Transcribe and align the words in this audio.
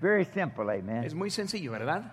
Very 0.00 0.24
simple, 0.24 0.70
amen. 0.70 1.04
Es 1.04 1.14
muy 1.14 1.30
sencillo, 1.30 1.72
¿verdad? 1.72 2.04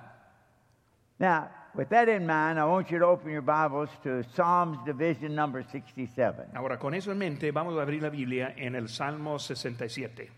Now, 1.19 1.49
with 1.75 1.89
that 1.89 2.09
in 2.09 2.25
mind, 2.25 2.59
I 2.59 2.65
want 2.65 2.89
you 2.91 2.99
to 2.99 3.05
open 3.05 3.31
your 3.31 3.41
Bibles 3.41 3.89
to 4.03 4.23
Psalms 4.35 4.77
division 4.85 5.35
number 5.35 5.63
67. 5.63 6.51
Ahora, 6.55 6.77
con 6.77 6.93
eso 6.93 7.11
en 7.11 7.17
mente, 7.17 7.51
vamos 7.51 7.77
a 7.77 7.81
abrir 7.81 8.01
la 8.01 8.09
Biblia 8.09 8.53
en 8.57 8.75
el 8.75 8.87
Salmo 8.87 9.37
67. 9.37 10.29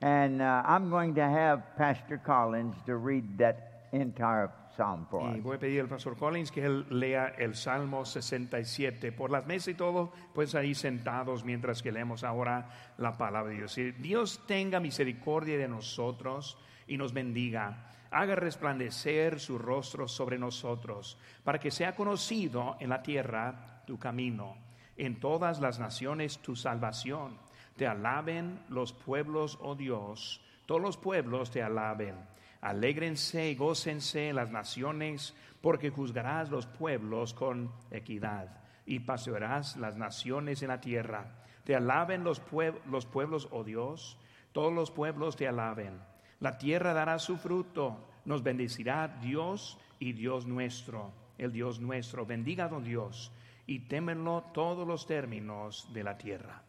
And 0.00 0.42
uh, 0.42 0.62
I'm 0.66 0.90
going 0.90 1.14
to 1.14 1.22
have 1.22 1.76
Pastor 1.76 2.18
Collins 2.18 2.74
to 2.86 2.96
read 2.96 3.38
that 3.38 3.88
entire 3.92 4.50
psalm 4.74 5.06
for 5.06 5.36
Y 5.36 5.40
voy 5.40 5.56
a 5.56 5.58
pedir 5.58 5.80
al 5.80 5.88
pastor 5.88 6.16
Collins 6.16 6.50
que 6.50 6.64
él 6.64 6.86
lea 6.90 7.34
el 7.38 7.54
Salmo 7.54 8.04
67. 8.04 9.12
Por 9.12 9.30
las 9.30 9.46
mesas 9.46 9.68
y 9.68 9.74
todo, 9.74 10.12
pues 10.34 10.54
ahí 10.54 10.74
sentados 10.74 11.44
mientras 11.44 11.82
que 11.82 11.92
leemos 11.92 12.24
ahora 12.24 12.92
la 12.98 13.16
palabra 13.16 13.50
de 13.50 13.58
Dios. 13.58 13.78
Dios 13.98 14.42
tenga 14.46 14.80
misericordia 14.80 15.58
de 15.58 15.68
nosotros 15.68 16.58
y 16.86 16.96
nos 16.96 17.12
bendiga. 17.12 17.90
Haga 18.10 18.36
resplandecer 18.36 19.40
su 19.40 19.58
rostro 19.58 20.06
sobre 20.06 20.38
nosotros, 20.38 21.18
para 21.42 21.58
que 21.58 21.70
sea 21.70 21.96
conocido 21.96 22.76
en 22.78 22.90
la 22.90 23.02
tierra 23.02 23.82
tu 23.86 23.98
camino, 23.98 24.56
en 24.96 25.18
todas 25.18 25.60
las 25.60 25.80
naciones 25.80 26.38
tu 26.38 26.54
salvación. 26.54 27.38
Te 27.76 27.88
alaben 27.88 28.60
los 28.68 28.92
pueblos, 28.92 29.58
oh 29.60 29.74
Dios, 29.74 30.40
todos 30.66 30.80
los 30.80 30.96
pueblos 30.96 31.50
te 31.50 31.62
alaben. 31.62 32.14
Alégrense 32.64 33.50
y 33.50 33.54
gócense 33.56 34.32
las 34.32 34.50
naciones, 34.50 35.34
porque 35.60 35.90
juzgarás 35.90 36.48
los 36.50 36.66
pueblos 36.66 37.34
con 37.34 37.70
equidad 37.90 38.48
y 38.86 39.00
pasearás 39.00 39.76
las 39.76 39.96
naciones 39.96 40.62
en 40.62 40.68
la 40.68 40.80
tierra. 40.80 41.26
Te 41.64 41.76
alaben 41.76 42.24
los, 42.24 42.42
pue- 42.42 42.80
los 42.86 43.04
pueblos, 43.04 43.48
oh 43.50 43.64
Dios, 43.64 44.18
todos 44.52 44.72
los 44.72 44.90
pueblos 44.90 45.36
te 45.36 45.46
alaben. 45.46 46.00
La 46.40 46.56
tierra 46.56 46.94
dará 46.94 47.18
su 47.18 47.36
fruto, 47.36 47.98
nos 48.24 48.42
bendecirá 48.42 49.08
Dios 49.20 49.78
y 49.98 50.14
Dios 50.14 50.46
nuestro, 50.46 51.12
el 51.36 51.52
Dios 51.52 51.80
nuestro. 51.80 52.24
Bendiga 52.24 52.64
a 52.64 52.68
don 52.68 52.82
Dios 52.82 53.30
y 53.66 53.80
témenlo 53.80 54.42
todos 54.54 54.88
los 54.88 55.06
términos 55.06 55.86
de 55.92 56.02
la 56.02 56.16
tierra. 56.16 56.62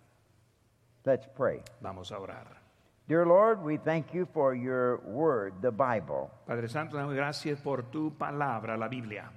Let's 1.05 1.27
pray. 1.27 1.61
Vamos 1.79 2.11
a 2.11 2.19
orar. 2.19 2.64
Dear 3.07 3.25
Lord, 3.25 3.61
we 3.63 3.77
thank 3.77 4.13
you 4.15 4.25
for 4.33 4.55
your 4.55 4.97
word, 5.05 5.53
the 5.61 5.69
Bible. 5.71 6.31
Padre 6.47 6.67
Santo, 6.67 6.97
damos 6.97 7.13
gracias 7.13 7.59
por 7.61 7.83
tu 7.91 8.11
palabra, 8.17 8.75
la 8.77 8.87
Biblia. 8.87 9.29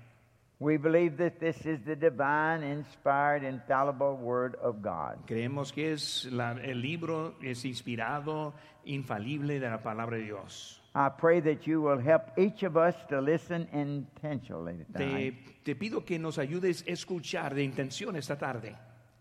We 0.61 0.77
believe 0.79 1.19
that 1.19 1.39
this 1.39 1.65
is 1.67 1.79
the 1.85 1.95
divine, 1.95 2.65
inspired, 2.65 3.45
infallible 3.45 4.17
word 4.17 4.57
of 4.57 4.83
God. 4.83 5.19
Creemos 5.27 5.71
que 5.73 5.93
es 5.93 6.25
la- 6.33 6.53
el 6.63 6.81
libro 6.81 7.35
es 7.43 7.65
inspirado, 7.65 8.55
infalible 8.85 9.61
de 9.61 9.69
la 9.69 9.79
palabra 9.83 10.17
de 10.17 10.25
Dios. 10.25 10.81
I 10.95 11.11
pray 11.11 11.41
that 11.43 11.67
you 11.67 11.83
will 11.83 12.01
help 12.01 12.37
each 12.39 12.65
of 12.65 12.77
us 12.77 12.97
to 13.09 13.21
listen 13.21 13.69
intentionally 13.73 14.85
Te, 14.97 14.99
tonight 14.99 15.35
te 15.63 15.75
pido 15.77 16.05
que 16.05 16.19
nos 16.19 16.39
ayudes 16.39 16.83
a 16.89 16.91
escuchar 16.93 17.55
de 17.55 17.63
intención 17.63 18.17
esta 18.17 18.37
tarde, 18.37 18.75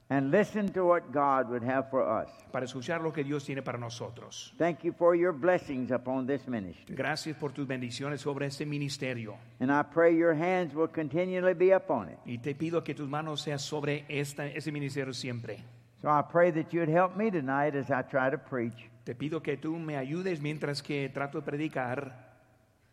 and 0.09 0.31
listen 0.31 0.72
to 0.72 0.86
what 0.86 1.11
God 1.11 1.50
would 1.50 1.63
have 1.63 1.89
for 1.89 2.02
us. 2.02 2.30
para 2.52 2.66
escuchar 2.66 3.02
lo 3.02 3.11
que 3.11 3.23
Dios 3.23 3.44
tiene 3.44 3.61
para 3.61 3.77
nosotros. 3.77 4.53
Thank 4.58 4.83
you 4.83 4.94
for 4.94 5.16
your 5.16 5.33
blessings 5.33 5.91
upon 5.91 6.25
this 6.25 6.47
ministry. 6.47 6.95
Gracias 6.95 7.36
por 7.36 7.52
tus 7.52 7.67
bendiciones 7.67 8.22
sobre 8.22 8.45
este 8.45 8.66
ministerio. 8.66 9.38
And 9.59 9.72
I 9.72 9.83
pray 9.83 10.16
your 10.16 10.33
hands 10.33 10.73
will 10.73 10.88
continually 10.88 11.53
be 11.53 11.72
upon 11.72 12.09
it. 12.09 12.19
Y 12.25 12.38
te 12.38 12.55
pido 12.55 12.83
que 12.83 12.94
tus 12.94 13.09
manos 13.09 13.41
sean 13.41 13.59
sobre 13.59 14.05
esta, 14.08 14.47
este 14.47 14.72
ministerio 14.72 15.14
siempre. 15.14 15.64
So 16.02 16.09
I 16.09 16.21
pray 16.21 16.52
that 16.52 16.71
you'd 16.71 16.89
help 16.89 17.17
me 17.17 17.30
tonight 17.31 17.75
as 17.75 17.89
I 17.89 18.02
try 18.03 18.30
to 18.30 18.38
preach. 18.38 18.89
Te 19.03 19.14
pido 19.14 19.42
que 19.42 19.58
tú 19.58 19.77
me 19.77 19.95
ayudes 19.97 20.42
mientras 20.42 20.81
que 20.81 21.09
trato 21.09 21.42
de 21.42 21.45
predicar. 21.45 22.14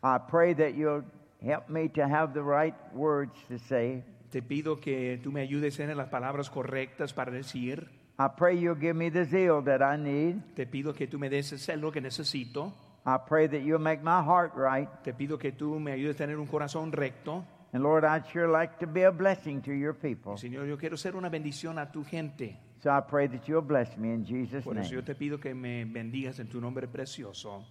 I 0.03 0.17
pray 0.17 0.53
that 0.55 0.75
you'll 0.75 1.03
help 1.41 1.69
me 1.69 1.87
to 1.89 2.07
have 2.07 2.33
the 2.33 2.41
right 2.41 2.75
words 2.93 3.33
to 3.49 3.57
say. 3.57 4.03
Te 4.35 4.41
pido 4.41 4.81
que 4.81 5.17
tú 5.23 5.31
me 5.31 5.39
ayudes 5.39 5.79
en 5.79 5.95
las 5.95 6.09
palabras 6.09 6.49
correctas 6.49 7.13
para 7.13 7.31
decir. 7.31 7.87
I 8.19 8.27
pray 8.37 8.59
you'll 8.59 8.77
give 8.77 8.93
me 8.93 9.09
the 9.09 9.23
zeal 9.23 9.63
that 9.63 9.79
I 9.79 9.97
need. 9.97 10.41
Te 10.55 10.67
pido 10.67 10.93
que 10.93 11.07
tú 11.07 11.17
me 11.17 11.29
des 11.29 11.53
el 11.53 11.59
celo 11.59 11.89
que 11.89 12.01
necesito. 12.01 12.73
I 13.05 13.15
pray 13.25 13.47
that 13.47 13.61
you'll 13.61 13.79
make 13.79 14.03
my 14.03 14.21
heart 14.21 14.51
right. 14.57 14.89
Te 15.05 15.13
pido 15.13 15.37
que 15.37 15.53
tú 15.53 15.79
me 15.79 15.93
ayudes 15.93 16.17
a 16.17 16.25
tener 16.25 16.37
un 16.37 16.47
corazón 16.47 16.91
recto. 16.91 17.45
And 17.71 17.81
Lord, 17.81 18.03
I'd 18.03 18.25
sure 18.29 18.49
like 18.49 18.77
to 18.79 18.87
be 18.87 19.05
a 19.05 19.09
blessing 19.09 19.61
to 19.61 19.71
your 19.71 19.93
people. 19.93 20.33
Señor, 20.35 20.67
yo 20.67 20.77
quiero 20.77 20.97
ser 20.97 21.15
una 21.15 21.29
bendición 21.29 21.79
a 21.79 21.89
tu 21.89 22.03
gente. 22.03 22.59
So 22.79 22.89
I 22.89 22.99
pray 23.09 23.29
that 23.29 23.47
you'll 23.47 23.65
bless 23.65 23.97
me 23.97 24.13
in 24.13 24.25
Jesus' 24.25 24.65
Por 24.65 24.77
eso 24.77 24.89
yo 24.89 24.95
name. 24.97 25.05
te 25.05 25.15
pido 25.15 25.39
que 25.39 25.55
me 25.55 25.85
bendigas 25.85 26.39
en 26.39 26.49
tu 26.49 26.59
nombre 26.59 26.89
precioso. 26.89 27.63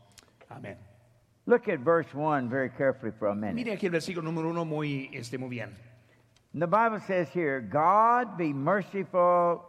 Amén. 0.49 0.79
Look 1.45 1.69
at 1.69 1.81
verse 1.81 2.09
1 2.15 2.49
very 2.49 2.71
carefully 2.71 3.13
for 3.13 3.29
a 3.29 3.35
minute. 3.35 3.53
Mire 3.53 3.75
aquí 3.75 3.85
el 3.85 3.93
versículo 3.93 4.23
número 4.23 4.49
uno 4.49 4.65
muy, 4.65 5.11
este, 5.13 5.37
muy 5.37 5.51
bien. 5.51 5.94
The 6.55 6.69
Bible 6.69 7.01
says 7.01 7.29
here, 7.31 7.61
God 7.61 8.39
be 8.39 8.53
merciful 8.53 9.65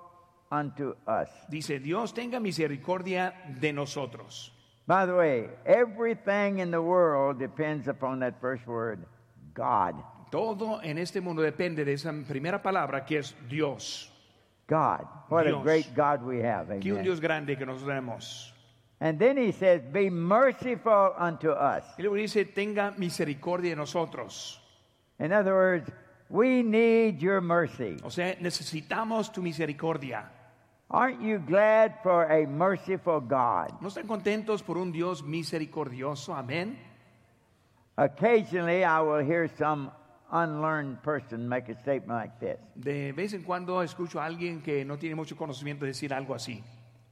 unto 0.51 0.93
us. 1.07 1.29
Dice, 1.49 1.79
Dios 1.81 2.11
tenga 2.11 2.39
misericordia 2.39 3.33
de 3.59 3.73
nosotros. 3.73 4.51
By 4.85 5.07
the 5.07 5.15
way, 5.15 5.49
everything 5.65 6.59
in 6.59 6.69
the 6.69 6.81
world 6.81 7.39
depends 7.39 7.87
upon 7.87 8.19
that 8.19 8.39
first 8.39 8.67
word, 8.67 9.03
God. 9.55 9.95
Todo 10.31 10.79
en 10.83 10.99
este 10.99 11.21
mundo 11.21 11.41
depende 11.41 11.83
de 11.83 11.93
esa 11.93 12.11
primera 12.27 12.61
palabra 12.61 13.03
que 13.03 13.17
es 13.17 13.33
Dios. 13.49 14.09
God. 14.67 15.07
What 15.29 15.47
a 15.47 15.59
great 15.63 15.95
God 15.95 16.23
we 16.23 16.39
have. 16.41 16.67
Que 16.81 16.93
un 16.93 17.03
Dios 17.03 17.19
grande 17.19 17.57
que 17.57 17.65
nosotros 17.65 17.89
tenemos. 17.89 18.51
And 18.99 19.17
then 19.19 19.37
he 19.37 19.51
says, 19.51 19.81
Be 19.91 20.11
merciful 20.11 21.13
unto 21.17 21.49
us. 21.51 21.83
Y 21.97 22.03
luego 22.03 22.15
dice, 22.15 22.45
tenga 22.45 22.93
misericordia 22.97 23.71
de 23.71 23.75
nosotros. 23.75 24.59
In 25.19 25.31
other 25.31 25.53
words, 25.53 25.89
we 26.29 26.63
need 26.63 27.19
your 27.19 27.41
mercy. 27.41 27.97
O 28.03 28.09
sea, 28.09 28.35
necesitamos 28.39 29.31
tu 29.31 29.41
misericordia. 29.41 30.31
Aren't 30.89 31.21
you 31.21 31.39
glad 31.39 32.01
for 32.03 32.25
a 32.31 32.45
merciful 32.45 33.19
God? 33.19 33.81
¿No 33.81 33.89
están 33.89 34.07
contentos 34.07 34.61
por 34.61 34.77
un 34.77 34.91
Dios 34.91 35.23
misericordioso? 35.23 36.35
Amén. 36.35 36.77
Occasionally, 37.97 38.83
I 38.83 39.01
will 39.01 39.23
hear 39.25 39.47
some 39.57 39.91
unlearned 40.31 41.01
person 41.01 41.47
make 41.47 41.69
a 41.69 41.75
statement 41.79 42.19
like 42.19 42.39
this 42.39 42.57
De 42.75 43.11
vez 43.11 43.33
en 43.33 43.43
cuando 43.43 43.81
escucho 43.81 44.19
a 44.19 44.25
alguien 44.25 44.61
que 44.61 44.83
no 44.83 44.97
tiene 44.97 45.15
mucho 45.15 45.35
conocimiento 45.35 45.85
decir 45.85 46.13
algo 46.13 46.35
así. 46.35 46.61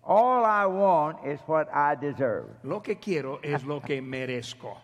All 0.04 0.44
I 0.44 0.66
want 0.66 1.26
is 1.26 1.40
what 1.48 1.70
I 1.74 1.96
deserve. 1.96 2.50
Lo 2.64 2.82
que 2.82 2.96
quiero 2.96 3.40
es 3.42 3.64
lo 3.64 3.80
que 3.80 4.02
merezco. 4.02 4.78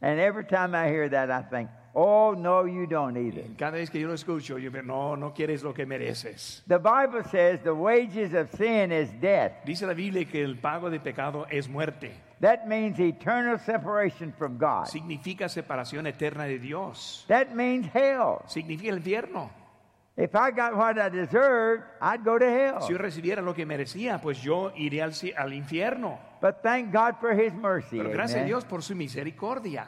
And 0.00 0.20
every 0.20 0.44
time 0.44 0.74
I 0.74 0.88
hear 0.88 1.08
that, 1.08 1.30
I 1.30 1.42
think, 1.42 1.70
Oh, 1.96 2.34
no, 2.36 2.66
you 2.66 2.86
don't 2.86 3.16
either. 3.16 3.44
Cada 3.56 3.78
vez 3.78 3.88
que 3.88 4.00
yo 4.00 4.08
lo 4.08 4.14
escucho, 4.14 4.58
yo 4.58 4.68
digo, 4.68 4.82
no, 4.82 5.14
no 5.16 5.32
quieres 5.32 5.62
lo 5.62 5.72
que 5.72 5.86
mereces. 5.86 6.64
The 6.66 6.78
Bible 6.78 7.22
says 7.30 7.60
the 7.62 7.72
wages 7.72 8.34
of 8.34 8.50
sin 8.56 8.90
is 8.90 9.08
death. 9.20 9.64
Dice 9.64 9.86
la 9.86 9.94
Biblia 9.94 10.24
que 10.24 10.42
el 10.42 10.56
pago 10.56 10.90
de 10.90 10.98
pecado 10.98 11.46
es 11.48 11.68
muerte. 11.68 12.10
That 12.40 12.66
means 12.66 12.98
eternal 12.98 13.60
separation 13.60 14.32
from 14.36 14.58
God. 14.58 14.86
Significa 14.86 15.48
separación 15.48 16.06
eterna 16.08 16.44
de 16.46 16.58
Dios. 16.58 17.24
That 17.28 17.54
means 17.54 17.86
hell. 17.94 18.40
Significa 18.48 18.90
el 18.90 18.98
infierno. 18.98 19.50
If 20.16 20.34
I 20.34 20.50
got 20.50 20.76
what 20.76 20.98
I 20.98 21.08
deserved, 21.08 21.84
I'd 22.00 22.24
go 22.24 22.38
to 22.38 22.44
Si 22.44 22.92
yo 22.92 22.96
hell. 22.96 22.98
recibiera 22.98 23.40
lo 23.40 23.54
que 23.54 23.64
merecía, 23.64 24.20
pues 24.20 24.42
yo 24.42 24.72
iré 24.76 25.00
al, 25.00 25.12
al 25.36 25.52
infierno. 25.52 26.18
But 26.40 26.62
thank 26.62 26.92
God 26.92 27.16
for 27.20 27.32
His 27.32 27.54
mercy. 27.54 27.98
Pero 27.98 28.10
gracias 28.10 28.36
a 28.36 28.40
amen. 28.40 28.48
Dios 28.48 28.64
por 28.64 28.82
su 28.82 28.94
misericordia. 28.94 29.86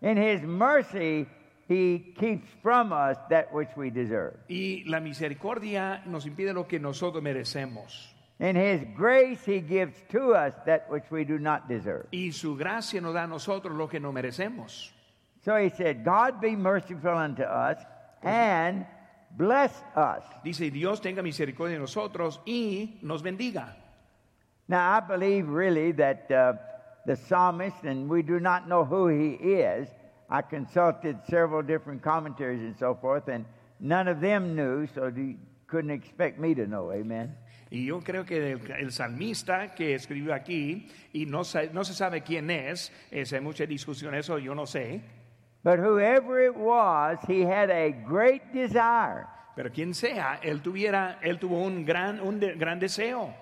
In 0.00 0.16
His 0.16 0.42
mercy, 0.42 1.26
He 1.68 2.14
keeps 2.18 2.48
from 2.62 2.92
us 2.94 3.18
that 3.28 3.52
which 3.52 3.68
we 3.76 3.90
deserve. 3.90 4.34
Y 4.48 4.84
la 4.86 5.00
misericordia 5.00 6.02
nos 6.06 6.24
impide 6.24 6.54
lo 6.54 6.66
que 6.66 6.78
nosotros 6.78 7.22
merecemos. 7.22 8.08
In 8.40 8.56
His 8.56 8.86
grace, 8.96 9.44
He 9.44 9.60
gives 9.60 9.94
to 10.10 10.32
us 10.32 10.54
that 10.64 10.90
which 10.90 11.04
we 11.10 11.24
do 11.24 11.38
not 11.38 11.68
deserve. 11.68 12.06
Y 12.10 12.30
su 12.30 12.56
gracia 12.56 13.02
nos 13.02 13.12
da 13.12 13.24
a 13.24 13.26
nosotros 13.26 13.76
lo 13.76 13.86
que 13.86 14.00
no 14.00 14.12
merecemos. 14.12 14.90
So 15.44 15.56
He 15.56 15.68
said, 15.68 16.04
God 16.04 16.40
be 16.40 16.56
merciful 16.56 17.16
unto 17.16 17.42
us 17.42 17.76
and 18.22 18.86
bless 19.36 19.72
us. 19.94 20.22
Dice, 20.42 20.70
Dios 20.70 21.00
tenga 21.00 21.22
misericordia 21.22 21.74
de 21.74 21.80
nosotros 21.80 22.40
y 22.46 22.98
nos 23.02 23.22
bendiga. 23.22 23.76
Now, 24.68 24.90
I 24.90 25.00
believe 25.00 25.48
really 25.48 25.92
that 25.92 26.30
uh, 26.30 26.52
the 27.06 27.16
psalmist, 27.16 27.84
and 27.84 28.08
we 28.08 28.22
do 28.22 28.38
not 28.38 28.68
know 28.68 28.84
who 28.84 29.08
he 29.08 29.32
is. 29.32 29.88
I 30.30 30.42
consulted 30.42 31.16
several 31.28 31.62
different 31.62 32.02
commentaries 32.02 32.60
and 32.60 32.76
so 32.78 32.94
forth, 32.94 33.28
and 33.28 33.44
none 33.80 34.08
of 34.08 34.20
them 34.20 34.54
knew, 34.54 34.86
so 34.94 35.06
you 35.08 35.36
couldn't 35.66 35.90
expect 35.90 36.38
me 36.38 36.54
to 36.54 36.66
know. 36.66 36.92
Amen. 36.92 37.34
Y 37.70 37.86
yo 37.86 38.00
creo 38.00 38.24
que 38.24 38.52
el, 38.52 38.72
el 38.78 38.90
salmista 38.92 39.74
que 39.74 39.94
escribió 39.94 40.34
aquí, 40.34 40.88
y 41.12 41.26
no, 41.26 41.42
no 41.72 41.84
se 41.84 41.94
sabe 41.94 42.22
quién 42.22 42.50
es, 42.50 42.90
es, 43.10 43.32
hay 43.32 43.40
mucha 43.40 43.66
discusión, 43.66 44.14
eso 44.14 44.38
yo 44.38 44.54
no 44.54 44.66
sé, 44.66 45.02
But 45.64 45.80
whoever 45.80 46.40
it 46.40 46.56
was, 46.56 47.18
he 47.26 47.40
had 47.42 47.70
a 47.70 47.90
great 47.90 48.52
desire, 48.52 49.26
pero 49.56 49.70
quien 49.70 49.92
sea, 49.92 50.38
él, 50.42 50.62
tuviera, 50.62 51.18
él 51.20 51.38
tuvo 51.38 51.62
un 51.62 51.84
gran, 51.84 52.20
un 52.20 52.38
de- 52.38 52.54
gran 52.54 52.78
deseo. 52.78 53.34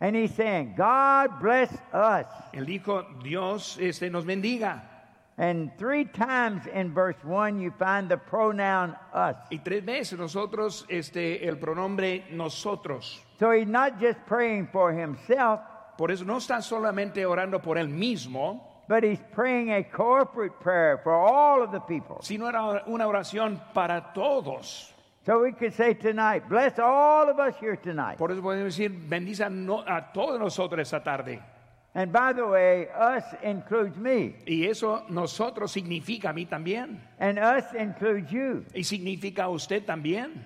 And 0.00 0.14
he's 0.14 0.34
saying, 0.34 0.74
God 0.76 1.40
bless 1.40 1.72
us. 1.92 2.26
Él 2.52 2.66
dijo, 2.66 3.04
Dios 3.22 3.78
este, 3.80 4.10
nos 4.10 4.24
bendiga. 4.26 4.91
And 5.38 5.70
three 5.78 6.04
times 6.04 6.66
in 6.66 6.92
verse 6.92 7.16
1, 7.24 7.58
you 7.58 7.72
find 7.78 8.08
the 8.08 8.18
pronoun 8.18 8.94
us. 9.14 9.36
Y 9.50 9.58
tres 9.64 9.82
veces 9.84 10.18
nosotros, 10.18 10.84
este, 10.90 11.46
el 11.48 11.56
pronombre 11.56 12.24
nosotros. 12.30 13.18
So 13.38 13.50
he's 13.50 13.66
not 13.66 13.98
just 13.98 14.18
praying 14.26 14.68
for 14.72 14.92
himself, 14.92 15.60
Por 15.96 16.10
eso 16.10 16.24
no 16.24 16.36
está 16.38 16.60
solamente 16.62 17.24
orando 17.26 17.60
por 17.62 17.76
él 17.76 17.88
mismo, 17.88 18.60
but 18.88 19.02
he's 19.04 19.20
praying 19.32 19.70
a 19.72 19.82
corporate 19.84 20.58
prayer 20.60 20.98
for 21.02 21.12
all 21.14 21.62
of 21.62 21.70
the 21.72 21.80
people. 21.80 22.18
sino 22.22 22.46
era 22.48 22.82
una 22.86 23.06
oración 23.06 23.60
para 23.74 24.12
todos. 24.14 24.92
So 25.24 25.40
we 25.40 25.52
could 25.52 25.72
say 25.72 25.94
tonight, 25.94 26.48
bless 26.48 26.78
all 26.78 27.28
of 27.30 27.38
us 27.38 27.54
here 27.60 27.76
tonight. 27.76 28.18
Por 28.18 28.32
eso 28.32 28.42
podemos 28.42 28.64
decir, 28.76 28.90
bendice 29.08 29.40
a, 29.44 29.48
no- 29.50 29.84
a 29.86 30.10
todos 30.12 30.38
nosotros 30.40 30.80
esta 30.80 31.02
tarde. 31.02 31.40
And 31.94 32.10
by 32.10 32.32
the 32.32 32.46
way, 32.46 32.88
us 32.88 33.24
includes 33.42 33.98
me, 33.98 34.36
Y 34.46 34.64
eso 34.66 35.04
nosotros 35.10 35.70
significa 35.72 36.30
a 36.30 36.32
mí 36.32 36.46
también. 36.46 36.98
and 37.18 37.38
us 37.38 37.64
includes 37.74 38.30
you. 38.30 38.64
Y 38.74 38.82
significa 38.82 39.44
a 39.44 39.48
usted 39.50 39.84
también. 39.84 40.42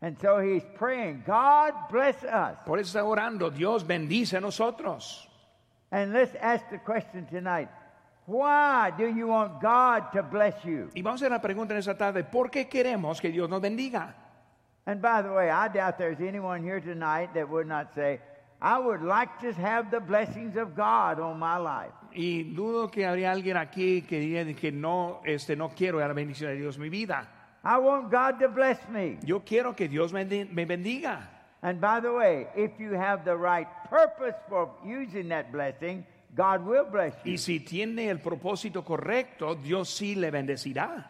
And 0.00 0.18
so 0.20 0.40
he's 0.40 0.64
praying, 0.74 1.22
God 1.24 1.72
bless 1.88 2.24
us. 2.24 2.58
Por 2.66 2.80
eso 2.80 2.98
está 2.98 3.04
orando, 3.04 3.50
Dios 3.50 3.86
bendice 3.86 4.36
a 4.36 4.40
nosotros. 4.40 5.28
And 5.92 6.12
let's 6.12 6.34
ask 6.40 6.68
the 6.70 6.78
question 6.78 7.26
tonight 7.26 7.68
why 8.26 8.90
do 8.96 9.06
you 9.06 9.28
want 9.28 9.60
God 9.60 10.10
to 10.12 10.22
bless 10.22 10.64
you? 10.64 10.90
Y 10.94 11.02
vamos 11.02 11.22
a 11.22 11.26
hacer 11.26 11.30
la 11.30 11.40
pregunta 11.40 11.74
en 11.74 11.78
esta 11.78 11.96
tarde, 11.96 12.24
¿por 12.24 12.50
qué 12.50 12.68
queremos 12.68 13.20
que 13.20 13.30
Dios 13.30 13.48
nos 13.48 13.60
bendiga? 13.60 14.14
And 14.86 15.00
by 15.00 15.22
the 15.22 15.30
way, 15.32 15.48
I 15.48 15.68
doubt 15.68 15.96
there's 15.98 16.20
anyone 16.20 16.64
here 16.64 16.80
tonight 16.80 17.34
that 17.34 17.48
would 17.48 17.68
not 17.68 17.94
say, 17.94 18.20
I 18.64 18.78
would 18.78 19.02
like 19.02 19.40
to 19.40 19.52
have 19.54 19.90
the 19.90 19.98
blessings 19.98 20.56
of 20.56 20.76
God 20.76 21.18
on 21.18 21.36
my 21.40 21.56
life. 21.56 21.92
Y 22.14 22.54
dudo 22.54 22.88
que 22.92 23.04
habría 23.04 23.32
alguien 23.32 23.56
aquí 23.56 24.02
que 24.02 24.20
diría 24.20 24.54
que 24.54 24.70
no, 24.70 25.20
este, 25.24 25.56
no 25.56 25.70
quiero 25.70 25.98
la 25.98 26.12
bendición 26.12 26.50
de 26.50 26.56
Dios 26.58 26.76
en 26.76 26.82
mi 26.82 26.88
vida. 26.88 27.26
I 27.64 27.78
want 27.78 28.12
God 28.12 28.38
to 28.38 28.48
bless 28.48 28.78
me. 28.88 29.18
Yo 29.24 29.40
quiero 29.40 29.74
que 29.74 29.88
Dios 29.88 30.12
me, 30.12 30.24
me 30.24 30.64
bendiga. 30.64 31.28
And 31.60 31.80
by 31.80 31.98
the 32.00 32.12
way, 32.12 32.46
if 32.54 32.78
you 32.78 32.92
have 32.92 33.24
the 33.24 33.36
right 33.36 33.66
purpose 33.90 34.36
for 34.48 34.70
using 34.84 35.28
that 35.30 35.50
blessing, 35.50 36.06
God 36.32 36.64
will 36.64 36.84
bless 36.84 37.14
you. 37.24 37.32
Y 37.32 37.38
si 37.38 37.60
tiene 37.60 38.10
el 38.10 38.18
propósito 38.18 38.84
correcto, 38.84 39.56
Dios 39.56 39.88
sí 39.88 40.14
le 40.14 40.30
bendecirá. 40.30 41.04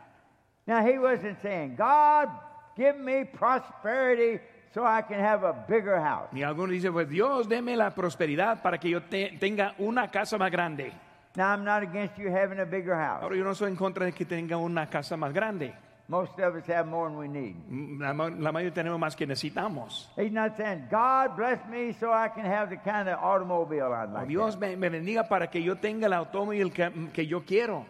Now, 0.66 0.82
he 0.82 0.98
wasn't 0.98 1.40
saying, 1.42 1.76
God, 1.76 2.30
give 2.76 2.98
me 2.98 3.24
prosperity 3.24 4.40
so 4.74 4.82
I 4.84 5.02
can 5.02 5.20
have 5.20 5.44
a 5.46 5.52
bigger 5.68 5.98
house. 6.00 6.28
Y 6.32 6.42
algunos 6.42 6.70
dicen, 6.70 6.92
pues 6.92 7.08
Dios, 7.08 7.48
deme 7.48 7.76
la 7.76 7.90
prosperidad 7.90 8.62
para 8.62 8.78
que 8.78 8.90
yo 8.90 9.02
te- 9.02 9.36
tenga 9.38 9.74
una 9.78 10.10
casa 10.10 10.38
más 10.38 10.50
grande. 10.50 10.92
Now, 11.34 11.46
I'm 11.54 11.64
not 11.64 11.82
against 11.82 12.16
you 12.18 12.28
having 12.28 12.60
a 12.60 12.64
bigger 12.64 12.94
house. 12.94 13.22
Ahora 13.22 13.36
yo 13.36 13.44
no 13.44 13.54
soy 13.54 13.70
en 13.70 13.76
contra 13.76 14.04
de 14.04 14.12
que 14.12 14.24
tenga 14.26 14.56
una 14.58 14.86
casa 14.90 15.16
más 15.16 15.32
grande. 15.32 15.72
Most 16.08 16.38
of 16.40 16.54
us 16.56 16.66
have 16.68 16.86
more 16.86 17.08
than 17.08 17.16
we 17.16 17.26
need. 17.28 17.54
La, 17.98 18.12
ma- 18.12 18.28
la 18.28 18.52
mayoría 18.52 18.74
tenemos 18.74 18.98
más 18.98 19.16
que 19.16 19.26
necesitamos. 19.26 20.10
He's 20.16 20.32
not 20.32 20.56
saying, 20.58 20.88
God 20.90 21.36
bless 21.36 21.64
me 21.70 21.94
so 21.94 22.12
I 22.12 22.28
can 22.28 22.44
have 22.44 22.68
the 22.68 22.76
kind 22.76 23.08
of 23.08 23.18
automobile 23.22 23.94
I'd 23.94 24.10
like. 24.12 24.24
to 24.24 24.28
Dios 24.28 24.58
me, 24.58 24.76
me 24.76 24.90
bendiga 24.90 25.26
para 25.26 25.46
que 25.48 25.62
yo 25.62 25.76
tenga 25.76 26.06
el 26.06 26.12
automóvil 26.12 26.70
que, 26.72 26.90
que 27.14 27.26
yo 27.26 27.42
quiero. 27.46 27.86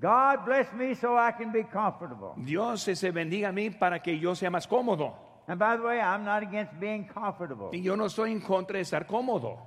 God 0.00 0.44
bless 0.46 0.72
me 0.72 0.94
so 0.94 1.16
I 1.18 1.32
can 1.32 1.52
be 1.52 1.64
comfortable. 1.64 2.32
Dios 2.36 2.82
se 2.82 3.10
bendiga 3.10 3.48
a 3.48 3.52
mí 3.52 3.68
para 3.70 4.00
que 4.00 4.18
yo 4.18 4.34
sea 4.34 4.48
más 4.50 4.66
cómodo. 4.66 5.25
And 5.48 5.58
by 5.58 5.76
the 5.76 5.82
way, 5.84 6.00
I'm 6.00 6.24
not 6.24 6.42
against 6.42 6.78
being 6.80 7.06
comfortable. 7.06 7.70
Y 7.72 7.80
yo 7.82 7.96
no 7.96 8.06
estoy 8.06 8.32
en 8.32 8.40
contra 8.40 8.76
de 8.78 8.82
estar 8.82 9.06
cómodo. 9.06 9.58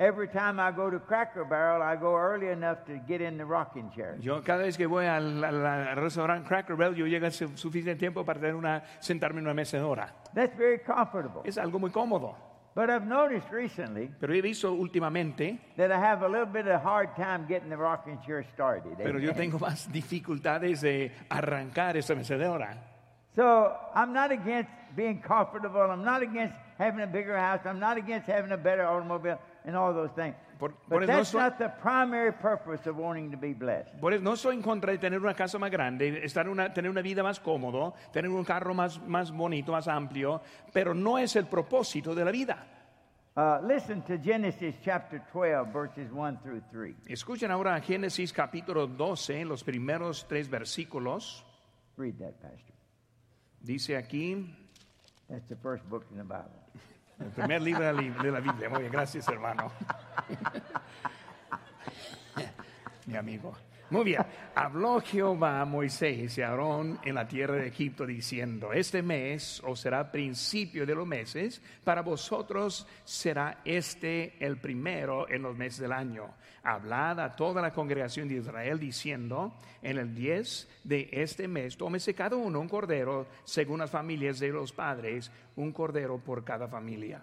Every 0.00 0.28
time 0.28 0.60
I 0.60 0.70
go 0.70 0.90
to 0.90 1.00
Cracker 1.00 1.44
Barrel, 1.44 1.82
I 1.82 1.96
go 1.96 2.16
early 2.16 2.48
enough 2.48 2.84
to 2.86 3.00
get 3.08 3.20
in 3.20 3.36
the 3.36 3.44
rocking 3.44 3.90
chair. 3.90 4.16
Yo 4.20 4.42
cada 4.44 4.62
vez 4.62 4.76
que 4.76 4.86
voy 4.86 5.06
al, 5.06 5.42
al- 5.44 5.66
al 5.66 5.96
restaurante 5.96 6.46
Cracker 6.46 6.76
Barrel, 6.76 6.94
yo 6.94 7.06
llego 7.06 7.28
su- 7.32 7.56
suficiente 7.56 7.96
tiempo 7.98 8.24
para 8.24 8.38
tener 8.38 8.54
una, 8.54 8.82
sentarme 9.00 9.40
en 9.40 9.46
una 9.46 9.54
mecedora. 9.54 10.14
That's 10.34 10.56
very 10.56 10.78
comfortable. 10.78 11.42
Es 11.44 11.58
algo 11.58 11.80
muy 11.80 11.90
cómodo. 11.90 12.36
But 12.76 12.90
I've 12.90 13.06
noticed 13.06 13.50
recently 13.50 14.08
Pero 14.20 14.32
he 14.34 14.40
visto 14.40 14.72
últimamente, 14.72 15.58
that 15.76 15.90
I 15.90 15.96
have 15.98 16.22
a 16.24 16.28
little 16.28 16.46
bit 16.46 16.68
of 16.68 16.80
hard 16.80 17.16
time 17.16 17.46
getting 17.48 17.68
the 17.70 17.76
rocking 17.76 18.20
chair 18.24 18.44
started. 18.54 18.96
pero 18.98 19.18
yo 19.18 19.30
Amen. 19.32 19.50
tengo 19.50 19.58
más 19.58 19.90
dificultades 19.90 20.80
de 20.82 21.10
arrancar 21.28 21.96
esa 21.96 22.14
mecedora. 22.14 22.76
So 23.38 23.72
I'm 23.94 24.12
not 24.12 24.32
against 24.32 24.68
being 24.96 25.20
comfortable. 25.22 25.80
I'm 25.80 26.04
not 26.04 26.22
against 26.22 26.56
having 26.76 27.02
a 27.02 27.06
bigger 27.06 27.38
house. 27.38 27.60
I'm 27.64 27.78
not 27.78 27.96
against 27.96 28.26
having 28.28 28.50
a 28.50 28.56
better 28.56 28.84
automobile 28.84 29.38
and 29.64 29.76
all 29.76 29.94
those 29.94 30.10
things. 30.16 30.34
Por- 30.58 30.70
por 30.70 30.98
But 30.98 31.00
no 31.02 31.06
that's 31.06 31.28
soy- 31.28 31.38
not 31.38 31.56
the 31.56 31.68
primary 31.80 32.32
purpose 32.32 32.84
of 32.88 32.96
wanting 32.96 33.30
to 33.30 33.36
be 33.36 33.52
blessed. 33.54 34.00
Por 34.00 34.12
eso 34.12 34.24
no 34.24 34.32
estoy 34.32 34.56
en 34.56 34.62
contra 34.62 34.90
de 34.90 34.98
tener 34.98 35.20
una 35.20 35.34
casa 35.34 35.56
más 35.56 35.70
grande, 35.70 36.24
estar 36.24 36.48
una, 36.48 36.74
tener 36.74 36.90
una 36.90 37.00
vida 37.00 37.22
más 37.22 37.38
cómodo, 37.38 37.94
tener 38.12 38.28
un 38.28 38.44
carro 38.44 38.74
más, 38.74 39.00
más 39.06 39.30
bonito, 39.30 39.70
más 39.70 39.86
amplio, 39.86 40.40
pero 40.72 40.92
no 40.92 41.16
es 41.16 41.36
el 41.36 41.46
propósito 41.46 42.16
de 42.16 42.24
la 42.24 42.32
vida. 42.32 42.66
Uh, 43.36 43.64
listen 43.64 44.02
to 44.02 44.18
Genesis 44.18 44.74
chapter 44.82 45.22
12, 45.32 45.72
verses 45.72 46.10
1 46.10 46.40
through 46.42 46.60
3. 46.72 46.92
Escuchen 47.06 47.52
ahora 47.52 47.80
Génesis 47.80 48.32
capítulo 48.32 48.88
12, 48.88 49.44
los 49.44 49.62
primeros 49.62 50.26
tres 50.26 50.50
versículos. 50.50 51.44
Read 51.96 52.14
that, 52.18 52.34
Pastor. 52.42 52.77
Dice 53.60 53.96
aquí, 53.96 54.54
That's 55.28 55.46
the 55.48 55.56
first 55.56 55.88
book 55.88 56.06
in 56.10 56.16
the 56.16 56.24
Bible. 56.24 56.58
el 57.20 57.30
primer 57.30 57.60
libro 57.60 57.80
de 57.80 57.92
la, 58.30 58.40
Biblia. 58.40 58.68
Muy 58.68 58.80
bien, 58.80 58.92
gracias 58.92 59.28
hermano. 59.28 59.70
Mi 63.06 63.16
amigo. 63.16 63.54
Muy 63.90 64.04
bien. 64.04 64.20
Habló 64.54 65.00
Jehová 65.00 65.62
a 65.62 65.64
Moisés 65.64 66.36
y 66.36 66.42
a 66.42 66.50
Aarón 66.50 66.98
en 67.02 67.14
la 67.14 67.26
tierra 67.26 67.54
de 67.54 67.68
Egipto 67.68 68.04
diciendo, 68.04 68.70
este 68.70 69.02
mes 69.02 69.62
os 69.64 69.80
será 69.80 70.12
principio 70.12 70.84
de 70.84 70.94
los 70.94 71.06
meses, 71.06 71.62
para 71.84 72.02
vosotros 72.02 72.86
será 73.04 73.62
este 73.64 74.44
el 74.44 74.58
primero 74.58 75.26
en 75.30 75.40
los 75.40 75.56
meses 75.56 75.80
del 75.80 75.92
año. 75.92 76.34
Hablad 76.64 77.18
a 77.18 77.34
toda 77.34 77.62
la 77.62 77.72
congregación 77.72 78.28
de 78.28 78.34
Israel 78.34 78.78
diciendo, 78.78 79.54
en 79.80 79.96
el 79.96 80.14
10 80.14 80.80
de 80.84 81.08
este 81.10 81.48
mes 81.48 81.78
tómese 81.78 82.14
cada 82.14 82.36
uno 82.36 82.60
un 82.60 82.68
cordero 82.68 83.26
según 83.44 83.78
las 83.78 83.90
familias 83.90 84.38
de 84.38 84.48
los 84.48 84.70
padres, 84.70 85.32
un 85.56 85.72
cordero 85.72 86.18
por 86.18 86.44
cada 86.44 86.68
familia. 86.68 87.22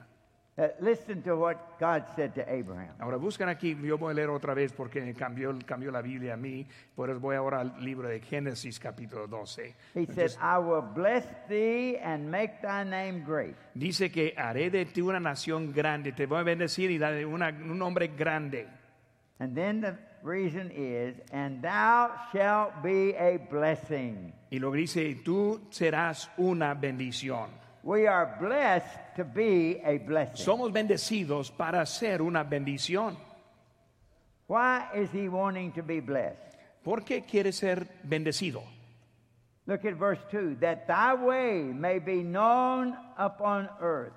Uh, 0.57 0.69
listen 0.80 1.22
to 1.22 1.36
what 1.36 1.57
God 1.81 2.06
said 2.16 2.34
to 2.34 2.42
Abraham. 2.50 2.96
Ahora 3.00 3.18
buscan 3.18 3.50
aquí, 3.50 3.75
yo 3.84 3.98
voy 3.98 4.12
a 4.12 4.13
leer 4.13 4.30
otra 4.30 4.54
vez 4.54 4.72
porque 4.72 5.13
cambió, 5.13 5.54
cambió 5.66 5.92
la 5.92 6.02
Biblia 6.02 6.36
a 6.36 6.38
mí, 6.38 6.66
por 6.96 7.10
eso 7.10 7.19
voy 7.19 7.36
ahora 7.36 7.60
al 7.60 7.84
libro 7.84 8.08
de 8.08 8.22
Génesis 8.22 8.79
capítulo 8.79 9.27
12. 9.27 9.75
He 9.96 10.06
said, 10.06 10.32
I 10.41 10.58
will 10.60 10.82
bless 10.82 11.25
thee 11.50 11.98
and 11.98 12.32
make 12.32 12.62
thy 12.62 12.86
name 12.86 13.25
great. 13.25 13.56
Dice 13.74 14.10
que 14.10 14.34
haré 14.38 14.70
de 14.70 14.86
ti 14.86 15.01
una 15.01 15.20
nación 15.20 15.74
grande, 15.74 16.13
te 16.13 16.25
voy 16.25 16.39
a 16.39 16.44
bendecir 16.44 16.89
y 16.89 16.98
daré 16.98 17.25
una- 17.25 17.50
un 17.50 17.77
nombre 17.77 18.08
grande. 18.18 18.65
And 19.39 19.53
then 19.58 19.82
the 19.82 19.98
reason 20.24 20.72
is, 20.72 21.15
and 21.34 21.62
thou 21.62 22.12
shalt 22.32 22.82
be 22.82 23.13
a 23.18 23.38
blessing. 23.51 24.32
Y 24.50 24.60
luego 24.60 24.75
dice, 24.77 25.15
tú 25.22 25.68
serás 25.70 26.32
una 26.38 26.74
bendición. 26.75 27.50
We 27.86 28.08
are 28.08 28.36
blessed 28.39 29.15
to 29.18 29.24
be 29.24 29.80
a 29.86 30.00
blessing. 30.00 30.44
Somos 30.44 30.74
bendecidos 30.74 31.51
para 31.51 31.86
ser 31.86 32.24
una 32.24 32.44
bendición. 32.44 33.15
Why 34.48 34.88
is 34.96 35.12
he 35.12 35.30
wanting 35.30 35.72
to 35.74 35.84
be 35.84 36.00
blessed? 36.00 36.58
¿Por 36.84 37.04
qué 37.04 37.24
quiere 37.24 37.51
ser 37.51 37.88
bendecido? 38.04 38.63
Look 39.68 39.86
at 39.86 39.94
verse 40.00 40.20
2 40.32 40.56
that 40.62 40.88
thy 40.88 41.13
way 41.13 41.62
may 41.62 42.00
be 42.00 42.24
known 42.24 42.98
upon 43.20 43.70
earth, 43.80 44.13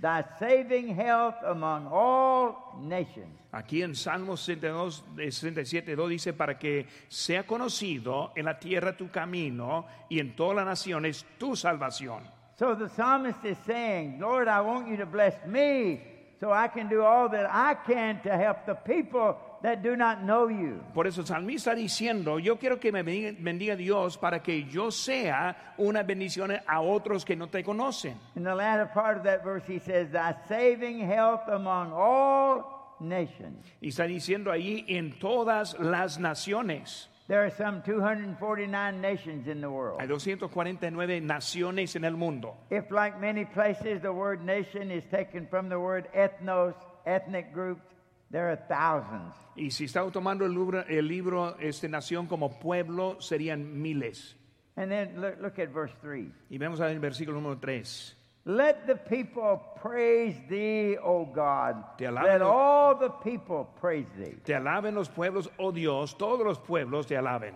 thy 0.00 0.24
saving 0.38 0.88
health 0.94 1.36
among 1.44 1.86
all 1.86 2.78
nations. 2.80 3.38
Aquí 3.52 3.82
en 3.82 3.94
Salmo 3.94 4.38
62, 4.38 5.04
eh, 5.18 5.30
67, 5.30 5.94
2 5.94 6.08
dice, 6.08 6.32
para 6.32 6.58
que 6.58 6.86
sea 7.08 7.46
conocido 7.46 8.32
en 8.34 8.46
la 8.46 8.58
tierra 8.58 8.96
tu 8.96 9.10
camino 9.10 9.84
y 10.08 10.20
en 10.20 10.34
todas 10.34 10.56
las 10.56 10.66
naciones 10.66 11.26
tu 11.38 11.54
salvación. 11.54 12.33
So 12.56 12.74
the 12.74 12.88
psalmist 12.88 13.44
is 13.44 13.56
saying, 13.66 14.20
Lord, 14.20 14.46
I 14.46 14.60
want 14.60 14.88
you 14.88 14.96
to 14.98 15.06
bless 15.06 15.34
me 15.46 16.00
so 16.40 16.52
I 16.52 16.68
can 16.68 16.88
do 16.88 17.02
all 17.02 17.28
that 17.30 17.46
I 17.50 17.74
can 17.74 18.20
to 18.22 18.36
help 18.36 18.66
the 18.66 18.74
people 18.74 19.36
that 19.62 19.82
do 19.82 19.96
not 19.96 20.22
know 20.22 20.48
you. 20.48 20.80
Por 20.92 21.06
eso 21.06 21.22
el 21.22 21.26
salmista 21.26 21.72
está 21.72 21.74
diciendo, 21.74 22.38
yo 22.38 22.56
quiero 22.56 22.78
que 22.78 22.92
me 22.92 23.02
bendiga, 23.02 23.34
bendiga 23.40 23.76
Dios 23.76 24.16
para 24.16 24.40
que 24.40 24.64
yo 24.64 24.90
sea 24.90 25.74
una 25.78 26.02
bendición 26.02 26.52
a 26.66 26.80
otros 26.80 27.24
que 27.24 27.34
no 27.34 27.48
te 27.48 27.64
conocen. 27.64 28.14
In 28.36 28.44
the 28.44 28.54
latter 28.54 28.86
part 28.86 29.16
of 29.16 29.24
that 29.24 29.42
verse, 29.42 29.64
he 29.66 29.80
says, 29.80 30.10
Thy 30.10 30.34
saving 30.48 31.00
help 31.00 31.48
among 31.48 31.92
all 31.92 32.96
nations. 33.00 33.64
Y 33.80 33.88
está 33.88 34.06
diciendo 34.06 34.52
ahí 34.52 34.84
en 34.86 35.18
todas 35.18 35.76
las 35.80 36.18
naciones. 36.18 37.08
There 37.26 37.42
are 37.42 37.50
some 37.50 37.80
249 37.82 39.00
nations 39.00 39.48
in 39.48 39.62
the 39.62 39.70
world. 39.70 39.98
Hay 39.98 40.06
249 40.06 41.26
naciones 41.26 41.96
en 41.96 42.04
el 42.04 42.16
mundo. 42.16 42.54
If, 42.70 42.90
like 42.90 43.18
many 43.18 43.46
places, 43.46 44.02
the 44.02 44.12
word 44.12 44.44
nation 44.44 44.90
is 44.90 45.04
taken 45.06 45.46
from 45.46 45.70
the 45.70 45.80
word 45.80 46.06
ethnos, 46.14 46.74
ethnic 47.06 47.54
groups, 47.54 47.82
there 48.30 48.50
are 48.50 48.56
thousands. 48.68 49.34
Y 49.56 49.70
si 49.70 49.84
está 49.86 50.10
tomando 50.12 50.44
el 50.44 50.52
libro, 50.52 50.84
el 50.86 51.08
libro 51.08 51.56
este, 51.60 51.88
Nación 51.88 52.26
como 52.26 52.58
pueblo, 52.60 53.16
serían 53.20 53.80
miles. 53.80 54.34
And 54.76 54.90
then 54.90 55.18
look, 55.18 55.40
look 55.40 55.58
at 55.58 55.72
verse 55.72 55.94
3. 56.02 56.30
Y 56.50 56.58
vemos 56.58 56.80
a 56.80 56.90
el 56.90 57.00
versículo 57.00 57.40
número 57.40 57.58
3. 57.58 58.16
Let 58.46 58.86
the 58.86 58.96
people 58.96 59.62
praise 59.80 60.36
thee, 60.50 60.98
O 60.98 61.24
God. 61.24 61.82
Te 61.96 62.04
alaben 62.04 62.24
Let 62.24 62.42
all 62.42 62.94
the 62.94 63.08
people 63.08 63.66
praise 63.80 64.06
thee. 64.18 64.34
Te 64.44 64.52
alaben 64.52 64.94
los 64.94 65.08
pueblos, 65.08 65.48
oh 65.58 65.72
Dios, 65.72 66.14
todos 66.18 66.44
los 66.44 66.58
pueblos 66.58 67.06
te 67.06 67.14
alaben. 67.14 67.54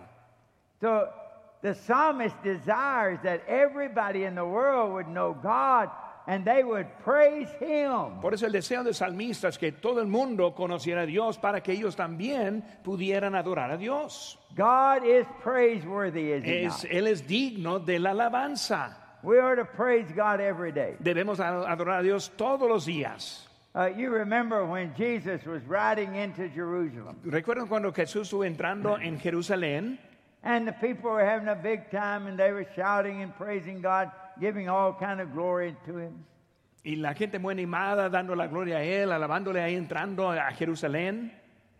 So 0.81 1.07
the 1.61 1.75
psalmist 1.75 2.35
desires 2.43 3.19
that 3.23 3.41
everybody 3.47 4.23
in 4.23 4.33
the 4.33 4.45
world 4.45 4.93
would 4.93 5.07
know 5.07 5.33
God 5.43 5.89
and 6.25 6.43
they 6.43 6.63
would 6.63 6.87
praise 7.03 7.49
him. 7.59 8.19
Por 8.21 8.33
eso 8.33 8.47
el 8.47 8.51
deseo 8.51 8.83
del 8.83 8.93
salmista 8.95 9.47
es 9.49 9.57
que 9.59 9.71
todo 9.71 9.99
el 9.99 10.07
mundo 10.07 10.55
conociera 10.55 11.01
a 11.01 11.05
Dios 11.05 11.37
para 11.37 11.61
que 11.61 11.73
ellos 11.73 11.95
también 11.95 12.63
pudieran 12.83 13.35
adorar 13.35 13.69
a 13.71 13.77
Dios. 13.77 14.39
God 14.55 15.03
is 15.05 15.25
praiseworthy, 15.43 16.31
is 16.31 16.43
he 16.43 16.65
Es, 16.65 16.83
not? 16.83 16.91
él 16.91 17.07
es 17.07 17.27
digno 17.27 17.79
de 17.79 17.99
la 17.99 18.11
alabanza. 18.11 18.98
We 19.21 19.37
are 19.37 19.55
to 19.55 19.65
praise 19.65 20.09
God 20.15 20.39
every 20.39 20.71
day. 20.71 20.95
Debemos 21.01 21.39
adorar 21.39 21.99
a 21.99 22.03
Dios 22.03 22.29
todos 22.37 22.69
los 22.69 22.85
días. 22.85 23.45
Uh, 23.75 23.89
you 23.95 24.09
remember 24.09 24.65
when 24.65 24.93
Jesus 24.95 25.45
was 25.45 25.61
riding 25.67 26.15
into 26.15 26.49
Jerusalem 26.49 27.17
¿Recuerdan 27.23 27.67
cuando 27.67 27.91
Jesús 27.91 28.27
estuvo 28.27 28.43
entrando 28.43 28.97
en 28.99 29.19
Jerusalén? 29.19 29.99
and 30.41 30.67
the 30.67 30.71
people 30.73 31.11
were 31.11 31.23
having 31.23 31.49
a 31.49 31.55
big 31.55 31.91
time 31.91 32.27
and 32.27 32.37
they 32.37 32.51
were 32.51 32.65
shouting 32.75 33.21
and 33.21 33.35
praising 33.35 33.81
God, 33.81 34.09
giving 34.39 34.69
all 34.69 34.93
kind 34.93 35.19
of 35.21 35.33
glory 35.33 35.75
to 35.85 35.97
him. 35.97 36.25
Y 36.83 36.95
la 36.95 37.13
gente 37.13 37.39
muy 37.39 37.53
animada, 37.53 38.09
dando 38.09 38.35
la 38.35 38.47
gloria 38.47 38.77
a 38.77 38.83
Él, 38.83 39.11
alabándole 39.11 39.61
ahí 39.61 39.75
entrando 39.75 40.31
a 40.31 40.49
Jerusalén. 40.53 41.31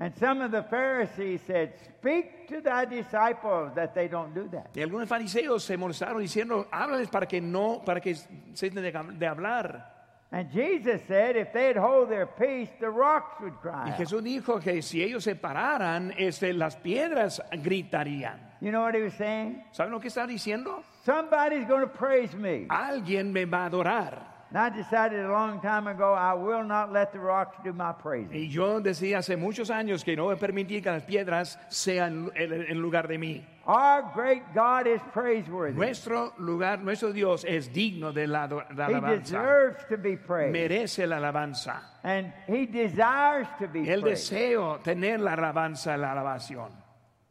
And 0.01 0.15
some 0.17 0.41
of 0.41 0.51
the 0.51 0.63
Pharisees 0.63 1.41
said, 1.45 1.73
Speak 1.99 2.47
to 2.47 2.61
thy 2.61 2.85
disciples 2.85 3.73
that 3.75 3.93
they 3.93 4.07
don't 4.07 4.33
do 4.33 4.47
that. 4.51 4.69
Y 4.73 4.81
algunos 4.81 5.09
fariseos 5.09 5.61
se 5.61 5.75
molestaron 5.75 6.21
diciendo, 6.21 6.67
háblales 6.71 7.09
para 7.09 7.25
que 7.27 7.41
no, 7.41 7.81
para 7.85 7.99
que 7.99 8.15
se 8.15 8.69
de, 8.69 8.91
de 8.91 9.27
hablar. 9.27 9.99
And 10.31 10.49
Jesus 10.51 11.01
said, 11.07 11.35
If 11.35 11.51
they'd 11.51 11.75
hold 11.75 12.09
their 12.09 12.27
peace, 12.27 12.69
the 12.79 12.89
rocks 12.89 13.41
would 13.41 13.59
cry. 13.61 13.87
Y 13.87 13.91
out." 13.91 13.97
Jesús 13.97 14.23
dijo 14.23 14.61
que 14.61 14.81
si 14.81 15.03
ellos 15.03 15.25
se 15.25 15.35
pararan, 15.35 16.13
este, 16.17 16.53
las 16.53 16.77
piedras 16.77 17.41
gritarían. 17.51 18.39
You 18.61 18.71
know 18.71 18.81
what 18.81 18.95
he 18.95 19.01
was 19.01 19.13
saying? 19.15 19.63
¿Saben 19.73 19.91
lo 19.91 19.99
que 19.99 20.07
está 20.07 20.25
diciendo? 20.25 20.81
Somebody's 21.03 21.67
going 21.67 21.81
to 21.81 21.91
praise 21.91 22.33
me. 22.35 22.67
Alguien 22.69 23.33
me 23.33 23.45
va 23.45 23.63
a 23.63 23.65
adorar. 23.65 24.38
And 24.51 24.57
I 24.57 24.69
decided 24.75 25.23
a 25.23 25.31
long 25.31 25.61
time 25.61 25.85
ago, 25.87 26.11
I 26.13 26.33
will 26.33 26.63
not 26.63 26.91
let 26.91 27.11
the 27.13 27.19
rocks 27.19 27.55
do 27.63 27.71
my 27.71 27.91
praising. 27.93 28.33
Y 28.35 28.49
yo 28.49 28.79
decía 28.81 29.19
hace 29.19 29.37
muchos 29.37 29.69
años 29.69 30.03
que 30.03 30.15
no 30.15 30.23
voy 30.23 30.33
a 30.33 30.37
permitir 30.39 30.81
que 30.81 30.89
las 30.89 31.03
piedras 31.03 31.59
sean 31.69 32.31
en, 32.35 32.51
en 32.67 32.81
lugar 32.81 33.07
de 33.07 33.19
mí. 33.19 33.45
Our 33.67 34.11
great 34.15 34.41
God 34.55 34.87
is 34.87 34.99
praiseworthy. 35.13 35.77
Nuestro 35.77 36.33
lugar, 36.39 36.79
nuestro 36.79 37.13
Dios 37.13 37.45
es 37.47 37.71
digno 37.71 38.11
de 38.11 38.25
la, 38.25 38.45
ado- 38.47 38.63
la 38.75 38.87
He 38.89 39.19
deserves 39.19 39.85
to 39.87 39.97
be 39.97 40.17
praised. 40.17 40.51
Merece 40.51 41.05
la 41.05 41.17
alabanza. 41.17 41.81
And 42.03 42.33
he 42.47 42.65
desires 42.65 43.47
to 43.59 43.67
be 43.67 43.81
El 43.87 44.01
praised. 44.01 44.31
deseo 44.31 44.79
tener 44.83 45.19
la 45.19 45.33
alabanza, 45.35 45.95
la 45.95 46.13
alabación. 46.13 46.71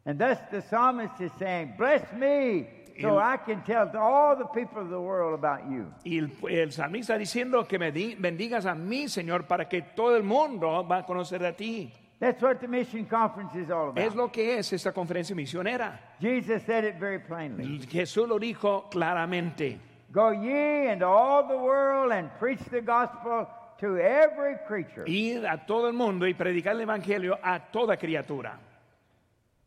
And 0.05 0.17
thus 0.17 0.37
the 0.51 0.61
psalmist 0.61 1.19
is 1.19 1.33
saying, 1.37 1.73
Bless 1.77 2.01
me 2.13 2.78
so 3.01 3.17
I 3.19 3.37
can 3.37 3.63
tell 3.63 3.89
all 3.97 4.35
the 4.35 4.45
people 4.53 4.81
of 4.81 4.89
the 4.89 4.99
world 4.99 5.33
about 5.33 5.69
you. 5.69 5.85
Y 6.03 6.17
el, 6.19 6.31
el 6.49 6.71
salmista 6.71 7.17
diciendo 7.17 7.67
que 7.67 7.77
me 7.79 7.91
di- 7.91 8.15
bendigas 8.15 8.65
a 8.65 8.75
mí, 8.75 9.07
Señor, 9.07 9.45
para 9.47 9.67
que 9.67 9.81
todo 9.81 10.15
el 10.15 10.23
mundo 10.23 10.85
va 10.87 10.97
a 10.99 11.05
conocer 11.05 11.43
a 11.45 11.53
ti. 11.53 11.91
That's 12.19 12.41
what 12.43 12.59
the 12.59 12.67
mission 12.67 13.05
conference 13.05 13.55
is 13.55 13.71
all 13.71 13.93
Es 13.95 14.07
about. 14.07 14.15
lo 14.15 14.27
que 14.31 14.57
es 14.59 14.73
esta 14.73 14.91
conferencia 14.91 15.33
misionera. 15.35 15.99
Jesus 16.19 16.61
said 16.63 16.83
it 16.83 16.95
very 16.99 17.19
plainly. 17.19 17.79
Jesús 17.87 18.27
lo 18.27 18.37
dijo 18.37 18.89
claramente. 18.91 19.79
Go 20.11 20.31
ye 20.33 20.91
into 20.91 21.05
all 21.05 21.47
the 21.47 21.55
world 21.57 22.11
and 22.11 22.29
preach 22.39 22.59
the 22.71 22.81
gospel 22.81 23.47
to 23.79 23.95
every 23.97 24.57
creature. 24.67 25.05
Ir 25.07 25.45
a 25.47 25.65
todo 25.65 25.87
el 25.87 25.93
mundo 25.93 26.27
y 26.27 26.33
predicar 26.33 26.75
el 26.75 26.81
evangelio 26.81 27.37
a 27.41 27.59
toda 27.71 27.95
criatura. 27.95 28.59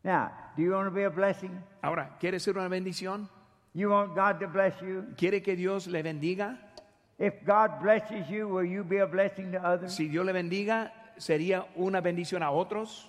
Now, 0.03 0.31
do 0.55 0.63
you 0.63 0.71
want 0.71 0.87
to 0.87 0.91
be 0.91 1.03
a 1.03 1.09
blessing? 1.09 1.51
Ahora, 1.81 2.17
¿quiere 2.19 2.39
ser 2.39 2.57
una 2.57 2.69
bendición? 2.69 3.29
You 3.73 3.89
want 3.89 4.15
God 4.15 4.39
to 4.39 4.47
bless 4.47 4.73
you? 4.81 5.05
¿Quiere 5.17 5.41
que 5.41 5.55
Dios 5.55 5.87
le 5.87 6.03
bendiga? 6.03 6.57
If 7.17 7.45
God 7.45 7.81
blesses 7.81 8.29
you, 8.29 8.47
will 8.47 8.65
you 8.65 8.83
be 8.83 8.97
a 8.97 9.07
blessing 9.07 9.51
to 9.53 9.63
others? 9.63 9.95
Si 9.95 10.07
Dios 10.09 10.25
le 10.25 10.33
bendiga, 10.33 10.91
¿sería 11.17 11.65
una 11.75 12.01
bendición 12.01 12.43
a 12.43 12.51
otros? 12.51 13.05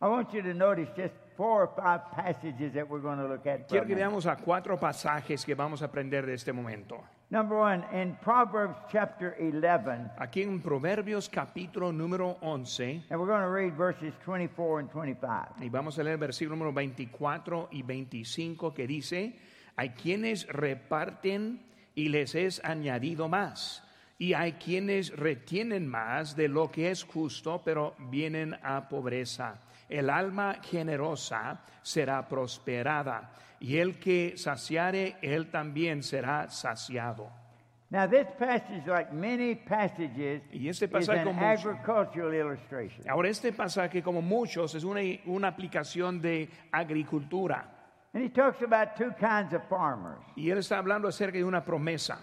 I 0.00 0.08
want 0.08 0.32
you 0.32 0.42
to 0.42 0.54
notice 0.54 0.88
just 0.96 1.14
four 1.36 1.62
or 1.62 1.70
five 1.76 2.10
passages 2.12 2.72
that 2.74 2.88
we're 2.88 3.00
going 3.00 3.18
to 3.18 3.26
look 3.28 3.46
at. 3.46 3.68
Quiero 3.68 3.86
que 3.86 3.94
veamos 3.94 4.26
a 4.26 4.36
cuatro 4.36 4.76
pasajes 4.76 5.44
que 5.44 5.54
vamos 5.54 5.82
a 5.82 5.86
aprender 5.86 6.26
de 6.26 6.34
este 6.34 6.52
momento. 6.52 7.02
Number 7.30 7.58
one, 7.58 7.84
in 7.92 8.16
Proverbs 8.22 8.78
chapter 8.90 9.36
11, 9.38 10.12
Aquí 10.18 10.42
en 10.42 10.62
Proverbios 10.62 11.28
capítulo 11.28 11.92
número 11.92 12.38
11, 12.40 13.04
and 13.10 13.20
we're 13.20 13.26
going 13.26 13.42
to 13.42 13.50
read 13.50 13.76
verses 13.76 14.14
24 14.24 14.80
and 14.80 14.88
25. 14.90 15.60
y 15.60 15.68
vamos 15.68 15.98
a 15.98 16.02
leer 16.02 16.16
versículo 16.16 16.56
número 16.56 16.72
24 16.72 17.68
y 17.72 17.82
25 17.82 18.72
que 18.72 18.86
dice, 18.86 19.36
hay 19.76 19.90
quienes 19.90 20.46
reparten 20.48 21.60
y 21.94 22.08
les 22.08 22.34
es 22.34 22.64
añadido 22.64 23.28
más, 23.28 23.82
y 24.18 24.32
hay 24.32 24.52
quienes 24.52 25.14
retienen 25.14 25.86
más 25.86 26.34
de 26.34 26.48
lo 26.48 26.70
que 26.70 26.90
es 26.90 27.04
justo, 27.04 27.60
pero 27.62 27.94
vienen 28.08 28.56
a 28.62 28.88
pobreza. 28.88 29.60
El 29.90 30.08
alma 30.08 30.60
generosa 30.62 31.60
será 31.82 32.26
prosperada, 32.26 33.34
y 33.60 33.78
el 33.78 33.98
que 33.98 34.36
saciare, 34.36 35.16
él 35.22 35.50
también 35.50 36.02
será 36.02 36.48
saciado. 36.50 37.30
Now, 37.90 38.06
this 38.06 38.26
passage, 38.38 38.86
like 38.86 39.12
many 39.14 39.54
passages, 39.54 40.42
Y 40.52 40.68
este 40.68 40.84
is 40.84 40.90
pasaje 40.90 41.20
an 41.20 41.24
como 41.28 41.40
mucho- 41.40 41.70
agricultural 41.70 42.34
illustration. 42.34 43.08
Ahora, 43.08 43.30
este 43.30 43.52
pasaje, 43.52 44.02
como 44.02 44.20
muchos, 44.20 44.74
es 44.74 44.84
una, 44.84 45.00
una 45.24 45.48
aplicación 45.48 46.20
de 46.20 46.50
agricultura. 46.70 47.64
And 48.12 48.22
he 48.22 48.28
talks 48.28 48.62
about 48.62 48.94
two 48.96 49.10
kinds 49.18 49.54
of 49.54 49.62
farmers. 49.68 50.18
Y 50.36 50.50
él 50.50 50.58
está 50.58 50.78
hablando 50.78 51.08
acerca 51.08 51.38
de 51.38 51.44
una 51.44 51.64
promesa. 51.64 52.18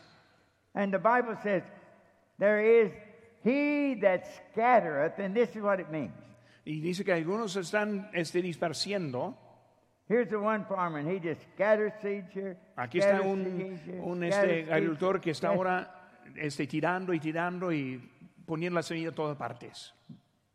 And 0.75 0.91
the 0.91 0.99
Bible 0.99 1.35
says, 1.41 1.63
there 2.37 2.59
is 2.61 2.91
he 3.43 3.95
that 4.01 4.25
scattereth, 4.51 5.17
and 5.19 5.33
this 5.35 5.55
is 5.55 5.61
what 5.63 5.79
it 5.79 5.89
means. 5.89 6.13
Y 6.63 6.79
dice 6.79 7.03
que 7.03 7.13
algunos 7.13 7.55
están 7.55 8.09
este, 8.13 8.41
dispersiendo. 8.41 9.35
Aquí 12.75 12.99
está 12.99 13.21
un, 13.21 13.79
un, 14.03 14.19
scatters 14.19 14.23
este, 14.23 14.47
seeds 14.47 14.71
agricultor 14.71 15.19
que 15.19 15.31
está 15.31 15.47
here. 15.47 15.57
ahora 15.57 16.09
este, 16.35 16.67
tirando 16.67 17.13
y 17.13 17.19
tirando 17.19 17.71
y 17.71 18.11
poniendo 18.45 18.75
la 18.75 18.83
semilla 18.83 19.09
a 19.09 19.13
todas 19.13 19.35
partes. 19.35 19.93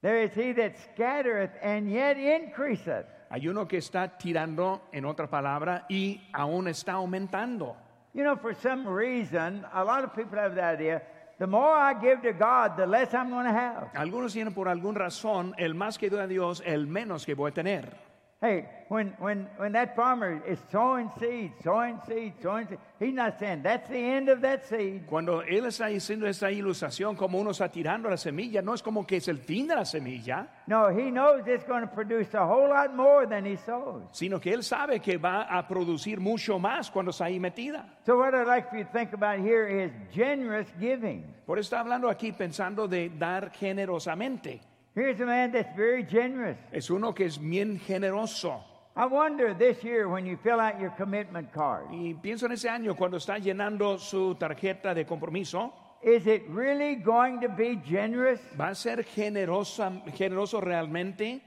There 0.03 0.23
is 0.23 0.35
he 0.35 0.53
that 0.55 0.77
scattereth, 0.79 1.53
and 1.63 1.91
yet 1.91 2.17
increaseth. 2.17 3.07
Hay 3.29 3.47
uno 3.49 3.67
que 3.67 3.79
está 3.79 4.17
tirando, 4.17 4.89
en 4.93 5.05
otra 5.05 5.29
palabra, 5.29 5.85
y 5.89 6.21
aún 6.33 6.69
está 6.69 6.93
aumentando. 6.95 7.77
You 8.15 8.25
know, 8.25 8.37
for 8.37 8.55
some 8.55 8.89
reason, 8.89 9.65
a 9.73 9.85
lot 9.85 10.05
of 10.05 10.15
people 10.15 10.39
have 10.39 10.55
the 10.55 10.65
idea 10.65 11.03
the 11.39 11.47
more 11.47 11.75
I 11.75 11.95
give 11.95 12.23
to 12.23 12.33
God, 12.33 12.77
the 12.77 12.87
less 12.87 13.15
I'm 13.15 13.31
going 13.31 13.47
to 13.47 13.53
have. 13.53 13.91
Algunos 13.95 14.33
tienen 14.33 14.53
por 14.53 14.69
alguna 14.69 15.01
razón, 15.01 15.55
el 15.59 15.75
más 15.75 15.99
que 15.99 16.11
doy 16.11 16.21
a 16.21 16.27
Dios, 16.27 16.63
el 16.65 16.87
menos 16.87 17.25
que 17.25 17.35
voy 17.35 17.51
a 17.51 17.55
tener. 17.55 18.10
Hey, 18.43 18.65
when, 18.89 19.09
when, 19.19 19.47
when 19.59 19.73
that 19.73 19.95
farmer 19.95 20.43
is 20.49 20.59
sowing 20.73 21.11
seeds, 21.21 21.53
sowing 21.63 22.01
seeds, 22.09 22.35
sowing 22.43 22.67
seeds, 22.69 22.81
he's 22.99 23.13
not 23.13 23.39
saying 23.39 23.63
that's 23.63 23.87
the 23.91 23.99
end 23.99 24.31
of 24.31 24.41
that 24.41 24.67
seed. 24.67 25.03
Cuando 25.07 25.43
él 25.43 25.67
está 25.67 25.89
diciendo 25.89 26.27
esta 26.27 26.51
ilustración 26.51 27.17
como 27.17 27.39
uno 27.39 27.51
está 27.51 27.71
tirando 27.71 28.09
la 28.09 28.17
semilla, 28.17 28.63
no 28.63 28.73
es 28.73 28.83
como 28.83 29.07
que 29.07 29.19
es 29.19 29.29
el 29.29 29.37
fin 29.37 29.69
de 29.69 29.75
la 29.77 29.85
semilla, 29.85 30.49
No, 30.67 30.89
he 30.89 31.11
knows 31.11 31.47
it's 31.47 31.67
going 31.67 31.83
to 31.83 31.87
produce 31.95 32.33
a 32.33 32.43
whole 32.43 32.71
lot 32.71 32.97
more 32.97 33.27
than 33.27 33.45
he 33.45 33.59
sows. 33.59 34.05
sino 34.13 34.41
que 34.41 34.55
él 34.55 34.63
sabe 34.63 35.01
que 35.01 35.19
va 35.19 35.43
a 35.43 35.69
producir 35.69 36.19
mucho 36.19 36.59
más 36.59 36.91
cuando 36.91 37.11
está 37.11 37.27
ahí 37.27 37.39
metida. 37.39 37.99
So, 38.07 38.17
what 38.17 38.35
I'd 38.35 38.47
like 38.47 38.71
for 38.71 38.79
you 38.79 38.85
to 38.85 38.91
think 38.91 39.13
about 39.13 39.41
here 39.41 39.69
is 39.69 39.93
generous 40.15 40.67
giving. 40.81 41.27
Por 41.45 41.59
eso 41.59 41.67
está 41.77 41.81
hablando 41.81 42.09
aquí 42.09 42.33
pensando 42.33 42.89
de 42.89 43.11
dar 43.11 43.51
generosamente. 43.53 44.63
Here's 44.95 45.21
a 45.21 45.27
man 45.27 45.53
that's 45.53 45.75
very 45.77 46.03
generous. 46.03 46.59
Es 46.73 46.91
uno 46.91 47.13
que 47.13 47.27
es 47.27 47.39
bien 47.39 47.79
generoso. 47.79 48.61
I 48.97 49.07
wonder 49.07 49.55
this 49.55 49.85
year 49.85 50.09
when 50.09 50.27
you 50.27 50.37
fill 50.37 50.59
out 50.59 50.81
your 50.81 50.91
commitment 50.91 51.53
card, 51.53 51.87
Y 51.93 52.15
pienso 52.21 52.47
en 52.47 52.53
ese 52.53 52.69
año 52.69 52.97
cuando 52.97 53.17
está 53.17 53.39
llenando 53.39 53.99
su 53.99 54.35
tarjeta 54.35 54.93
de 54.93 55.05
compromiso, 55.07 55.73
is 56.03 56.27
it 56.27 56.43
really 56.49 56.97
going 56.97 57.41
to 57.41 57.49
be 57.49 57.77
generous? 57.77 58.41
¿va 58.59 58.71
a 58.71 58.75
ser 58.75 59.05
generosa, 59.05 60.03
generoso 60.17 60.61
realmente? 60.61 61.41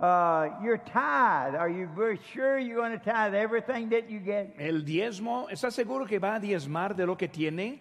Uh, 0.00 0.50
your 0.60 0.78
tithe, 0.78 1.54
are 1.54 1.70
you 1.70 1.88
sure 2.34 2.58
you're 2.58 2.76
going 2.76 2.90
to 2.90 2.98
tithe 2.98 3.34
everything 3.34 3.88
that 3.90 4.10
you 4.10 4.18
get? 4.18 4.56
¿El 4.58 4.82
diezmo? 4.82 5.48
¿Está 5.48 5.70
seguro 5.70 6.04
que 6.04 6.18
va 6.18 6.34
a 6.34 6.40
diezmar 6.40 6.96
de 6.96 7.06
lo 7.06 7.14
que 7.14 7.28
tiene? 7.28 7.78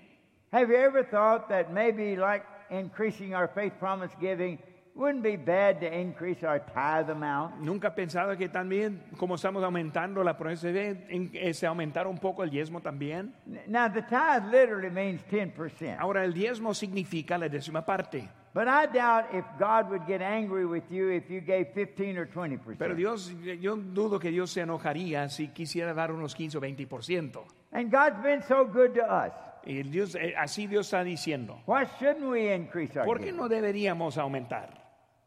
Have 0.53 0.70
you 0.70 0.75
ever 0.75 1.03
thought 1.03 1.50
that 1.50 1.74
maybe, 1.74 2.15
like 2.15 2.46
increasing 2.70 3.34
our 3.34 3.48
faith 3.48 3.74
promise 3.79 4.12
giving, 4.20 4.60
wouldn't 4.93 5.24
be 5.24 5.38
bad 5.38 5.79
to 5.79 5.88
increase 5.88 6.43
our 6.45 6.60
tithe 6.60 7.10
amount. 7.10 7.55
Nunca 7.62 7.93
pensado 7.95 8.36
que 8.38 8.50
también, 8.50 9.01
como 9.17 9.36
estamos 9.36 9.63
aumentando 9.63 10.24
la 10.24 10.38
promesa 10.38 10.67
de 10.67 10.74
fe, 10.95 11.05
en- 11.10 11.53
se 11.53 11.65
aumentar 11.65 12.07
un 12.07 12.17
poco 12.17 12.43
el 12.43 12.50
diezmo 12.50 12.81
también. 12.81 13.33
Now, 13.67 13.88
the 13.91 14.01
tithe 14.01 14.45
literally 14.51 14.89
means 14.89 15.21
10%. 15.29 15.98
Ahora, 16.00 16.24
el 16.25 16.33
diezmo 16.33 16.74
significa 16.74 17.38
la 17.38 17.48
décima 17.48 17.86
parte. 17.86 18.29
But 18.53 18.67
I 18.67 18.86
doubt 18.88 19.33
if 19.33 19.45
God 19.57 19.89
would 19.89 20.05
get 20.05 20.21
angry 20.21 20.65
with 20.65 20.83
you 20.91 21.10
if 21.10 21.29
you 21.29 21.39
gave 21.39 21.67
15 21.74 22.17
or 22.17 22.25
20%. 22.27 22.77
Pero 22.77 22.93
Dios, 22.95 23.33
yo 23.62 23.77
dudo 23.77 24.19
que 24.19 24.29
Dios 24.29 24.51
se 24.51 24.60
enojaría 24.62 25.29
si 25.29 25.48
quisiera 25.53 25.93
dar 25.93 26.12
unos 26.12 26.36
15 26.36 26.57
o 26.57 26.62
20%. 26.62 27.45
And 27.71 27.89
God's 27.89 28.21
been 28.21 28.41
so 28.43 28.65
good 28.65 28.93
to 28.95 29.03
us. 29.03 29.31
Y 29.65 29.84
Dios, 29.84 30.15
eh, 30.15 30.34
así 30.38 30.68
Dios 30.68 30.88
está 30.88 31.03
diciendo. 31.03 31.62
Why 31.68 31.86
shouldn't 32.00 32.25
we 32.30 32.53
increase 32.53 32.98
our 32.98 33.06
¿Por 33.06 33.20
qué 33.20 33.32
no 33.32 33.48
deberíamos 33.48 34.18
aumentar? 34.18 34.70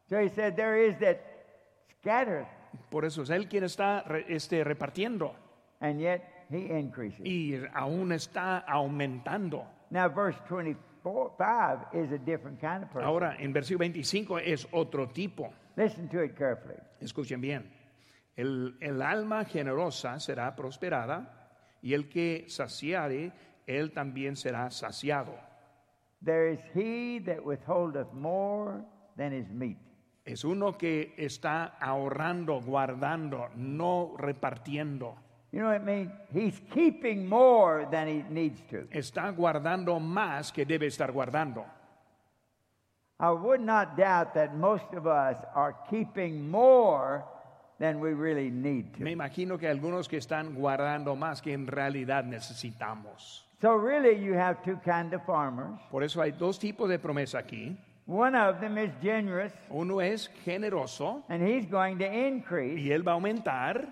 So 0.09 0.17
he 0.19 0.29
said, 0.29 0.55
There 0.55 0.87
is 0.87 0.97
that 0.99 1.17
scattereth, 2.01 2.47
Por 2.89 3.05
eso 3.05 3.23
es 3.23 3.29
Él 3.29 3.47
quien 3.47 3.63
está 3.63 4.03
re- 4.03 4.25
este, 4.27 4.63
repartiendo 4.63 5.35
and 5.79 5.99
yet 5.99 6.21
he 6.49 6.67
increases. 6.77 7.25
y 7.25 7.55
aún 7.73 8.11
está 8.11 8.59
aumentando. 8.59 9.65
Now, 9.89 10.09
verse 10.09 10.39
25 10.49 11.87
is 11.93 12.11
a 12.11 12.17
different 12.17 12.59
kind 12.59 12.83
of 12.83 12.89
person. 12.91 13.07
Ahora, 13.07 13.35
en 13.39 13.53
versículo 13.53 13.79
25 13.79 14.39
es 14.39 14.67
otro 14.71 15.07
tipo. 15.09 15.53
Listen 15.75 16.07
to 16.09 16.21
it 16.23 16.35
carefully. 16.35 16.75
Escuchen 16.99 17.39
bien. 17.41 17.71
El, 18.35 18.75
el 18.81 19.01
alma 19.01 19.45
generosa 19.45 20.19
será 20.19 20.55
prosperada 20.55 21.49
y 21.81 21.93
el 21.93 22.09
que 22.09 22.45
saciare, 22.47 23.31
él 23.67 23.91
también 23.93 24.35
será 24.35 24.69
saciado. 24.71 25.33
There 26.23 26.51
is 26.51 26.59
he 26.73 27.19
that 27.25 27.43
withholdeth 27.43 28.11
more 28.13 28.83
than 29.17 29.33
is 29.33 29.49
meet. 29.49 29.77
Es 30.25 30.43
uno 30.43 30.73
que 30.73 31.13
está 31.17 31.77
ahorrando, 31.79 32.59
guardando, 32.61 33.49
no 33.55 34.15
repartiendo. 34.17 35.15
You 35.51 35.59
know 35.61 35.67
what 35.67 35.81
I 35.81 35.85
mean? 35.85 36.11
He's 36.33 36.59
keeping 36.73 37.29
more 37.29 37.87
than 37.91 38.07
he 38.07 38.23
needs 38.29 38.59
to. 38.71 38.87
Está 38.91 39.31
guardando 39.35 39.99
más 39.99 40.51
que 40.51 40.65
debe 40.65 40.87
estar 40.87 41.11
guardando. 41.11 41.63
I 43.19 43.31
would 43.31 43.61
not 43.61 43.95
doubt 43.95 44.33
that 44.33 44.55
most 44.55 44.91
of 44.93 45.07
us 45.07 45.37
are 45.53 45.73
keeping 45.89 46.49
more 46.49 47.23
than 47.79 47.99
we 47.99 48.13
really 48.13 48.49
need 48.49 48.99
Me 48.99 49.11
to. 49.11 49.17
imagino 49.17 49.57
que 49.57 49.69
algunos 49.69 50.09
que 50.09 50.17
están 50.17 50.55
guardando 50.55 51.15
más 51.15 51.41
que 51.41 51.53
en 51.53 51.67
realidad 51.67 52.25
necesitamos. 52.25 53.44
So, 53.61 53.75
really, 53.75 54.21
you 54.21 54.33
have 54.33 54.61
two 54.63 54.77
kind 54.83 55.13
of 55.13 55.23
farmers. 55.25 55.79
Por 55.89 56.03
eso 56.03 56.21
hay 56.21 56.31
dos 56.31 56.59
tipos 56.59 56.89
de 56.89 56.99
promesa 56.99 57.39
aquí. 57.39 57.77
One 58.05 58.35
of 58.35 58.59
them 58.59 58.77
is 58.77 58.91
generous, 59.01 59.51
Uno 59.71 59.99
es 59.99 60.29
generoso 60.45 61.23
and 61.27 61.41
he's 61.41 61.65
going 61.65 61.97
to 61.97 62.05
increase. 62.05 62.79
y 62.79 62.91
él 62.91 63.01
va 63.07 63.13
a 63.13 63.15
aumentar. 63.15 63.91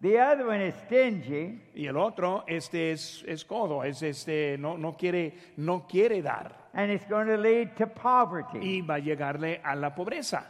The 0.00 0.18
other 0.18 0.46
one 0.46 0.62
is 0.62 0.74
stingy, 0.86 1.60
Y 1.74 1.86
el 1.86 1.98
otro, 1.98 2.44
este 2.48 2.92
es, 2.92 3.22
es 3.28 3.44
codo, 3.44 3.84
es 3.84 4.02
este, 4.02 4.56
no, 4.58 4.78
no, 4.78 4.96
quiere, 4.96 5.34
no 5.58 5.86
quiere 5.86 6.22
dar 6.22 6.56
and 6.72 6.90
it's 6.90 7.04
going 7.06 7.26
to 7.26 7.36
lead 7.36 7.76
to 7.76 7.86
poverty. 7.86 8.58
y 8.60 8.80
va 8.80 8.94
a 8.94 8.98
llegarle 9.00 9.60
a 9.62 9.74
la 9.76 9.94
pobreza. 9.94 10.44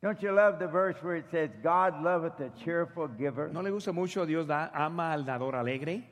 Don't 0.00 0.20
you 0.22 0.30
love 0.30 0.60
the 0.60 0.68
verse 0.68 0.96
where 1.02 1.16
it 1.16 1.24
says, 1.32 1.50
God 1.64 2.00
loveth 2.04 2.38
a 2.38 2.50
cheerful 2.62 3.08
giver? 3.18 3.48
¿No 3.52 3.60
le 3.62 3.70
gusta 3.70 3.90
mucho 3.92 4.24
Dios 4.24 4.46
da, 4.46 4.70
ama 4.72 5.12
al 5.12 5.24
dador 5.24 5.56
alegre? 5.56 6.04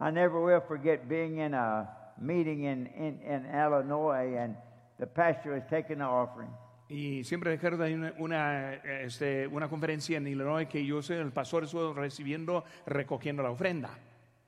I 0.00 0.10
never 0.10 0.40
will 0.40 0.60
forget 0.60 1.08
being 1.08 1.38
in 1.38 1.54
a 1.54 1.88
meeting 2.20 2.64
in, 2.64 2.86
in, 2.96 3.20
in 3.22 3.46
Illinois, 3.46 4.36
and 4.36 4.56
the 4.98 5.06
pastor 5.06 5.52
was 5.54 5.62
taking 5.70 5.98
the 5.98 6.04
offering. 6.04 6.50
Y 6.88 7.24
siempre 7.24 7.50
recuerdo 7.50 7.84
una, 7.86 8.12
una, 8.18 8.74
este, 8.74 9.46
una 9.46 9.68
conferencia 9.68 10.18
en 10.18 10.26
Illinois 10.26 10.66
que 10.68 10.84
yo 10.84 11.00
soy 11.00 11.16
el 11.16 11.32
pastor, 11.32 11.64
estuve 11.64 11.94
recibiendo, 11.94 12.64
recogiendo 12.86 13.42
la 13.42 13.50
ofrenda. 13.50 13.90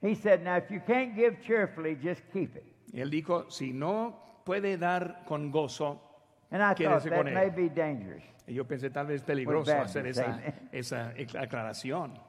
He 0.03 0.15
said, 0.15 0.43
Now, 0.43 0.57
if 0.59 0.71
you 0.71 0.81
can't 0.87 1.15
give 1.15 1.41
cheerfully, 1.43 1.97
just 1.97 2.21
keep 2.33 2.55
it. 2.57 2.65
Y 2.93 3.01
él 3.01 3.11
dijo, 3.11 3.51
si 3.51 3.73
no 3.73 4.43
puede 4.45 4.77
dar 4.77 5.25
con 5.27 5.51
gozo, 5.51 6.03
And 6.51 6.63
I 6.63 6.75
thought 6.75 7.03
that 7.03 7.17
con 7.17 7.29
él. 7.29 7.35
may 7.35 7.51
be 7.51 7.69
dangerous. 7.69 8.23
y 8.47 8.55
yo 8.55 8.65
pensé 8.65 8.91
tal 8.91 9.07
vez 9.07 9.23
peligroso 9.23 9.73
Baptist, 9.73 9.97
hacer 9.97 10.07
esa, 10.07 10.41
esa 10.71 11.41
aclaración. 11.41 12.21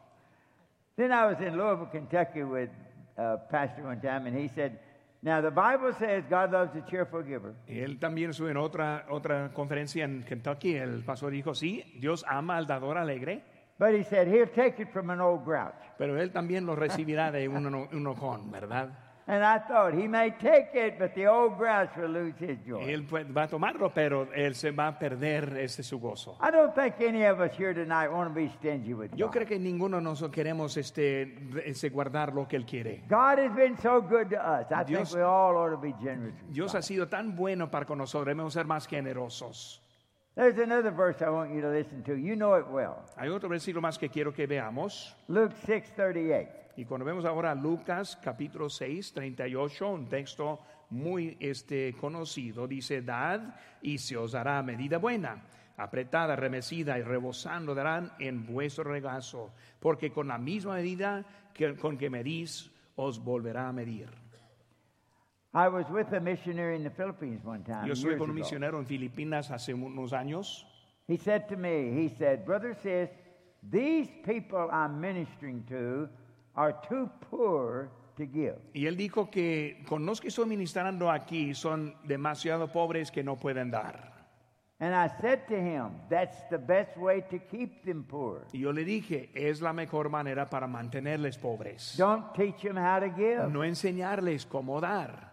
Then 0.96 1.12
I 1.12 1.26
was 1.28 1.39
in 1.41 1.56
Louisville, 1.58 1.89
Kentucky 1.91 2.44
with 2.44 2.70
a 3.17 3.38
pastor 3.49 3.84
one 3.84 3.99
time, 3.99 4.27
and 4.27 4.38
he 4.38 4.47
said, 4.49 4.80
Now, 5.21 5.41
the 5.41 5.49
Bible 5.49 5.93
says 5.97 6.23
God 6.30 6.51
loves 6.51 6.75
a 6.75 6.86
cheerful 6.89 7.23
giver. 7.23 7.56
Y 7.67 7.80
él 7.80 7.99
también 7.99 8.30
estuvo 8.30 8.49
en 8.49 8.58
otra, 8.58 9.06
otra 9.10 9.51
conferencia 9.53 10.06
en 10.06 10.23
Kentucky. 10.23 10.75
El 10.75 11.03
pastor 11.03 11.32
dijo, 11.32 11.56
sí, 11.56 11.84
Dios 11.99 12.23
ama 12.27 12.58
al 12.58 12.67
dador 12.67 12.97
alegre, 12.97 13.41
But 13.80 13.93
he 13.93 14.03
said, 14.03 14.27
He'll 14.27 14.47
take 14.47 14.82
it 14.82 14.89
from 14.91 15.10
an 15.12 15.21
old 15.21 15.43
grouch. 15.45 15.75
pero 15.97 16.19
él 16.19 16.32
también 16.32 16.65
lo 16.65 16.75
recibirá 16.75 17.32
de 17.32 17.47
un, 17.47 17.65
un 17.75 17.88
enojón, 17.91 18.51
¿verdad? 18.51 18.89
And 19.30 19.44
I 19.44 19.60
thought, 19.60 19.94
He 19.94 20.08
may 20.08 20.32
take 20.32 20.70
it, 20.74 20.98
but 20.98 21.13
the 21.13 21.28
old 21.28 21.58
grouch 21.58 21.90
will 21.98 22.08
lose 22.10 22.36
his 22.40 22.58
joy. 22.66 22.82
Él 22.90 23.06
pues, 23.06 23.26
va 23.26 23.44
a 23.44 23.48
tomarlo, 23.50 23.94
pero 23.94 24.30
él 24.34 24.56
se 24.56 24.72
va 24.72 24.88
a 24.88 24.98
perder 24.98 25.58
este 25.58 25.84
su 25.84 26.00
gozo. 26.00 26.38
I 26.40 26.50
don't 26.50 26.74
think 26.74 26.96
any 27.02 27.26
of 27.26 27.42
us 27.42 27.52
here 27.58 27.74
tonight 27.74 28.08
want 28.10 28.30
to 28.30 28.34
be 28.34 28.50
stingy 28.58 28.94
with 28.94 29.12
Yo 29.18 29.26
God. 29.28 29.34
creo 29.34 29.46
que 29.48 29.60
ninguno 29.60 29.98
de 29.98 30.04
nosotros 30.04 30.34
queremos 30.34 30.78
este, 30.78 31.38
este, 31.66 31.90
guardar 31.90 32.34
lo 32.34 32.48
que 32.48 32.56
él 32.56 32.66
quiere. 32.66 33.04
God 33.10 33.40
has 33.40 33.54
been 33.54 33.78
so 33.80 34.00
good 34.02 34.30
to 34.30 34.38
us. 34.38 34.66
I 34.72 34.86
Dios- 34.86 35.10
think 35.10 35.18
we 35.18 35.22
all 35.24 35.58
ought 35.58 35.72
to 35.72 35.78
be 35.78 35.94
generous. 36.02 36.34
Dios 36.50 36.72
God. 36.72 36.78
ha 36.78 36.82
sido 36.82 37.10
tan 37.10 37.36
bueno 37.36 37.70
para 37.70 37.86
con 37.86 37.98
nosotros, 37.98 38.28
debemos 38.28 38.54
ser 38.54 38.66
más 38.66 38.88
generosos. 38.88 39.82
There's 40.36 40.58
another 40.60 40.92
verse 40.92 41.22
I 41.22 41.30
want 41.32 41.52
you 41.54 41.60
to 41.62 41.70
listen 41.70 42.02
to. 42.04 42.16
You 42.16 42.36
know 42.38 42.54
it 42.58 42.66
well. 42.70 43.04
Hay 43.18 43.28
otro 43.28 43.50
versículo 43.50 43.82
más 43.82 43.98
que 43.98 44.08
quiero 44.08 44.32
que 44.32 44.48
veamos. 44.48 45.13
Luke 45.28 45.54
6:38. 45.66 46.48
Y 46.78 46.86
cuando 46.86 47.06
vemos 47.06 47.26
ahora 47.26 47.56
Lucas 47.56 48.18
capítulo 48.22 48.70
6, 48.70 49.13
38, 49.13 49.90
un 49.90 50.08
texto 50.08 50.60
muy 50.92 51.36
este, 51.40 51.94
conocido, 52.00 52.68
dice, 52.68 53.02
dad 53.02 53.56
y 53.82 53.98
se 53.98 54.16
os 54.16 54.32
dará 54.32 54.62
medida 54.62 55.00
buena, 55.00 55.42
apretada, 55.76 56.36
remecida 56.36 57.00
y 57.00 57.02
rebosando 57.02 57.74
darán 57.74 58.13
en 58.20 58.46
vuestro 58.46 58.84
regazo, 58.84 59.52
porque 59.80 60.12
con 60.12 60.28
la 60.28 60.38
misma 60.38 60.76
medida 60.76 61.26
que, 61.52 61.76
con 61.76 61.98
que 61.98 62.12
medís, 62.12 62.72
os 62.96 63.24
volverá 63.24 63.70
a 63.70 63.74
medir. 63.74 64.10
I 65.54 65.70
was 65.70 65.90
with 65.90 66.13
a 66.13 66.20
missionary 66.20 66.76
in 66.76 66.84
the 66.84 66.92
Philippines 66.92 67.44
one 67.44 67.63
time. 67.63 67.88
Yo 67.88 67.94
estuve 67.94 68.12
years 68.12 68.20
con 68.20 68.30
un 68.30 68.38
ago. 68.38 68.46
misionero 68.46 68.80
en 68.80 68.86
Filipinas 68.86 69.50
hace 69.50 69.74
unos 69.74 70.13
años 70.13 70.66
He 71.08 71.18
said 71.18 71.48
to 71.50 71.56
me, 71.56 71.92
he 71.94 72.10
said, 72.10 72.46
Brother 72.46 72.76
sis, 72.84 73.10
these 73.63 74.10
people 74.26 74.70
I'm 74.72 75.00
ministering 75.00 75.63
to 75.70 76.10
are 76.58 76.76
too 76.89 77.10
poor 77.30 77.89
to 78.17 78.26
give. 78.26 78.58
y 78.74 78.88
él 78.88 78.98
dijo 78.98 79.30
que 79.30 79.84
con 79.88 80.06
los 80.06 80.20
que 80.20 80.28
estoy 80.30 80.48
ministrando 80.48 81.10
aquí 81.10 81.54
son 81.54 81.96
demasiado 82.04 82.72
pobres 82.72 83.12
que 83.12 83.24
no 83.24 83.38
pueden 83.38 83.72
dar. 83.72 84.17
And 84.80 84.93
I 84.93 85.10
said 85.22 85.48
to 85.48 85.56
him, 85.56 86.02
that's 86.08 86.38
the 86.52 86.60
best 86.60 86.96
way 86.98 87.22
to 87.32 87.39
keep 87.39 87.84
them 87.84 88.04
poor. 88.04 88.46
Y 88.54 88.60
yo 88.60 88.72
le 88.72 88.86
dije, 88.86 89.32
es 89.34 89.60
la 89.60 89.74
mejor 89.74 90.10
manera 90.10 90.48
para 90.50 90.67
mantenerles 90.67 91.38
pobres. 91.38 91.96
Don't 91.98 92.32
teach 92.36 92.62
them 92.62 92.78
how 92.78 93.00
to 93.00 93.10
give. 93.10 93.50
No 93.50 93.63
enseñarles 93.63 94.46
cómo 94.46 94.80
dar. 94.80 95.32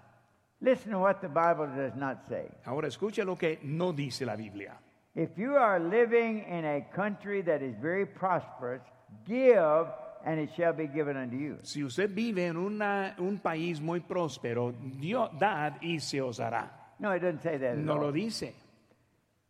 Listen 0.62 0.92
to 0.92 0.98
what 0.98 1.20
the 1.20 1.28
Bible 1.28 1.66
does 1.76 1.94
not 1.94 2.26
say. 2.26 2.48
Ahora 2.64 2.88
escuche 2.88 3.22
lo 3.22 3.36
que 3.36 3.58
no 3.62 3.92
dice 3.92 4.24
la 4.24 4.34
Biblia. 4.34 4.78
If 5.14 5.36
you 5.36 5.56
are 5.56 5.78
living 5.78 6.42
in 6.48 6.64
a 6.64 6.80
country 6.94 7.42
that 7.42 7.60
is 7.60 7.76
very 7.82 8.06
prosperous, 8.06 8.80
give 9.26 9.86
and 10.24 10.40
it 10.40 10.50
shall 10.56 10.72
be 10.72 10.86
given 10.86 11.16
unto 11.16 11.36
you. 11.36 11.58
Si 11.62 11.82
usted 11.82 12.10
vive 12.14 12.46
en 12.46 12.56
una- 12.56 13.14
un 13.18 13.38
país 13.38 13.80
muy 13.80 14.00
próspero, 14.00 14.72
Dios 14.98 15.30
dad 15.38 15.74
y 15.82 15.98
se 16.00 16.20
os 16.20 16.38
dará. 16.38 16.70
No, 16.98 17.12
it 17.14 17.20
doesn't 17.20 17.42
say 17.42 17.58
that 17.58 17.72
at 17.72 17.78
No 17.78 17.94
all. 17.94 18.00
lo 18.06 18.12
dice. 18.12 18.54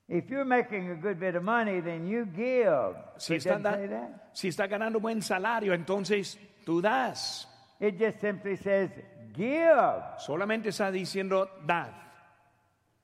If 0.08 0.28
you're 0.28 0.44
making 0.44 0.90
a 0.90 0.96
good 0.96 1.18
bit 1.18 1.34
of 1.34 1.42
money, 1.44 1.80
then 1.80 2.06
you 2.06 2.26
give. 2.26 2.94
Si 3.18 3.34
it 3.36 3.38
está, 3.42 3.50
doesn't 3.58 3.62
da- 3.62 3.72
say 3.74 3.86
that. 3.88 4.30
si 4.34 4.48
está 4.48 4.66
ganando 4.68 5.00
buen 5.00 5.22
salario, 5.22 5.72
entonces 5.72 6.36
tú 6.66 6.82
das. 6.82 7.46
It 7.80 7.98
just 7.98 8.20
simply 8.20 8.56
says 8.56 8.90
give. 9.32 10.02
Solamente 10.18 10.68
está 10.70 10.90
diciendo 10.90 11.48
dad. 11.66 11.90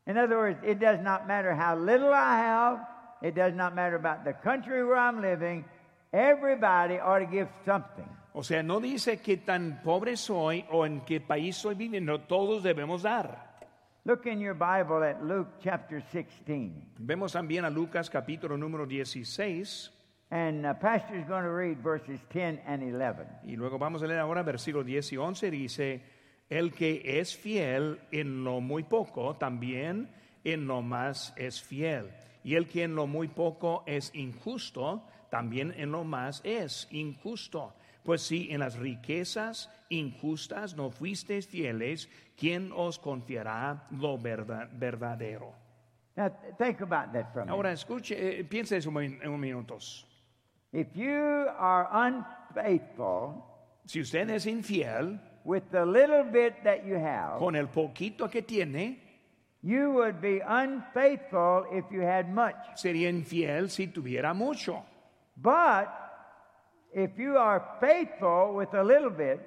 In 0.07 0.17
other 0.19 0.37
words, 0.39 0.59
it 0.65 0.79
does 0.79 1.01
not 1.01 1.27
matter 1.27 1.55
how 1.55 1.77
little 1.77 2.13
I 2.13 2.37
have. 2.39 2.87
It 3.23 3.35
does 3.35 3.55
not 3.55 3.75
matter 3.75 3.97
about 3.97 4.25
the 4.25 4.33
country 4.35 4.83
where 4.85 4.97
I'm 4.97 5.21
living. 5.21 5.65
Everybody 6.13 6.99
ought 6.99 7.21
to 7.21 7.27
give 7.31 7.49
something. 7.65 8.09
O 8.33 8.43
sea, 8.43 8.63
no 8.63 8.81
dice 8.81 9.21
que 9.21 9.37
tan 9.39 9.81
pobre 9.83 10.17
soy 10.17 10.65
o 10.71 10.85
en 10.85 11.01
qué 11.03 11.21
país 11.21 11.57
estoy 11.57 11.75
viviendo, 11.75 12.21
todos 12.21 12.63
debemos 12.63 13.03
dar. 13.03 13.51
Look 14.05 14.27
in 14.27 14.41
your 14.41 14.55
Bible 14.55 15.05
at 15.05 15.23
Luke 15.23 15.59
chapter 15.63 16.03
16. 16.03 16.73
Vemos 16.99 17.33
también 17.33 17.65
a 17.65 17.71
Lucas 17.71 18.09
capítulo 18.09 18.57
número 18.57 18.87
16 18.87 19.91
And 20.33 20.65
uh, 20.65 20.75
Pastor 20.75 21.17
is 21.17 21.27
going 21.27 21.43
to 21.43 21.51
read 21.51 21.83
verses 21.83 22.21
10 22.33 22.61
and 22.65 22.83
11. 22.83 23.27
y 23.45 23.57
luego 23.57 23.79
vamos 23.79 24.03
a 24.03 24.07
leer 24.07 24.21
ahora 24.21 24.45
versículos 24.45 24.87
10 24.87 25.13
y 25.13 25.17
11. 25.17 25.51
Dice, 25.51 26.03
El 26.49 26.73
que 26.73 27.03
es 27.05 27.37
fiel 27.37 27.99
en 28.13 28.45
lo 28.45 28.61
muy 28.61 28.85
poco, 28.85 29.37
también 29.37 30.09
en 30.45 30.67
lo 30.67 30.83
más 30.83 31.35
es 31.37 31.61
fiel. 31.61 32.11
Y 32.45 32.55
el 32.55 32.69
que 32.69 32.85
en 32.85 32.95
lo 32.95 33.07
muy 33.07 33.29
poco 33.29 33.83
es 33.87 34.15
injusto, 34.15 35.05
también 35.31 35.73
en 35.77 35.93
lo 35.93 36.05
más 36.05 36.41
es 36.45 36.89
injusto. 36.91 37.73
Pues 38.05 38.23
si 38.23 38.51
en 38.51 38.61
las 38.61 38.77
riquezas 38.79 39.69
injustas 39.91 40.75
no 40.75 40.91
fuisteis 40.91 41.47
fieles, 41.47 42.09
¿quién 42.37 42.73
os 42.75 42.99
confiará 42.99 43.87
lo 43.91 44.17
verda- 44.19 44.69
verdadero? 44.73 45.53
Now, 46.17 46.29
th- 46.31 46.55
think 46.59 46.81
about 46.81 47.13
that 47.13 47.33
for 47.33 47.43
a. 47.43 47.51
Ahora 47.51 47.73
escuche, 47.73 48.41
eh, 48.41 48.45
piense 48.45 48.77
eso 48.79 48.91
un, 48.91 48.97
un 49.25 49.39
minutos. 49.41 50.07
If 50.73 50.95
you 50.95 51.11
are 51.59 51.87
unfaithful 51.93 53.45
Si 53.87 54.01
usted 54.01 54.29
es 54.31 54.47
infiel 54.47 55.19
with 55.45 55.63
the 55.73 55.85
little 55.85 56.23
bit 56.25 56.63
that 56.65 56.85
you 56.87 56.97
have, 56.97 57.39
con 57.39 57.55
el 57.57 57.69
poquito 57.69 58.29
que 58.31 58.43
tiene, 58.43 58.99
you 59.63 59.91
would 59.93 60.21
be 60.21 60.41
unfaithful 60.47 61.65
if 61.73 61.85
you 61.91 62.03
had 62.03 62.29
much. 62.29 62.55
sería 62.77 63.09
infiel 63.11 63.69
si 63.71 63.89
tuviera 63.89 64.33
mucho. 64.35 64.85
But 65.37 65.89
if 66.93 67.19
you 67.19 67.37
are 67.37 67.79
faithful 67.81 68.55
with 68.55 68.75
a 68.75 68.83
little 68.83 69.11
bit, 69.11 69.41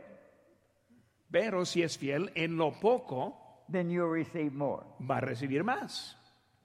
Pero 1.31 1.65
si 1.65 1.81
es 1.81 1.97
fiel 1.97 2.31
en 2.35 2.57
lo 2.57 2.71
poco, 2.79 3.35
then 3.71 3.89
you'll 3.89 4.07
receive 4.11 4.53
more. 4.53 4.83
va 4.99 5.17
a 5.17 5.21
recibir 5.21 5.63
más. 5.63 6.15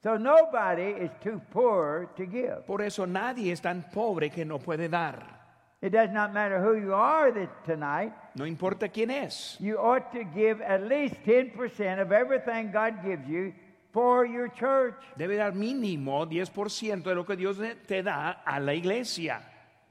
So 0.03 0.19
nobody 0.19 0.91
is 1.05 1.11
too 1.23 1.41
poor 1.51 2.11
to 2.17 2.27
give. 2.27 2.67
Por 2.67 2.83
eso 2.83 3.07
nadie 3.07 3.51
es 3.53 3.61
tan 3.63 3.87
pobre 3.93 4.31
que 4.31 4.45
no 4.45 4.59
puede 4.59 4.89
dar. 4.91 5.39
It 5.81 5.93
does 5.93 6.11
not 6.11 6.33
matter 6.35 6.61
who 6.61 6.75
you 6.79 6.93
are 6.93 7.33
this, 7.33 7.49
tonight. 7.65 8.13
No 8.35 8.45
importa 8.45 8.89
quién 8.89 9.11
es. 9.11 9.57
You 9.59 9.79
ought 9.79 10.13
to 10.13 10.25
give 10.25 10.61
at 10.61 10.83
least 10.83 11.15
10% 11.25 12.01
of 12.01 12.13
everything 12.13 12.71
God 12.73 13.03
gives 13.03 13.27
you 13.29 13.55
for 13.93 14.27
your 14.27 14.49
church. 14.49 14.95
Debe 15.17 15.37
dar 15.37 15.53
mínimo 15.53 16.27
10% 16.27 17.03
de 17.03 17.15
lo 17.15 17.25
que 17.25 17.37
Dios 17.37 17.59
te 17.87 18.03
da 18.03 18.43
a 18.45 18.61
la 18.61 18.73
iglesia. 18.73 19.41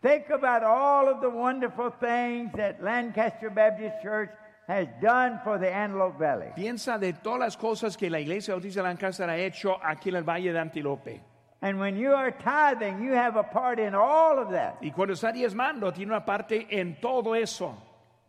Think 0.02 0.30
about 0.30 0.64
all 0.64 1.10
of 1.10 1.22
the 1.22 1.30
wonderful 1.30 1.90
things 1.90 2.52
that 2.56 2.84
Lancaster 2.84 3.50
Baptist 3.50 3.96
Church 4.02 4.30
has 4.68 4.88
done 5.02 5.40
for 5.44 5.58
the 5.58 5.74
Antelope 5.74 6.20
Valley. 6.20 6.52
Piensa 6.56 7.00
de 7.00 7.14
todas 7.14 7.40
las 7.40 7.58
cosas 7.58 7.98
que 7.98 8.10
la 8.10 8.20
iglesia 8.20 8.54
Bautista 8.54 8.82
de 8.82 8.90
Lancaster 8.90 9.30
ha 9.30 9.38
hecho 9.38 9.78
aquí 9.84 10.10
en 10.10 10.16
el 10.18 10.24
Valle 10.24 10.54
de 10.54 10.60
Antilope. 10.60 11.22
And 11.62 11.80
when 11.80 11.98
you 11.98 12.14
are 12.14 12.32
tithing, 12.32 13.04
you 13.04 13.14
have 13.14 13.36
a 13.36 13.44
part 13.44 13.80
in 13.80 13.96
all 13.96 14.38
of 14.38 14.52
that. 14.52 14.78
Y 14.82 14.92
cuando 14.92 15.14
está 15.14 15.32
diezmando, 15.32 15.92
tiene 15.92 16.12
una 16.12 16.24
parte 16.24 16.68
en 16.70 16.98
todo 17.02 17.34
eso. 17.34 17.76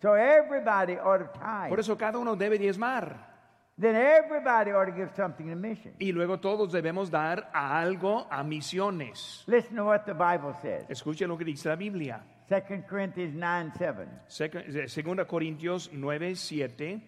So 0.00 0.14
everybody 0.14 0.94
ought 0.94 1.18
to 1.18 1.38
tithe. 1.38 1.68
Por 1.68 1.80
eso 1.80 1.96
cada 1.96 2.18
uno 2.18 2.36
debe 2.36 2.58
diezmar. 2.58 3.28
Then 3.80 3.94
everybody 3.94 4.72
ought 4.72 4.86
to 4.86 4.92
give 4.92 5.10
something 5.14 5.46
to 5.48 5.54
mission. 5.54 5.94
Y 6.00 6.10
luego 6.10 6.40
todos 6.40 6.72
debemos 6.72 7.10
dar 7.10 7.48
a 7.54 7.78
algo 7.80 8.26
a 8.28 8.42
misiones. 8.42 9.44
Listen 9.46 9.76
to 9.76 9.84
what 9.84 10.00
the 10.04 10.14
Bible 10.14 10.52
says. 10.60 10.84
Escuchen 10.90 11.28
lo 11.28 11.38
que 11.38 11.44
dice 11.44 11.68
la 11.68 11.76
Biblia. 11.76 12.20
2 12.48 12.84
Corinthians 12.88 13.34
9 13.34 13.72
7. 13.76 14.08
Seca- 14.26 14.64
eh, 14.66 15.26
Corintios 15.26 15.90
9, 15.92 16.34
7. 16.34 17.00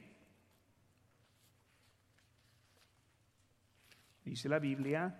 Dice 4.24 4.48
la 4.48 4.58
Biblia. 4.60 5.12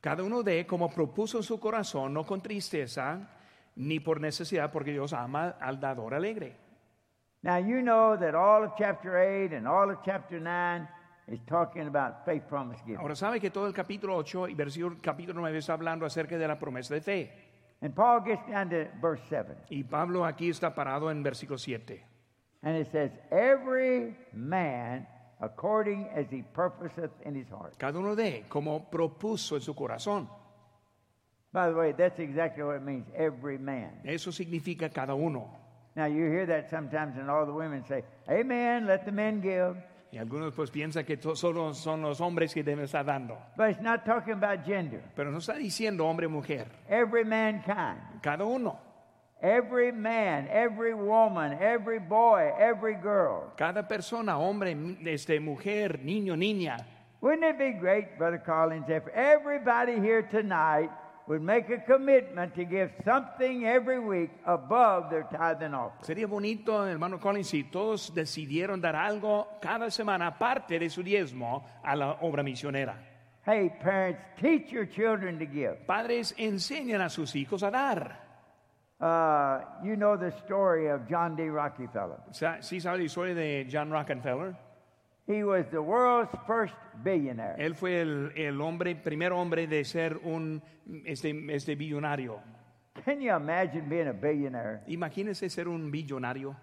Cada 0.00 0.22
uno 0.22 0.42
dé 0.42 0.66
como 0.66 0.88
propuso 0.88 1.36
en 1.36 1.42
su 1.44 1.60
corazón, 1.60 2.14
no 2.14 2.24
con 2.24 2.40
tristeza, 2.40 3.28
ni 3.76 4.00
por 4.00 4.18
necesidad, 4.22 4.72
porque 4.72 4.92
Dios 4.92 5.12
ama 5.12 5.56
al 5.60 5.78
dador 5.78 6.14
alegre. 6.14 6.69
Now 7.42 7.56
you 7.56 7.80
know 7.80 8.16
that 8.16 8.34
all 8.34 8.62
of 8.62 8.72
chapter 8.76 9.16
8 9.18 9.52
and 9.52 9.66
all 9.66 9.90
of 9.90 9.98
chapter 10.04 10.38
9 10.38 10.88
is 11.28 11.38
talking 11.46 11.86
about 11.86 12.24
faith 12.26 12.42
promise 12.48 12.78
giving. 12.86 13.00
Ahora 13.00 13.16
sabe 13.16 13.40
que 13.40 13.50
todo 13.50 13.66
el 13.66 13.72
capítulo 13.72 14.16
8 14.16 14.48
y 14.48 14.54
versículo 14.54 14.96
capítulo 15.00 15.40
9 15.40 15.58
está 15.58 15.72
hablando 15.72 16.04
acerca 16.04 16.36
de 16.36 16.46
la 16.46 16.58
promesa 16.58 16.94
de 16.94 17.00
fe. 17.00 17.30
And 17.82 17.94
Paul 17.94 18.20
gets 18.20 18.46
down 18.46 18.68
to 18.70 18.88
verse 19.00 19.22
7. 19.30 19.56
Y 19.70 19.84
Pablo 19.84 20.26
aquí 20.26 20.50
está 20.50 20.74
parado 20.74 21.10
en 21.10 21.22
versículo 21.22 21.58
7. 21.58 22.04
And 22.62 22.76
it 22.76 22.88
says, 22.92 23.10
Every 23.30 24.14
man 24.34 25.06
according 25.40 26.08
as 26.14 26.26
he 26.30 26.42
purposeth 26.42 27.10
in 27.24 27.34
his 27.34 27.48
heart. 27.48 27.78
Cada 27.78 27.98
uno 27.98 28.14
dé 28.14 28.44
como 28.48 28.90
propuso 28.90 29.56
en 29.56 29.62
su 29.62 29.74
corazón. 29.74 30.28
By 31.52 31.70
the 31.70 31.74
way, 31.74 31.92
that's 31.92 32.18
exactly 32.20 32.62
what 32.62 32.76
it 32.76 32.82
means, 32.82 33.06
every 33.16 33.58
man. 33.58 34.02
Eso 34.04 34.30
significa 34.30 34.90
cada 34.90 35.14
uno. 35.14 35.59
Now 35.96 36.06
you 36.06 36.26
hear 36.26 36.46
that 36.46 36.70
sometimes, 36.70 37.16
and 37.16 37.28
all 37.28 37.44
the 37.46 37.52
women 37.52 37.84
say, 37.84 38.04
Amen, 38.28 38.86
let 38.86 39.04
the 39.04 39.12
men 39.12 39.40
give. 39.40 39.76
Y 40.12 40.18
algunos 40.18 40.52
pues 40.54 40.70
piensan 40.70 41.04
que 41.04 41.16
solo 41.34 41.72
son 41.72 42.02
los 42.02 42.20
hombres 42.20 42.52
que 42.52 42.64
deben 42.64 42.84
estar 42.84 43.04
dando. 43.04 43.38
But 43.56 43.70
it's 43.70 43.80
not 43.80 44.04
talking 44.04 44.32
about 44.34 44.64
gender. 44.64 45.02
Pero 45.14 45.30
no 45.30 45.38
está 45.38 45.54
diciendo 45.54 46.04
hombre 46.04 46.26
o 46.26 46.30
mujer. 46.30 46.66
Every 46.88 47.24
mankind, 47.24 48.20
Cada 48.22 48.44
uno. 48.44 48.78
every 49.42 49.92
man, 49.92 50.48
every 50.50 50.94
woman, 50.94 51.56
every 51.60 51.98
boy, 52.00 52.52
every 52.58 52.94
girl. 52.94 53.52
Cada 53.56 53.86
persona, 53.86 54.36
hombre, 54.36 54.76
este, 55.06 55.40
mujer, 55.40 56.00
niño, 56.04 56.36
niña. 56.36 56.76
Wouldn't 57.20 57.44
it 57.44 57.58
be 57.58 57.72
great, 57.72 58.18
Brother 58.18 58.38
Collins, 58.38 58.88
if 58.88 59.06
everybody 59.08 60.00
here 60.00 60.22
tonight 60.22 60.90
would 61.26 61.42
make 61.42 61.68
a 61.70 61.78
commitment 61.78 62.54
to 62.54 62.64
give 62.64 62.90
something 63.04 63.64
every 63.66 63.98
week 63.98 64.30
above 64.46 65.10
their 65.10 65.24
tithe 65.30 65.62
and 65.62 65.74
offering? 65.74 66.02
Sería 66.02 66.26
bonito, 66.26 66.86
hermano 66.86 67.18
Collins, 67.18 67.48
si 67.48 67.64
todos 67.64 68.12
decidieron 68.14 68.80
dar 68.80 68.96
algo 68.96 69.46
cada 69.60 69.90
semana, 69.90 70.28
aparte 70.28 70.78
de 70.78 70.88
su 70.90 71.02
diezmo, 71.02 71.64
a 71.84 71.94
la 71.94 72.18
obra 72.20 72.42
misionera. 72.42 72.94
Hey, 73.44 73.70
parents, 73.80 74.20
teach 74.40 74.70
your 74.70 74.86
children 74.86 75.38
to 75.38 75.46
give. 75.46 75.86
Padres 75.86 76.34
enseñan 76.36 77.00
a 77.00 77.08
sus 77.08 77.34
hijos 77.34 77.62
a 77.62 77.70
dar. 77.70 78.30
Uh, 79.00 79.64
you 79.82 79.96
know 79.96 80.14
the 80.14 80.30
story 80.44 80.88
of 80.88 81.08
John 81.08 81.34
D. 81.34 81.48
Rockefeller. 81.48 82.20
¿Sí 82.60 82.80
sabe 82.80 82.98
la 82.98 83.04
historia 83.04 83.34
de 83.34 83.66
John 83.70 83.90
Rockefeller? 83.90 84.54
He 85.30 85.44
was 85.44 85.64
the 85.70 85.80
world's 85.80 86.32
first 86.44 86.74
billionaire. 87.04 87.54
Él 87.56 87.76
fue 87.76 88.00
el, 88.00 88.32
el 88.34 88.60
hombre, 88.60 88.96
primer 88.96 89.32
hombre 89.32 89.68
de 89.68 89.84
ser 89.84 90.18
un 90.24 90.60
este, 91.04 91.30
este 91.54 91.76
billonario. 91.76 92.40
Can 93.04 93.20
you 93.20 93.32
imagine 93.32 93.88
being 93.88 94.08
a 94.08 94.12
billionaire? 94.12 94.80
Imagínese 94.88 95.48
ser 95.48 95.68
un 95.68 95.90
billonario. 95.90 96.56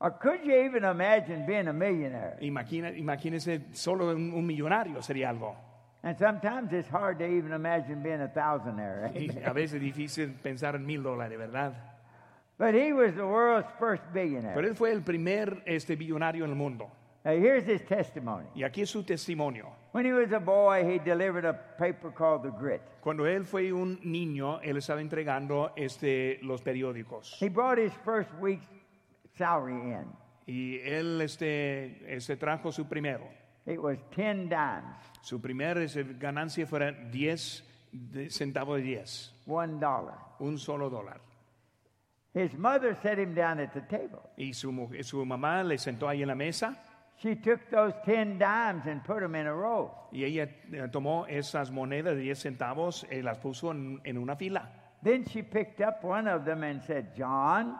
Or 0.00 0.18
could 0.18 0.44
you 0.44 0.54
even 0.54 0.84
imagine 0.84 1.46
being 1.46 1.68
a 1.68 1.72
millionaire? 1.72 2.36
Imagina, 2.42 2.90
imagínese 2.90 3.74
solo 3.74 4.10
un, 4.10 4.34
un 4.34 4.46
millonario 4.46 5.02
sería 5.02 5.30
algo. 5.30 5.56
And 6.02 6.18
sometimes 6.18 6.72
it's 6.74 6.88
hard 6.88 7.18
to 7.20 7.24
even 7.24 7.52
imagine 7.52 8.02
being 8.02 8.20
a 8.20 8.28
thousandaire. 8.28 9.10
Y 9.14 9.30
a 9.42 9.52
veces 9.54 9.74
es 9.76 9.80
difícil 9.80 10.34
pensar 10.42 10.74
en 10.74 10.84
mil 10.84 11.02
dólares, 11.02 11.38
¿verdad? 11.38 11.72
But 12.58 12.74
he 12.74 12.92
was 12.92 13.14
the 13.14 13.24
world's 13.24 13.70
first 13.78 14.02
billionaire. 14.12 14.54
Pero 14.54 14.68
él 14.68 14.74
fue 14.76 14.92
el 14.92 15.00
primer 15.00 15.62
este, 15.64 15.96
billonario 15.96 16.44
en 16.44 16.50
el 16.50 16.56
mundo. 16.56 16.90
Now, 17.24 17.32
here's 17.32 17.64
his 17.66 17.82
testimony. 17.86 18.46
Y 18.54 18.62
aquí 18.62 18.80
es 18.82 18.90
su 18.90 19.02
testimonio. 19.02 19.66
When 19.92 20.06
he 20.06 20.12
was 20.12 20.32
a 20.32 20.38
boy, 20.38 20.84
he 20.84 20.98
delivered 20.98 21.44
a 21.44 21.52
paper 21.78 22.10
called 22.10 22.42
The 22.44 22.50
Grit. 22.50 22.80
Cuando 23.02 23.24
él 23.26 23.44
fue 23.44 23.72
un 23.72 23.98
niño, 24.04 24.60
él 24.62 24.78
estaba 24.78 25.00
entregando 25.02 25.72
este, 25.76 26.38
los 26.42 26.62
periódicos. 26.62 27.36
He 27.38 27.48
brought 27.50 27.76
his 27.78 27.92
first 28.04 28.30
week's 28.40 28.64
salary 29.36 29.74
in. 29.74 30.06
Y 30.46 30.78
él 30.82 31.20
este, 31.20 32.02
este, 32.08 32.36
trajo 32.36 32.72
su 32.72 32.86
primero. 32.86 33.26
It 33.66 33.78
was 33.80 33.98
10 34.16 34.48
dimes, 34.48 34.84
Su 35.22 35.40
primer 35.40 35.76
este, 35.78 36.04
ganancia 36.18 36.66
fuera 36.66 36.90
10 36.92 37.62
de- 37.92 38.30
centavos 38.30 38.78
de 38.78 38.82
10. 38.84 39.32
one 39.46 39.78
dollar. 39.78 40.16
Un 40.38 40.56
solo 40.56 40.88
dólar. 40.88 41.20
His 42.32 42.54
mother 42.56 42.96
set 43.02 43.18
him 43.18 43.34
down 43.34 43.58
at 43.60 43.72
the 43.74 43.82
table. 43.82 44.22
Y 44.38 44.52
su, 44.54 44.72
su 45.02 45.24
mamá 45.26 45.62
le 45.62 45.76
sentó 45.76 46.08
ahí 46.08 46.22
en 46.22 46.28
la 46.28 46.34
mesa 46.34 46.78
She 47.22 47.34
took 47.34 47.60
those 47.70 47.92
10 48.06 48.38
dimes 48.38 48.86
and 48.86 49.04
put 49.04 49.20
them 49.20 49.34
in 49.34 49.46
a 49.46 49.54
row. 49.54 49.90
y 50.10 50.24
ella 50.24 50.48
eh, 50.72 50.88
tomó 50.90 51.26
esas 51.28 51.70
monedas 51.70 52.16
de 52.16 52.22
10 52.22 52.38
centavos 52.38 53.06
y 53.10 53.20
las 53.20 53.38
puso 53.38 53.70
en, 53.70 54.00
en 54.04 54.16
una 54.16 54.36
fila. 54.36 54.68
Then 55.02 55.24
she 55.24 55.42
picked 55.42 55.80
up 55.80 56.02
one 56.02 56.26
of 56.28 56.44
them 56.44 56.62
and 56.62 56.82
said, 56.82 57.14
John, 57.16 57.78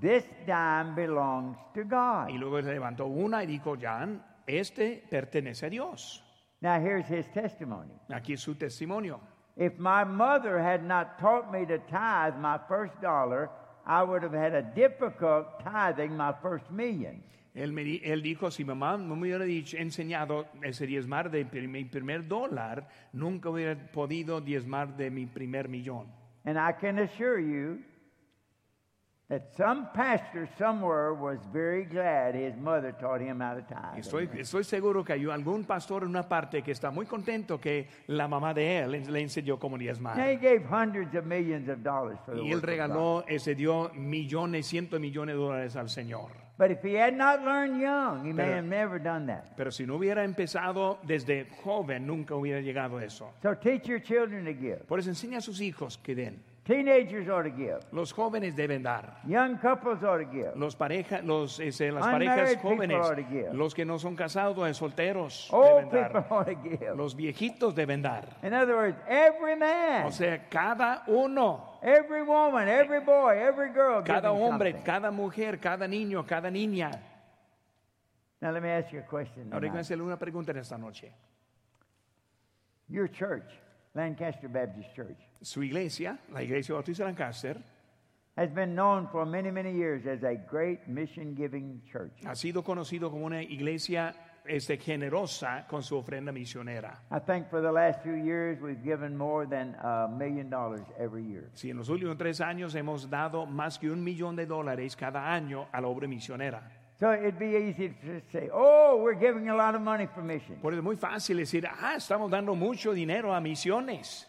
this 0.00 0.24
dime 0.46 0.94
belongs 0.94 1.56
to 1.74 1.84
God. 1.84 2.30
Y 2.30 2.36
luego 2.38 2.60
levantó 2.60 3.06
una 3.06 3.42
y 3.42 3.46
dijo, 3.46 3.76
Jan, 3.80 4.22
este 4.46 5.02
pertenece 5.10 5.66
a 5.66 5.70
Dios. 5.70 6.22
Now, 6.60 6.78
here's 6.78 7.06
his 7.06 7.26
testimony. 7.34 7.98
Aquí 8.10 8.34
es 8.34 8.40
su 8.40 8.54
testimonio. 8.54 9.20
If 9.56 9.78
my 9.78 10.04
mother 10.04 10.58
had 10.58 10.84
not 10.84 11.18
taught 11.18 11.50
me 11.52 11.66
to 11.66 11.78
tithe 11.78 12.38
my 12.38 12.58
first 12.68 12.98
dollar, 13.00 13.50
I 13.84 14.02
would 14.02 14.22
have 14.22 14.32
had 14.32 14.54
a 14.54 14.62
difficult 14.62 15.60
tithing 15.64 16.16
my 16.16 16.32
first 16.40 16.70
million. 16.70 17.22
Él, 17.54 17.72
me 17.72 17.96
él 17.96 18.22
dijo, 18.22 18.50
si 18.50 18.64
mamá 18.64 18.96
no 18.96 19.14
me 19.14 19.22
hubiera 19.22 19.44
dicho, 19.44 19.76
enseñado 19.76 20.46
ese 20.62 20.86
diezmar 20.86 21.30
de 21.30 21.44
mi 21.66 21.84
primer 21.84 22.26
dólar, 22.26 22.88
nunca 23.12 23.50
hubiera 23.50 23.76
podido 23.92 24.40
diezmar 24.40 24.96
de 24.96 25.10
mi 25.10 25.26
primer 25.26 25.68
millón. 25.68 26.06
And 26.44 26.56
I 26.56 26.72
can 26.80 26.98
assure 26.98 27.38
you 27.40 27.78
that 29.28 29.52
some 29.56 29.86
pastor 29.94 30.48
somewhere 30.58 31.12
was 31.14 31.38
very 31.52 31.84
glad 31.84 32.34
his 32.34 32.56
mother 32.56 32.92
taught 32.92 33.20
him 33.20 33.40
how 33.40 33.54
to 33.54 33.62
tithe. 33.62 33.98
Estoy, 34.00 34.28
estoy 34.38 34.64
seguro 34.64 35.04
que 35.04 35.12
hay 35.12 35.24
algún 35.26 35.64
pastor 35.64 36.02
en 36.02 36.08
una 36.08 36.28
parte 36.28 36.62
que 36.62 36.72
está 36.72 36.90
muy 36.90 37.06
contento 37.06 37.58
que 37.60 37.86
la 38.08 38.28
mamá 38.28 38.52
de 38.52 38.78
él 38.78 38.90
le- 39.12 39.20
enseñó 39.20 39.58
cómo 39.58 39.76
diezmar. 39.78 40.18
he 40.18 40.36
gave 40.36 40.64
hundreds 40.66 41.14
of 41.14 41.24
millions 41.26 41.68
of 41.68 41.82
dollars 41.82 42.18
for 42.24 42.34
the 42.34 42.42
Y 42.42 42.50
él 42.50 42.60
regaló, 42.62 43.24
ese 43.28 43.54
dio 43.54 43.90
millones, 43.94 44.66
cientos 44.66 44.98
de 44.98 45.00
millones 45.00 45.34
de 45.34 45.40
dólares 45.40 45.76
al 45.76 45.88
Señor. 45.88 46.30
But 46.58 46.70
if 46.70 46.82
he 46.82 46.94
had 46.94 47.14
not 47.16 47.42
learned 47.42 47.80
young, 47.80 48.24
he 48.26 48.32
may 48.32 48.44
Pero- 48.44 48.56
have 48.56 48.66
never 48.66 48.98
done 49.02 49.26
that. 49.26 49.56
Pero 49.56 49.70
si 49.70 49.86
no 49.86 49.96
hubiera 49.96 50.22
empezado 50.22 50.98
desde 51.02 51.46
joven, 51.64 52.06
nunca 52.06 52.34
hubiera 52.34 52.60
llegado 52.60 52.98
a 52.98 53.04
eso. 53.04 53.32
So 53.42 53.54
teach 53.56 53.86
your 53.88 54.00
children 54.00 54.44
to 54.44 54.52
give. 54.52 54.86
Por 54.86 54.98
eso 54.98 55.08
enseña 55.10 55.38
a 55.38 55.40
sus 55.40 55.60
hijos 55.60 55.98
que 56.02 56.14
den. 56.14 56.42
Teenagers 56.64 57.28
ought 57.28 57.42
to 57.42 57.50
give. 57.50 57.80
Los 57.90 58.12
jóvenes 58.12 58.54
deben 58.54 58.84
dar. 58.84 59.18
Young 59.26 59.58
couples 59.58 60.00
ought 60.04 60.18
to 60.18 60.30
give. 60.30 60.52
Los 60.54 60.76
pareja, 60.76 61.20
los, 61.20 61.58
este, 61.58 61.90
las 61.90 62.04
Unmarried 62.04 62.28
parejas 62.28 62.54
people 62.54 62.70
jóvenes, 62.76 63.00
ought 63.04 63.16
to 63.16 63.24
give. 63.24 63.52
los 63.52 63.74
que 63.74 63.84
no 63.84 63.98
son 63.98 64.14
casados, 64.14 64.68
eh, 64.68 64.72
solteros, 64.72 65.48
Old 65.52 65.90
deben 65.90 65.90
people 65.90 66.20
dar. 66.20 66.26
ought 66.30 66.46
to 66.46 66.54
give. 66.62 66.94
Los 66.96 67.16
viejitos 67.16 67.74
deben 67.74 68.00
dar. 68.00 68.28
In 68.44 68.54
other 68.54 68.76
words, 68.76 68.96
every 69.08 69.56
man, 69.56 70.06
O 70.06 70.12
sea, 70.12 70.48
cada 70.48 71.02
uno, 71.08 71.80
every 71.82 72.22
woman, 72.22 72.68
every 72.68 73.00
boy, 73.00 73.32
every 73.36 73.72
girl 73.72 74.00
cada 74.04 74.30
hombre, 74.30 74.70
something. 74.70 74.84
cada 74.84 75.10
mujer, 75.10 75.58
cada 75.58 75.88
niño, 75.88 76.24
cada 76.24 76.48
niña. 76.48 76.92
Now 78.40 78.52
let 78.52 78.62
me 78.62 78.70
ask 78.70 78.92
you 78.92 79.00
a 79.00 79.02
question. 79.02 79.52
Ahora 79.52 79.66
tonight. 79.66 79.80
hacerle 79.80 80.04
una 80.04 80.16
pregunta 80.16 80.52
en 80.52 80.58
esta 80.58 80.78
noche. 80.78 81.12
Your 82.88 83.08
church, 83.08 83.50
Lancaster 83.94 84.48
Baptist 84.48 84.94
Church, 84.94 85.18
Su 85.40 85.62
iglesia, 85.62 86.18
la 86.32 86.42
iglesia 86.42 86.74
Bautista 86.74 87.04
Lancaster, 87.04 87.56
has 88.36 88.50
been 88.50 88.74
known 88.74 89.06
for 89.08 89.26
many, 89.26 89.50
many 89.50 89.72
years 89.72 90.06
as 90.06 90.22
a 90.22 90.34
great 90.34 90.88
mission-giving 90.88 91.82
church. 91.90 92.12
ha 92.24 92.34
sido 92.34 92.62
conocido 92.64 93.10
como 93.10 93.26
una 93.26 93.42
iglesia 93.42 94.14
este, 94.46 94.78
generosa 94.78 95.66
con 95.68 95.82
su 95.82 95.96
ofrenda 95.96 96.32
misionera. 96.32 97.02
I 97.10 97.18
think 97.20 97.50
for 97.50 97.60
the 97.60 97.70
last 97.70 98.02
few 98.02 98.14
years 98.14 98.58
we've 98.62 98.82
given 98.82 99.16
more 99.16 99.46
than 99.46 99.76
a 99.82 100.08
million 100.08 100.48
dollars 100.48 100.86
every 100.98 101.24
year. 101.24 101.50
Si 101.52 101.68
en 101.70 101.76
los 101.76 101.90
últimos 101.90 102.16
tres 102.16 102.40
años 102.40 102.74
hemos 102.74 103.10
dado 103.10 103.44
más 103.46 103.78
que 103.78 103.90
un 103.90 104.02
millón 104.02 104.34
de 104.36 104.46
dólares 104.46 104.96
cada 104.96 105.32
año 105.32 105.68
a 105.70 105.80
la 105.82 105.88
obra 105.88 106.08
misionera. 106.08 106.62
So 107.02 107.12
it'd 107.12 107.36
be 107.36 107.56
easy 107.56 107.88
to 107.88 108.22
say, 108.30 108.48
"Oh, 108.52 109.02
we're 109.02 109.18
giving 109.18 109.48
a 109.48 109.56
lot 109.56 109.74
of 109.74 109.80
money 109.80 110.06
for 110.06 110.22
missions." 110.22 110.60
Por 110.62 110.72
eso 110.72 110.78
es 110.78 110.84
muy 110.84 110.94
fácil 110.94 111.36
decir, 111.36 111.66
ah, 111.66 111.96
estamos 111.96 112.30
dando 112.30 112.54
mucho 112.54 112.92
dinero 112.92 113.34
a 113.34 113.40
misiones. 113.40 114.28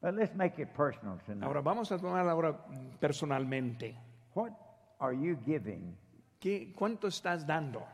But 0.00 0.14
let's 0.14 0.34
make 0.34 0.58
it 0.58 0.72
personal 0.74 1.18
tonight. 1.26 1.44
Ahora 1.44 1.60
vamos 1.60 1.92
a 1.92 1.98
tomar 1.98 2.26
ahora 2.26 2.56
personalmente. 2.98 3.94
What 4.32 4.52
are 4.98 5.14
you 5.14 5.36
giving 5.44 5.94
¿Qué, 6.40 6.72
¿Cuánto 6.74 7.08
estás 7.08 7.46
dando 7.46 7.84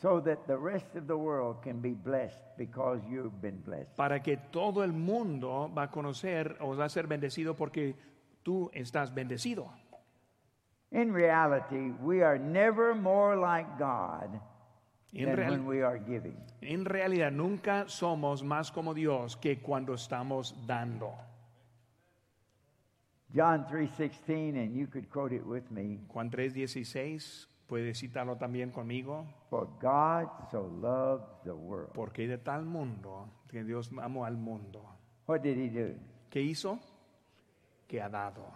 so 0.00 0.22
that 0.22 0.46
the 0.46 0.56
rest 0.56 0.94
of 0.94 1.08
the 1.08 1.16
world 1.16 1.62
can 1.64 1.80
be 1.80 1.94
blessed 1.94 2.38
because 2.56 3.02
you've 3.10 3.40
been 3.40 3.60
blessed? 3.64 3.96
para 3.96 4.22
que 4.22 4.36
todo 4.36 4.84
el 4.84 4.92
mundo 4.92 5.68
va 5.76 5.84
a 5.84 5.90
conocer 5.90 6.56
o 6.60 6.76
va 6.76 6.84
a 6.84 6.88
ser 6.88 7.08
bendecido 7.08 7.56
porque 7.56 7.96
tú 8.44 8.70
estás 8.72 9.12
bendecido? 9.12 9.72
In 10.94 11.12
reality, 11.12 11.90
we 12.00 12.22
are 12.22 12.38
never 12.38 12.94
more 12.94 13.34
like 13.36 13.66
God 13.78 14.40
En, 15.12 15.36
real- 15.36 15.50
when 15.50 15.66
we 15.66 15.82
are 15.82 15.98
giving. 15.98 16.36
en 16.62 16.84
realidad 16.84 17.30
nunca 17.32 17.88
somos 17.88 18.42
más 18.42 18.70
como 18.72 18.94
Dios 18.94 19.36
que 19.36 19.60
cuando 19.60 19.94
estamos 19.94 20.54
dando. 20.66 21.12
John 23.34 23.66
3:16 23.66 24.56
and 24.56 24.74
you 24.74 24.86
could 24.86 25.08
quote 25.10 25.32
it 25.34 25.44
with 25.44 25.68
me. 25.70 25.98
Juan 26.08 26.30
3:16, 26.30 27.48
puedes 27.66 27.98
citarlo 27.98 28.36
también 28.36 28.70
conmigo. 28.70 29.26
For 29.50 29.66
God 29.80 30.28
so 30.50 30.62
loved 30.80 31.42
the 31.44 31.52
world. 31.54 31.90
Porque 31.92 32.28
de 32.28 32.38
tal 32.38 32.64
mundo 32.64 33.28
que 33.48 33.64
Dios 33.64 33.90
amó 34.00 34.24
al 34.24 34.36
mundo. 34.36 34.84
What 35.26 35.40
did 35.42 35.56
he 35.58 35.68
do? 35.68 35.94
¿Qué 36.30 36.40
hizo? 36.42 36.78
Que 37.88 38.00
ha 38.00 38.08
dado. 38.08 38.46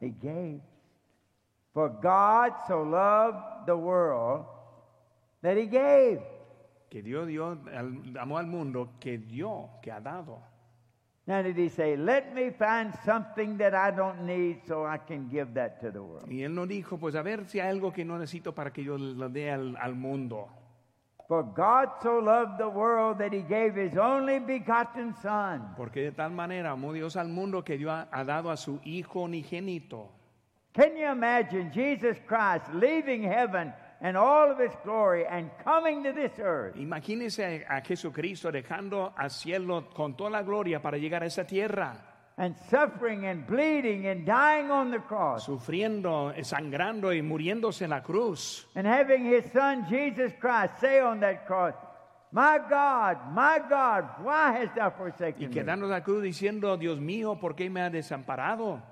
He 0.00 0.10
gave. 0.10 0.60
For 1.76 1.90
God 1.90 2.54
so 2.66 2.80
loved 2.82 3.66
the 3.66 3.76
world 3.76 4.46
that 5.42 5.58
he 5.58 5.66
gave. 5.66 6.22
Que 6.88 7.02
Dios 7.02 7.26
dio, 7.26 7.48
al- 7.70 8.16
amó 8.18 8.38
al 8.38 8.46
mundo, 8.46 8.94
que 8.98 9.18
dio, 9.18 9.68
que 9.82 9.92
ha 9.92 10.00
dado. 10.00 10.38
Now 11.26 11.42
did 11.42 11.58
he 11.58 11.68
say, 11.68 11.94
"Let 11.94 12.32
me 12.32 12.50
find 12.50 12.94
something 13.04 13.58
that 13.58 13.74
I 13.74 13.94
don't 13.94 14.22
need 14.24 14.62
so 14.66 14.86
I 14.86 14.96
can 14.96 15.28
give 15.28 15.52
that 15.52 15.78
to 15.80 15.90
the 15.90 16.00
world." 16.00 16.26
Y 16.30 16.44
él 16.44 16.54
no 16.54 16.66
dijo, 16.66 16.96
pues 16.96 17.14
a 17.14 17.20
ver 17.20 17.44
si 17.46 17.60
hay 17.60 17.68
algo 17.68 17.92
que 17.92 18.06
no 18.06 18.18
necesito 18.18 18.54
para 18.54 18.72
que 18.72 18.82
yo 18.82 18.96
lo 18.96 19.28
dé 19.28 19.50
al, 19.50 19.76
al 19.76 19.94
mundo. 19.94 20.48
For 21.28 21.42
God 21.42 21.90
so 22.00 22.20
loved 22.20 22.56
the 22.56 22.68
world 22.68 23.18
that 23.18 23.34
he 23.34 23.42
gave 23.42 23.74
his 23.76 23.98
only 23.98 24.38
begotten 24.38 25.12
son. 25.16 25.74
Porque 25.76 26.00
de 26.00 26.12
tal 26.12 26.30
manera 26.30 26.70
amó 26.70 26.94
Dios 26.94 27.16
al 27.18 27.28
mundo 27.28 27.62
que 27.62 27.76
dio, 27.76 27.90
ha 27.90 28.24
dado 28.24 28.50
a 28.50 28.56
su 28.56 28.80
Hijo 28.82 29.20
unigénito. 29.20 30.15
Can 30.76 30.94
you 30.96 31.06
imagine 31.10 31.72
Jesus 31.72 32.18
Christ 32.26 32.64
leaving 32.74 33.22
heaven 33.22 33.72
and 34.02 34.14
all 34.14 34.50
of 34.50 34.60
its 34.60 34.76
glory 34.84 35.24
and 35.26 35.48
coming 35.64 36.02
to 36.04 36.12
this 36.12 36.32
earth? 36.38 36.76
Imagínese 36.76 37.64
a, 37.66 37.80
Jesucristo 37.80 38.52
dejando 38.52 39.14
al 39.16 39.30
cielo 39.30 39.88
con 39.94 40.14
toda 40.14 40.28
la 40.30 40.42
gloria 40.42 40.82
para 40.82 40.98
llegar 40.98 41.22
a 41.22 41.26
esa 41.26 41.44
tierra, 41.46 41.96
and 42.36 42.54
suffering 42.70 43.24
and 43.24 43.46
bleeding 43.46 44.06
and 44.06 44.26
dying 44.26 44.70
on 44.70 44.90
the 44.90 44.98
cross 44.98 45.46
sufriendo, 45.46 46.34
sangrando 46.44 47.10
y 47.14 47.22
muriéndose 47.22 47.84
en 47.84 47.90
la 47.90 48.02
cruz. 48.02 48.66
and 48.74 48.86
having 48.86 49.24
his 49.24 49.50
son 49.54 49.86
Jesus 49.88 50.30
Christ 50.38 50.78
say 50.78 51.00
on 51.00 51.20
that 51.20 51.46
cross, 51.46 51.72
My 52.32 52.58
God, 52.68 53.16
my 53.32 53.60
God, 53.66 54.04
why 54.22 54.52
hast 54.52 54.74
thou 54.74 54.88
Y 54.88 54.98
forsaken 54.98 55.48
me? 55.48 55.54
quedando 55.54 55.86
en 55.86 55.90
la 55.92 56.02
cruz 56.02 56.22
diciendo, 56.22 56.76
Dios 56.76 56.98
mío, 57.00 57.40
¿por 57.40 57.54
qué 57.56 57.70
me 57.70 57.80
has 57.80 57.90
desamparado? 57.92 58.82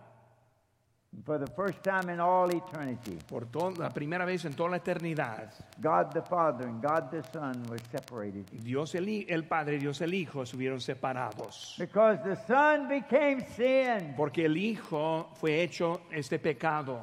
For 1.25 1.39
the 1.39 1.47
first 1.47 1.83
time 1.83 2.11
in 2.11 2.19
all 2.21 2.51
eternity, 2.51 3.19
Por 3.29 3.47
la 3.79 3.89
primera 3.91 4.25
vez 4.27 4.45
en 4.45 4.53
toda 4.55 4.71
la 4.71 4.77
eternidad, 4.79 5.53
God 5.81 6.13
the 6.13 6.21
Father 6.23 6.67
and 6.67 6.83
God 6.83 7.11
the 7.11 7.23
Son 7.33 7.63
were 7.69 7.79
separated. 7.93 8.47
Dios 8.63 8.95
el, 8.95 9.05
Hi- 9.09 9.27
el 9.29 9.45
Padre 9.45 9.77
y 9.77 9.79
Dios 9.79 10.01
el 10.03 10.13
Hijo 10.13 10.43
estuvieron 10.43 10.81
separados. 10.81 11.77
Because 11.79 12.19
the 12.25 12.37
Son 12.47 12.89
became 12.89 13.41
sin. 13.57 14.15
Porque 14.17 14.45
el 14.45 14.57
Hijo 14.57 15.29
fue 15.41 15.63
hecho 15.63 16.01
este 16.11 16.39
pecado. 16.39 17.01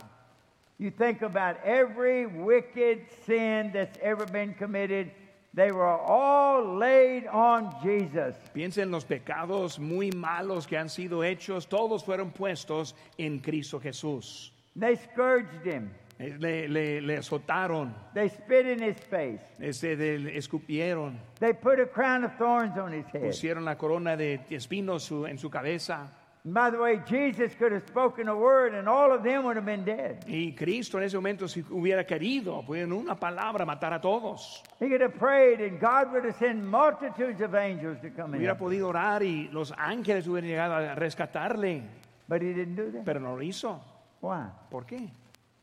You 0.78 0.92
think 0.92 1.22
about 1.22 1.58
every 1.64 2.26
wicked 2.26 3.06
sin 3.26 3.72
that's 3.72 3.98
ever 4.02 4.26
been 4.26 4.54
committed, 4.56 5.12
they 5.54 5.72
were 5.72 5.86
all 6.00 6.78
laid 6.78 7.28
on 7.28 7.72
Jesus. 7.84 8.36
Piensen 8.54 8.84
en 8.84 8.92
los 8.92 9.06
pecados 9.06 9.80
muy 9.80 10.12
malos 10.12 10.66
que 10.68 10.78
han 10.78 10.90
sido 10.90 11.24
hechos, 11.24 11.68
todos 11.68 12.04
fueron 12.04 12.32
puestos 12.32 12.96
en 13.18 13.40
Cristo 13.40 13.80
Jesús. 13.80 14.52
They 14.80 14.96
scourged 14.96 15.66
him. 15.66 15.92
Eh, 16.20 16.38
Le, 16.40 16.68
le- 16.70 17.02
le 17.02 17.18
azotaron, 17.18 17.96
They 18.14 18.30
spit 18.30 18.68
in 18.68 18.82
his 18.84 18.96
face. 19.10 19.42
este, 19.60 19.96
le 19.98 20.38
escupieron, 20.38 21.18
They 21.40 21.54
put 21.54 21.80
a 21.80 21.88
crown 21.88 22.24
of 22.24 22.38
thorns 22.38 22.78
on 22.78 22.94
his 22.94 23.06
head. 23.12 23.24
pusieron 23.24 23.66
la 23.66 23.76
corona 23.76 24.16
de 24.16 24.40
espinos 24.52 25.12
en 25.28 25.40
su 25.40 25.50
cabeza. 25.50 26.12
By 26.44 26.72
the 26.72 26.80
way, 26.80 27.00
Jesus 27.08 27.54
could 27.54 27.72
have 27.72 27.84
spoken 27.88 28.28
a 28.28 28.36
word 28.36 28.74
and 28.74 28.90
all 28.90 29.12
of 29.14 29.22
them 29.22 29.44
would 29.44 29.58
have 29.58 29.66
been 29.66 29.86
dead. 29.86 30.24
Y 30.28 30.56
Cristo 30.58 30.98
en 30.98 31.04
ese 31.04 31.16
momento, 31.16 31.48
si 31.48 31.62
hubiera 31.62 32.04
querido, 32.04 32.66
puede 32.66 32.82
en 32.82 32.92
una 32.94 33.14
palabra 33.16 33.64
matar 33.64 33.94
a 33.94 34.02
todos. 34.02 34.64
He 34.80 34.88
could 34.90 35.02
have 35.02 35.14
prayed 35.20 35.62
and 35.62 35.80
God 35.80 36.12
would 36.12 36.26
have 36.26 36.36
sent 36.40 36.64
multitudes 36.64 37.42
of 37.42 37.54
angels 37.54 38.00
to 38.02 38.10
come 38.10 38.34
Hubiera 38.40 38.54
him. 38.54 38.58
podido 38.58 38.88
orar 38.88 39.22
y 39.22 39.50
los 39.52 39.72
ángeles 39.78 40.26
hubieran 40.28 40.50
llegado 40.50 40.74
a 40.78 40.96
rescatarle, 40.96 41.84
But 42.28 42.42
he 42.42 42.54
didn't 42.54 42.76
do 42.76 42.92
that. 42.92 43.06
pero 43.06 43.20
no 43.20 43.36
lo 43.36 43.44
hizo. 43.44 43.80
Why? 44.22 44.48
¿Por 44.72 44.86
qué? 44.88 45.12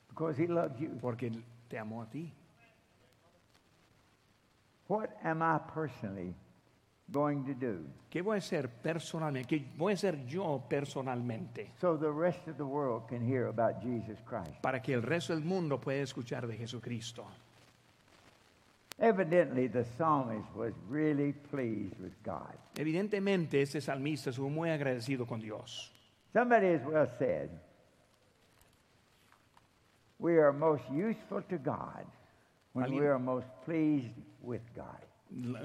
Because 0.08 0.38
he 0.40 0.46
loved 0.46 0.78
you. 0.78 0.96
Porque 1.00 1.32
te 1.68 1.76
amó 1.76 2.02
a 2.02 2.06
ti. 2.08 2.32
What 4.86 5.10
am 5.24 5.42
I 5.42 5.58
personally 5.74 6.34
going 7.12 7.44
to 7.44 7.54
do 7.54 7.78
¿Qué 8.10 8.22
voy 8.22 8.36
a 8.36 8.38
hacer 8.38 8.68
personalmente? 8.68 9.46
¿Qué 9.48 9.66
voy 9.76 9.92
a 9.92 9.94
hacer 9.94 10.24
yo 10.26 10.62
personalmente? 10.68 11.72
so 11.80 11.96
the 11.96 12.10
rest 12.10 12.46
of 12.48 12.56
the 12.56 12.64
world 12.64 13.06
can 13.08 13.20
hear 13.20 13.46
about 13.48 13.80
Jesus 13.82 14.18
Christ? 14.26 14.60
Para 14.62 14.80
que 14.80 14.94
el 14.94 15.02
resto 15.02 15.34
del 15.34 15.44
mundo 15.44 15.78
pueda 15.80 16.02
escuchar 16.02 16.46
de 16.46 16.56
Jesucristo. 16.56 17.24
Evidently, 19.00 19.68
the 19.68 19.84
psalmist 19.96 20.48
was 20.56 20.72
really 20.90 21.32
pleased 21.32 21.94
with 22.00 22.14
God. 22.24 22.52
Evidentemente, 22.76 23.62
este 23.62 23.80
salmista 23.80 24.30
estuvo 24.30 24.48
muy 24.50 24.70
agradecido 24.70 25.24
con 25.24 25.38
Dios. 25.40 25.92
Somebody 26.32 26.74
has 26.74 26.84
well 26.84 27.08
said, 27.18 27.48
We 30.18 30.38
are 30.38 30.52
most 30.52 30.82
useful 30.90 31.42
to 31.44 31.58
God 31.58 32.04
when 32.72 32.86
Alguien- 32.86 33.00
we 33.00 33.06
are 33.06 33.18
most 33.20 33.46
pleased 33.64 34.16
with 34.42 34.62
God. 34.74 34.98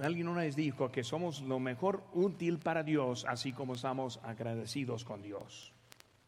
Alguien 0.04 0.28
una 0.28 0.42
vez 0.42 0.56
dijo 0.56 0.92
que 0.92 1.04
somos 1.04 1.42
lo 1.42 1.60
mejor 1.60 2.04
útil 2.14 2.60
para 2.60 2.84
Dios, 2.84 3.26
así 3.28 3.54
como 3.54 3.74
estamos 3.76 4.20
agradecidos 4.24 5.06
con 5.06 5.22
Dios. 5.22 5.72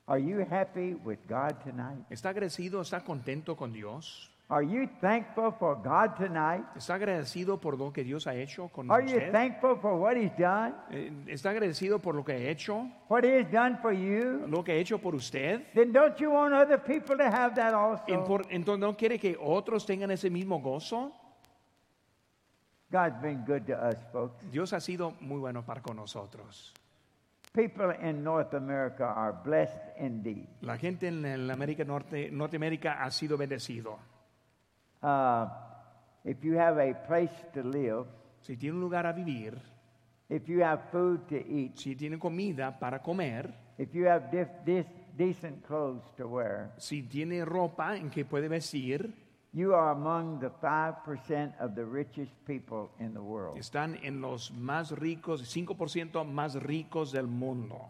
Are 0.07 0.21
you 0.23 0.41
happy 0.49 0.93
with 1.03 1.19
God 1.27 1.55
tonight? 1.63 2.05
¿Está 2.09 2.29
agradecido, 2.29 2.81
está 2.81 3.03
contento 3.03 3.55
con 3.55 3.73
Dios? 3.73 4.31
Are 4.47 4.63
you 4.63 4.87
thankful 5.01 5.51
for 5.59 5.75
God 5.77 6.15
tonight? 6.17 6.63
¿Está 6.75 6.93
agradecido 6.93 7.59
por 7.59 7.79
lo 7.79 7.91
que 7.91 8.03
Dios 8.03 8.27
ha 8.27 8.35
hecho 8.35 8.67
con 8.69 8.91
Are 8.91 9.01
you 9.03 9.17
usted? 9.17 9.31
thankful 9.31 9.75
for 9.81 9.95
what 9.99 10.15
He's 10.15 10.31
done? 10.37 10.75
Eh, 10.91 11.11
¿Está 11.25 11.49
agradecido 11.49 11.99
por 11.99 12.13
lo 12.13 12.23
que 12.23 12.33
ha 12.33 12.37
hecho? 12.51 12.87
What 13.09 13.23
He 13.23 13.39
has 13.41 13.51
done 13.51 13.77
for 13.81 13.91
you? 13.91 14.45
¿Lo 14.47 14.63
que 14.63 14.73
ha 14.73 14.75
hecho 14.75 14.99
por 14.99 15.15
usted? 15.15 15.63
Then 15.73 15.91
don't 15.91 16.15
you 16.19 16.29
want 16.29 16.53
other 16.53 16.77
people 16.81 17.17
to 17.17 17.23
have 17.23 17.55
that 17.55 17.69
En 17.69 17.75
also? 18.19 18.23
por- 18.23 18.45
Entonces, 18.51 18.79
¿no 18.79 18.95
quiere 18.95 19.17
que 19.19 19.35
otros 19.41 19.83
tengan 19.87 20.11
ese 20.11 20.29
mismo 20.29 20.61
gozo? 20.61 21.11
God's 22.95 23.21
been 23.21 23.43
good 23.45 23.65
to 23.65 23.73
us, 23.73 23.97
folks. 24.13 24.41
Dios 24.49 24.71
ha 24.71 24.79
sido 24.79 25.15
muy 25.19 25.38
bueno 25.38 25.65
para 25.65 25.81
con 25.81 25.97
nosotros. 25.97 26.73
People 27.51 27.93
in 28.01 28.23
North 28.23 28.53
America 28.53 29.13
are 29.13 29.36
blessed 29.43 29.99
indeed. 29.99 30.47
La 30.62 30.77
gente 30.77 31.10
en 31.10 31.45
la 31.45 31.53
América 31.53 31.84
Norte, 31.84 32.31
Norteamérica 32.31 33.03
ha 33.03 33.12
sido 33.12 33.38
bendecido. 33.38 33.99
Uh, 35.01 35.45
if 36.23 36.41
you 36.41 36.58
have 36.58 36.79
a 36.79 36.93
place 37.05 37.34
to 37.53 37.63
live, 37.63 38.05
Si 38.39 38.55
tiene 38.55 38.75
un 38.75 38.81
lugar 38.81 39.05
a 39.08 39.12
vivir, 39.12 39.60
if 40.29 40.47
you 40.47 40.63
have 40.63 40.84
food 40.91 41.27
to 41.27 41.36
eat, 41.36 41.75
si 41.75 41.95
tiene 41.95 42.17
comida 42.17 42.79
para 42.79 43.01
comer, 43.01 43.51
if 43.77 43.91
you 43.91 44.08
have 44.08 44.29
decent 45.17 45.65
clothes 45.65 46.15
to 46.15 46.27
wear, 46.27 46.71
si 46.77 47.01
tiene 47.01 47.43
ropa 47.43 47.97
en 47.97 48.10
que 48.10 48.23
puede 48.23 48.47
vestir, 48.47 49.12
you 49.55 49.73
are 49.73 49.91
among 49.91 50.39
the 50.41 50.51
5% 50.61 51.53
of 51.61 51.75
the 51.75 51.85
richest 51.85 52.31
people 52.45 52.91
in 52.99 53.13
the 53.13 53.21
world. 53.21 53.57
están 53.57 53.97
en 54.03 54.21
los 54.21 54.51
más 54.51 54.91
ricos, 54.91 55.41
5% 55.41 56.25
más 56.25 56.61
ricos 56.61 57.13
del 57.13 57.27
mundo. 57.27 57.89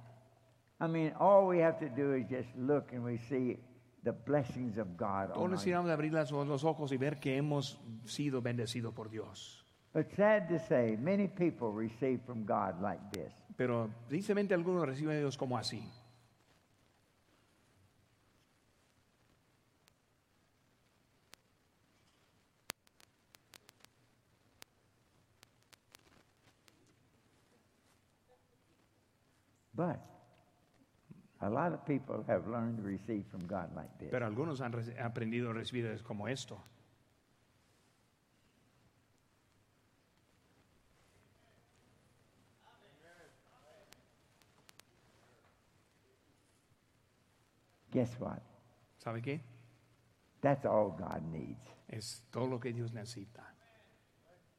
I 0.79 0.87
mean, 0.87 1.13
all 1.19 1.47
we 1.47 1.59
have 1.59 1.79
to 1.79 1.89
do 1.89 2.13
is 2.13 2.27
just 2.29 2.55
look 2.55 2.93
and 2.93 3.03
we 3.03 3.17
see 3.17 3.57
the 4.03 4.11
blessings 4.11 4.77
of 4.77 4.95
God. 4.95 5.33
Todos 5.33 5.49
necesitamos 5.49 5.89
abrir 5.89 6.13
los 6.13 6.63
ojos 6.63 6.91
y 6.91 6.97
ver 6.97 7.19
que 7.19 7.35
hemos 7.35 7.79
sido 8.05 8.41
bendecidos 8.43 8.93
por 8.93 9.09
Dios. 9.09 9.65
But 9.91 10.11
sad 10.15 10.49
to 10.49 10.59
say, 10.59 10.97
many 10.97 11.27
people 11.27 11.71
receive 11.71 12.19
from 12.27 12.45
God 12.45 12.79
like 12.81 13.01
this. 13.11 13.33
Pero 13.57 13.89
tristemente 14.07 14.53
algunos 14.53 14.85
reciben 14.85 15.15
a 15.15 15.19
Dios 15.19 15.35
como 15.35 15.57
así. 15.57 15.89
A 31.45 31.49
lot 31.49 31.73
of 31.73 31.85
people 31.85 32.23
have 32.27 32.47
learned 32.47 32.77
to 32.77 32.83
receive 32.83 33.23
from 33.29 33.45
God 33.45 33.69
like 33.75 33.89
this. 33.99 34.09
Pero 34.09 34.25
algunos 34.25 34.61
han 34.61 34.73
aprendido 34.99 35.51
a 35.51 35.53
recibir 35.53 35.85
es 35.85 36.01
como 36.01 36.27
esto. 36.27 36.59
Guess 47.91 48.19
what? 48.19 48.41
¿Sabe 48.97 49.21
qué? 49.21 49.39
That's 50.41 50.65
all 50.65 50.95
God 50.97 51.21
needs. 51.31 51.63
Es 51.87 52.23
todo 52.31 52.47
lo 52.47 52.59
que 52.59 52.73
Dios 52.73 52.91
necesita. 52.91 53.43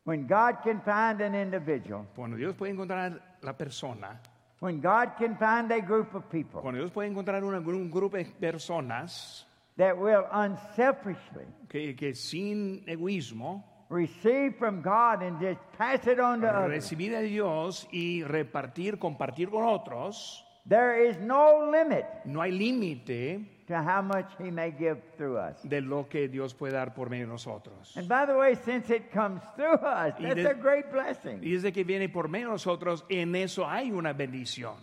When 0.04 0.26
God 0.28 0.62
can 0.62 0.80
find 0.80 1.20
an 1.20 1.34
individual, 1.34 2.06
Cuando 2.14 2.36
Dios 2.36 2.54
puede 2.54 2.72
encontrar 2.72 3.38
la 3.42 3.56
persona, 3.56 4.20
when 4.60 4.80
God 4.80 5.16
can 5.18 5.36
find 5.36 5.70
a 5.70 5.80
group 5.80 6.14
of 6.14 6.28
people 6.30 6.60
cuando 6.62 6.78
Dios 6.80 6.90
puede 6.92 7.08
encontrar 7.08 7.42
una- 7.44 7.58
un 7.58 7.90
grupo 7.90 8.16
de 8.16 8.24
personas 8.24 9.44
that 9.76 9.96
will 9.96 10.24
unselfishly 10.32 11.44
que, 11.68 11.94
que 11.94 12.14
sin 12.14 12.82
egoísmo 12.86 13.64
receive 13.90 14.56
from 14.58 14.82
God 14.82 15.22
and 15.22 15.38
just 15.40 15.60
pass 15.78 16.06
it 16.06 16.18
on 16.18 16.40
to 16.40 16.48
others, 16.48 16.70
recibir 16.70 17.14
a 17.14 17.20
Dios 17.22 17.86
y 17.92 18.22
repartir, 18.24 18.98
compartir 18.98 19.48
con 19.50 19.64
otros, 19.64 20.42
there 20.68 21.06
is 21.08 21.18
no 21.18 21.70
limit 21.70 22.04
no 22.24 22.40
hay 22.42 22.50
límite 22.50 23.55
to 23.66 23.74
how 23.82 24.00
much 24.02 24.26
He 24.38 24.50
may 24.50 24.70
give 24.70 25.00
through 25.16 25.36
us. 25.38 25.60
de 25.62 25.80
lo 25.80 26.08
que 26.08 26.28
Dios 26.28 26.54
puede 26.54 26.72
dar 26.72 26.94
por 26.94 27.08
medio 27.10 27.26
de 27.26 27.32
nosotros. 27.32 27.96
And 27.96 28.08
by 28.08 28.24
the 28.26 28.36
way, 28.36 28.54
since 28.54 28.88
it 28.94 29.10
comes 29.12 29.42
through 29.56 29.74
us, 29.84 30.14
Y 30.18 30.22
that's 30.24 30.36
de- 30.36 30.50
a 30.50 30.54
great 30.54 30.90
blessing. 30.92 31.40
Y 31.42 31.50
desde 31.52 31.72
que 31.72 31.84
viene 31.84 32.08
por 32.08 32.28
medio 32.28 32.46
de 32.48 32.52
nosotros, 32.52 33.04
en 33.08 33.34
eso 33.34 33.66
hay 33.66 33.90
una 33.90 34.12
bendición. 34.12 34.74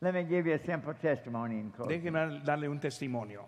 Let 0.00 0.12
me 0.12 0.24
give 0.26 0.46
you 0.46 0.54
a 0.54 0.58
simple 0.58 0.92
testimony 0.94 1.58
in 1.58 1.70
closing. 1.70 1.88
Déjenme 2.02 2.40
darle 2.44 2.68
un 2.68 2.78
testimonio. 2.78 3.46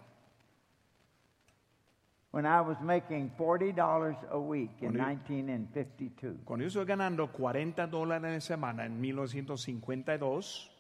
When 2.31 2.45
I 2.45 2.61
was 2.61 2.79
making 2.83 3.31
$40 3.39 4.17
a 4.31 4.39
week 4.39 4.71
in 4.83 4.93
Cuando 4.93 4.99
yo- 4.99 5.07
1952, 5.07 6.37
Cuando 6.45 6.63
yo 6.65 6.69
estoy 6.69 6.85
ganando 6.85 7.31
40 7.33 7.87
dólares 7.87 8.25
a 8.31 8.35
la 8.35 8.41
semana 8.41 8.85
en 8.87 9.01
1952, 9.01 10.71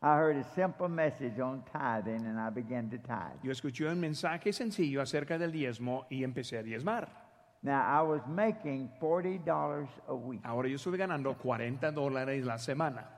I 0.00 0.16
heard 0.16 0.36
a 0.36 0.44
simple 0.54 0.88
message 0.88 1.40
on 1.40 1.64
tithing 1.72 2.24
and 2.24 2.38
I 2.38 2.50
began 2.50 2.88
to 2.90 2.98
tithe. 2.98 3.42
yo 3.42 3.50
escuché 3.50 3.84
un 3.90 3.98
mensaje 3.98 4.52
sencillo 4.52 5.00
acerca 5.02 5.38
del 5.38 5.50
diezmo 5.50 6.06
y 6.08 6.22
empecé 6.22 6.58
a 6.58 6.62
diezmar. 6.62 7.08
Now, 7.62 7.82
I 7.82 8.02
was 8.02 8.20
making 8.28 8.88
$40 9.00 9.88
a 10.06 10.14
week. 10.14 10.40
Ahora 10.44 10.68
yo 10.68 10.76
estuve 10.76 10.96
ganando 10.96 11.36
40 11.36 11.90
dólares 11.90 12.44
la 12.44 12.56
semana. 12.58 13.08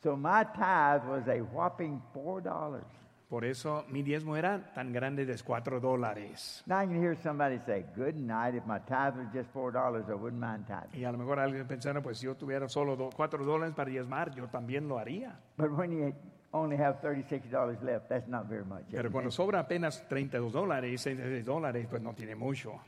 So 0.00 0.16
my 0.16 0.44
tithe 0.44 1.04
was 1.08 1.26
a 1.26 1.40
whopping 1.40 2.00
$4. 2.14 2.84
Por 3.32 3.46
eso 3.46 3.86
mi 3.88 4.02
diezmo 4.02 4.36
era 4.36 4.62
tan 4.74 4.92
grande 4.92 5.24
de 5.24 5.34
4 5.42 5.80
dólares. 5.80 6.62
Now 6.66 6.80
can 6.80 7.02
hear 7.02 7.16
somebody 7.16 7.58
say, 7.64 7.86
Good 7.96 8.16
night. 8.16 8.54
If 8.54 8.66
my 8.66 8.78
tithe 8.80 9.16
was 9.16 9.32
just 9.32 9.50
$4, 9.54 9.74
I 9.74 10.14
wouldn't 10.14 10.38
mind 10.38 10.66
tithing. 10.66 11.00
Y 11.00 11.06
a 11.06 11.10
lo 11.10 11.16
mejor 11.16 11.40
alguien 11.40 11.66
pensara, 11.66 12.02
pues 12.02 12.18
si 12.18 12.26
yo 12.26 12.34
tuviera 12.34 12.68
solo 12.68 13.08
4 13.08 13.42
dólares 13.42 13.74
para 13.74 13.88
diezmar, 13.88 14.34
yo 14.34 14.48
también 14.48 14.86
lo 14.86 14.98
haría. 14.98 15.40
But 15.56 15.70
when 15.70 15.92
you 15.92 16.12
only 16.52 16.76
have 16.76 17.00
$36 17.00 17.82
left, 17.82 18.10
that's 18.10 18.28
not 18.28 18.50
very 18.50 18.66
much. 18.66 18.84
Pero 18.90 19.10
cuando 19.10 19.30
sobra 19.30 19.60
apenas 19.60 20.06
32 20.10 20.52
dólares, 20.52 21.00
66 21.00 21.42
dólares, 21.42 21.86
pues 21.88 22.02
no 22.02 22.12
tiene 22.12 22.34
mucho. 22.34 22.78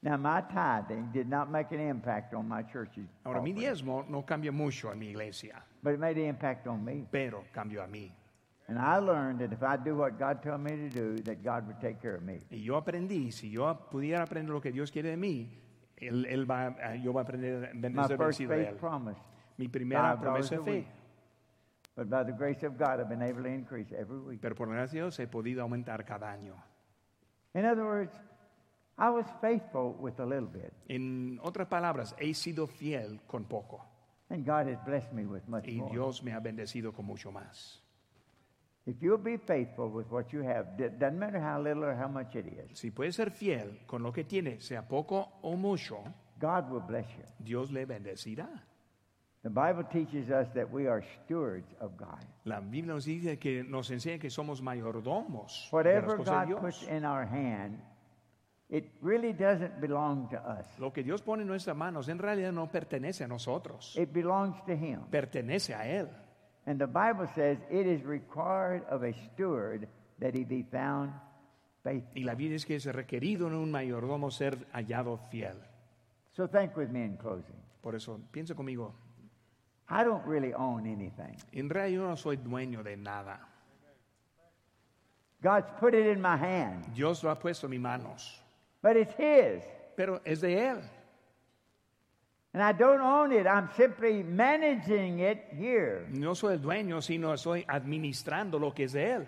Now, 0.00 0.16
my 0.16 0.42
tithing 0.42 1.10
did 1.12 1.26
not 1.26 1.50
make 1.50 1.72
an 1.72 1.80
impact 1.80 2.34
on 2.34 2.46
my 2.46 2.62
church's 2.62 3.08
Ahora, 3.24 3.40
mi 3.42 3.50
offering, 3.50 3.56
diezmo 3.56 4.04
no 4.08 4.24
cambia 4.24 4.52
mucho 4.52 4.92
en 4.92 5.00
mi 5.00 5.08
iglesia, 5.08 5.60
but 5.82 5.92
it 5.92 5.98
made 5.98 6.18
an 6.18 6.28
impact 6.28 6.68
on 6.68 6.84
me. 6.84 7.04
pero 7.10 7.42
cambió 7.52 7.82
a 7.82 7.88
mí. 7.88 8.12
And 8.68 8.78
I 8.78 8.98
learned 8.98 9.40
that 9.40 9.52
if 9.52 9.62
I 9.62 9.76
do 9.76 9.96
what 9.96 10.18
God 10.18 10.42
told 10.42 10.60
me 10.60 10.70
to 10.70 10.88
do, 10.88 11.16
that 11.24 11.42
God 11.42 11.66
would 11.66 11.80
take 11.80 12.00
care 12.00 12.14
of 12.14 12.22
me. 12.22 12.38
Y 12.50 12.62
yo 12.62 12.76
aprendí, 12.76 13.32
si 13.32 13.50
yo 13.50 13.74
pudiera 13.90 14.22
aprender 14.22 14.52
lo 14.52 14.60
que 14.60 14.70
Dios 14.72 14.90
quiere 14.90 15.10
de 15.10 15.16
mí, 15.16 15.50
él, 15.96 16.26
él 16.26 16.48
va, 16.48 16.96
yo 16.96 17.12
voy 17.12 17.20
a 17.20 17.22
aprender 17.22 17.74
My 17.74 18.06
ser 18.06 18.16
first 18.16 18.40
de 18.40 18.46
faith 18.46 18.68
él. 18.68 18.76
promise. 18.76 19.20
Mi 19.58 19.68
primera 19.68 20.16
$5 20.16 20.20
promesa 20.20 20.56
de 20.56 20.62
fe. 20.62 20.86
But 21.94 22.08
by 22.08 22.24
the 22.24 22.32
grace 22.32 22.62
of 22.62 22.78
God, 22.78 23.00
I've 23.00 23.08
been 23.08 23.22
able 23.22 23.42
to 23.42 23.48
increase 23.48 23.92
every 23.92 24.18
week. 24.18 24.40
Pero 24.40 24.54
por 24.54 24.68
la 24.68 24.74
gracia 24.74 25.00
de 25.00 25.04
Dios 25.04 25.18
he 25.18 25.26
podido 25.26 25.62
aumentar 25.62 26.04
cada 26.06 26.32
año. 26.32 26.54
In 27.54 27.66
other 27.66 27.84
words, 27.84 28.18
I 28.96 29.10
was 29.10 29.26
faithful 29.40 29.96
with 29.98 30.18
a 30.20 30.24
little 30.24 30.48
bit, 30.48 30.72
En 30.88 31.38
otras 31.42 31.68
palabras, 31.68 32.14
he 32.18 32.32
sido 32.32 32.66
fiel 32.66 33.20
con 33.26 33.44
poco 33.44 33.84
and 34.32 34.46
God 34.46 34.66
has 34.66 34.78
blessed 34.86 35.12
me 35.12 35.26
with 35.26 35.46
much 35.46 35.66
y 35.66 35.74
more. 35.74 35.90
Dios 35.90 36.22
me 36.22 36.32
ha 36.32 36.40
bendecido 36.40 36.94
con 36.94 37.04
mucho 37.04 37.30
más. 37.30 37.81
If 38.84 39.00
you'll 39.00 39.22
be 39.22 39.36
faithful 39.36 39.90
with 39.90 40.10
what 40.10 40.32
you 40.32 40.42
have, 40.42 40.76
doesn't 40.76 41.18
matter 41.18 41.38
how 41.40 41.60
little 41.62 41.84
or 41.84 41.94
how 41.94 42.08
much 42.08 42.34
it 42.34 42.46
is, 42.46 42.78
Si 42.78 42.90
puede 42.90 43.12
ser 43.12 43.30
fiel 43.30 43.80
con 43.86 44.02
lo 44.02 44.12
que 44.12 44.24
tiene, 44.24 44.60
sea 44.60 44.82
poco 44.82 45.38
o 45.42 45.56
mucho, 45.56 46.02
God 46.40 46.68
will 46.70 46.82
bless 46.84 47.06
you. 47.16 47.24
Dios 47.38 47.70
le 47.70 47.84
bendecirá. 47.86 48.48
The 49.44 49.50
Bible 49.50 49.84
teaches 49.90 50.30
us 50.30 50.48
that 50.54 50.70
we 50.72 50.88
are 50.88 51.02
stewards 51.24 51.72
of 51.80 51.96
God. 51.96 52.24
La 52.44 52.60
Biblia 52.60 52.94
nos 52.94 53.04
dice 53.04 53.38
que 53.38 53.62
nos 53.64 53.90
enseña 53.90 54.18
que 54.20 54.30
somos 54.30 54.60
mayordomos 54.62 55.68
de 55.68 55.68
las 55.68 55.72
Whatever 55.72 56.18
de 56.18 56.24
God 56.24 56.60
puts 56.60 56.82
in 56.88 57.04
our 57.04 57.24
hand, 57.24 57.80
it 58.68 58.84
really 59.00 59.32
doesn't 59.32 59.80
belong 59.80 60.28
to 60.30 60.36
us. 60.38 60.66
Lo 60.78 60.92
que 60.92 61.02
Dios 61.02 61.22
pone 61.22 61.42
en 61.42 61.48
nuestras 61.48 61.76
manos 61.76 62.08
en 62.08 62.18
realidad 62.18 62.52
no 62.52 62.68
pertenece 62.70 63.24
a 63.24 63.28
nosotros, 63.28 63.96
It 63.96 64.12
belongs 64.12 64.56
to 64.64 64.72
Him. 64.72 65.02
pertenece 65.10 65.74
a 65.74 65.88
Él. 65.88 66.08
And 66.66 66.78
the 66.78 66.86
Bible 66.86 67.26
says 67.34 67.58
it 67.70 67.86
is 67.86 68.04
required 68.04 68.82
of 68.88 69.02
a 69.02 69.12
steward 69.12 69.88
that 70.20 70.34
he 70.34 70.44
be 70.44 70.62
found 70.62 71.12
faithful. 71.82 72.12
Y 72.14 72.24
la 72.24 72.34
Biblia 72.34 72.56
es 72.56 72.64
que 72.64 72.76
es 72.76 72.86
requerido 72.86 73.48
en 73.48 73.54
un 73.54 73.70
mayordomo 73.70 74.30
ser 74.30 74.56
hallado 74.72 75.18
fiel. 75.30 75.56
So 76.30 76.46
think 76.46 76.76
with 76.76 76.90
me 76.90 77.02
in 77.02 77.16
closing. 77.16 77.56
Por 77.82 77.96
eso, 77.96 78.20
piensa 78.32 78.54
conmigo, 78.54 78.94
I 79.88 80.04
don't 80.04 80.24
really 80.24 80.54
own 80.54 80.86
anything. 80.86 81.36
en 81.52 81.68
realidad 81.68 81.96
yo 81.96 82.08
no 82.08 82.16
soy 82.16 82.36
dueño 82.36 82.82
de 82.82 82.96
nada. 82.96 83.40
God's 85.42 85.68
put 85.80 85.94
it 85.94 86.06
in 86.06 86.22
my 86.22 86.36
hand, 86.36 86.94
Dios 86.94 87.24
lo 87.24 87.30
ha 87.30 87.38
puesto 87.38 87.66
en 87.66 87.70
mis 87.70 87.80
manos, 87.80 88.40
but 88.80 88.96
it's 88.96 89.12
His. 89.18 89.64
pero 89.96 90.20
es 90.24 90.40
de 90.40 90.56
Él. 90.56 90.80
And 92.54 92.62
I 92.62 92.72
don't 92.72 93.00
own 93.00 93.32
it. 93.32 93.46
I'm 93.46 93.70
simply 93.76 94.22
managing 94.22 95.20
it 95.20 95.48
here. 95.56 96.06
No 96.10 96.34
soy 96.34 96.54
el 96.54 96.60
dueño, 96.60 97.00
sino 97.00 97.32
estoy 97.32 97.64
administrando 97.66 98.58
lo 98.58 98.72
que 98.72 98.84
es 98.84 98.92
de 98.92 99.10
Él. 99.10 99.26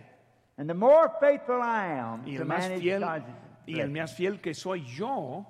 And 0.58 0.68
the 0.68 0.74
more 0.74 1.10
faithful 1.20 1.60
I 1.62 1.98
am 1.98 2.22
Y 2.26 2.36
to 2.36 2.42
el 2.42 2.48
más 2.48 2.68
manage 2.68 2.80
fiel, 2.80 3.00
God's 3.00 3.24
y 3.66 3.80
el 3.80 3.88
blessings, 3.88 3.92
más 3.94 4.14
fiel 4.14 4.40
que 4.40 4.54
soy 4.54 4.84
yo, 4.84 5.46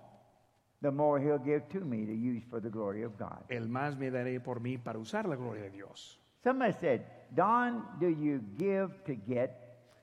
the 0.82 0.90
more 0.92 1.20
He'll 1.20 1.42
give 1.42 1.68
to 1.70 1.80
me 1.84 2.06
to 2.06 2.12
use 2.12 2.44
for 2.48 2.60
the 2.60 2.70
glory 2.70 3.02
of 3.02 3.18
God. 3.18 3.42
el 3.48 3.68
más 3.68 3.98
me 3.98 4.10
daré 4.10 4.40
por 4.40 4.60
mí 4.60 4.78
para 4.78 4.98
usar 4.98 5.26
la 5.26 5.34
gloria 5.34 5.64
de 5.64 5.70
Dios. 5.70 6.20
Somebody 6.44 6.72
said, 6.74 7.00
Don, 7.34 7.84
do 7.98 8.08
you 8.08 8.40
give 8.56 9.02
to 9.04 9.14
get? 9.26 9.50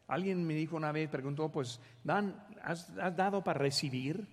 Alguien 0.09 0.45
me 0.45 0.55
dijo 0.55 0.75
una 0.75 0.91
vez, 0.91 1.09
preguntó, 1.09 1.49
pues, 1.49 1.79
Dan, 2.03 2.35
¿has, 2.61 2.89
has 2.97 3.15
dado 3.15 3.41
para 3.43 3.59
recibir? 3.59 4.27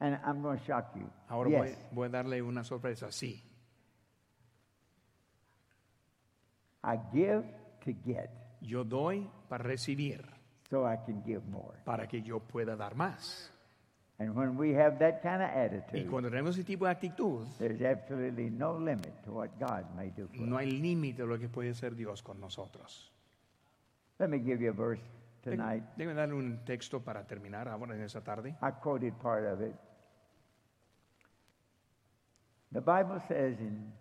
And 0.00 0.18
I'm 0.24 0.42
going 0.42 0.58
to 0.58 0.64
shock 0.64 0.92
you. 0.96 1.08
Ahora 1.28 1.50
yes. 1.50 1.60
voy, 1.60 1.76
voy 1.92 2.06
a 2.06 2.08
darle 2.08 2.42
una 2.42 2.64
sorpresa. 2.64 3.12
Sí, 3.12 3.42
I 6.82 6.98
give 7.12 7.44
to 7.84 7.92
get 7.92 8.30
yo 8.60 8.84
doy 8.84 9.28
para 9.48 9.64
recibir, 9.64 10.24
so 10.70 10.86
I 10.86 10.96
can 10.96 11.22
give 11.24 11.42
more. 11.48 11.76
para 11.84 12.06
que 12.06 12.22
yo 12.22 12.40
pueda 12.40 12.76
dar 12.76 12.94
más. 12.94 13.50
And 14.18 14.34
when 14.34 14.56
we 14.56 14.74
have 14.74 14.98
that 14.98 15.22
kind 15.22 15.42
of 15.42 15.48
Y 15.48 15.60
attitude, 15.60 16.10
cuando 16.10 16.28
tenemos 16.28 16.56
ese 16.56 16.64
tipo 16.64 16.84
de 16.84 16.90
actitud, 16.90 17.46
there's 17.58 17.80
absolutely 17.82 18.50
no 18.50 18.78
limit 18.78 19.22
to 19.24 19.32
what 19.32 19.48
God 19.58 19.84
may 19.96 20.10
do 20.10 20.28
for 20.28 20.46
no 20.46 20.58
hay 20.58 20.70
límite 20.70 21.22
de 21.22 21.26
lo 21.26 21.38
que 21.38 21.48
puede 21.48 21.70
hacer 21.70 21.94
Dios 21.94 22.22
con 22.22 22.38
nosotros. 22.38 23.10
Let 24.18 24.28
me 24.28 24.38
give 24.38 24.62
you 24.62 24.70
a 24.70 24.74
verse 24.74 25.02
tonight. 25.42 25.82
Déjeme 25.96 26.14
darle 26.14 26.34
un 26.34 26.64
texto 26.66 27.00
para 27.00 27.26
terminar 27.26 27.68
ahora 27.68 27.94
en 27.94 28.02
esta 28.02 28.20
tarde. 28.22 28.56
I 28.62 28.72
quoted 28.72 29.14
part 29.14 29.46
of 29.46 29.62
it. 29.62 29.74
The 32.72 32.80
Bible 32.80 33.20
says 33.26 33.58
in 33.58 33.92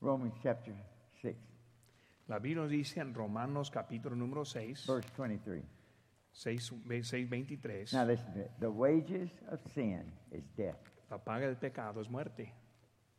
Romans 0.00 0.34
chapter 0.42 0.72
6, 1.20 1.34
La 2.28 2.38
Biblia 2.38 2.66
dice 2.66 2.98
en 3.00 3.12
Romanos 3.12 3.70
capítulo 3.70 4.14
número 4.16 4.44
6, 4.44 4.86
verse 4.86 5.08
23. 5.16 5.62
6, 6.34 6.72
6 7.02 7.28
23, 7.28 7.92
Now 7.92 8.04
listen 8.04 8.32
to 8.34 8.40
it. 8.40 8.50
The 8.60 8.70
wages 8.70 9.30
of 9.50 9.58
sin 9.74 10.04
is 10.30 10.42
death. 10.56 10.78
la 11.10 11.18
paga 11.18 11.46
del 11.46 11.56
pecado 11.56 12.00
es 12.00 12.08
muerte. 12.08 12.52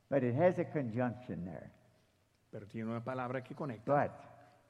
But 0.10 0.24
it 0.24 0.34
has 0.36 0.58
a 0.60 0.66
conjunction 0.66 1.46
there. 1.46 1.72
Pero 2.52 2.66
tiene 2.68 2.90
una 2.90 3.02
palabra 3.04 3.44
que 3.44 3.54
conecta 3.56 3.86
But, 3.86 4.12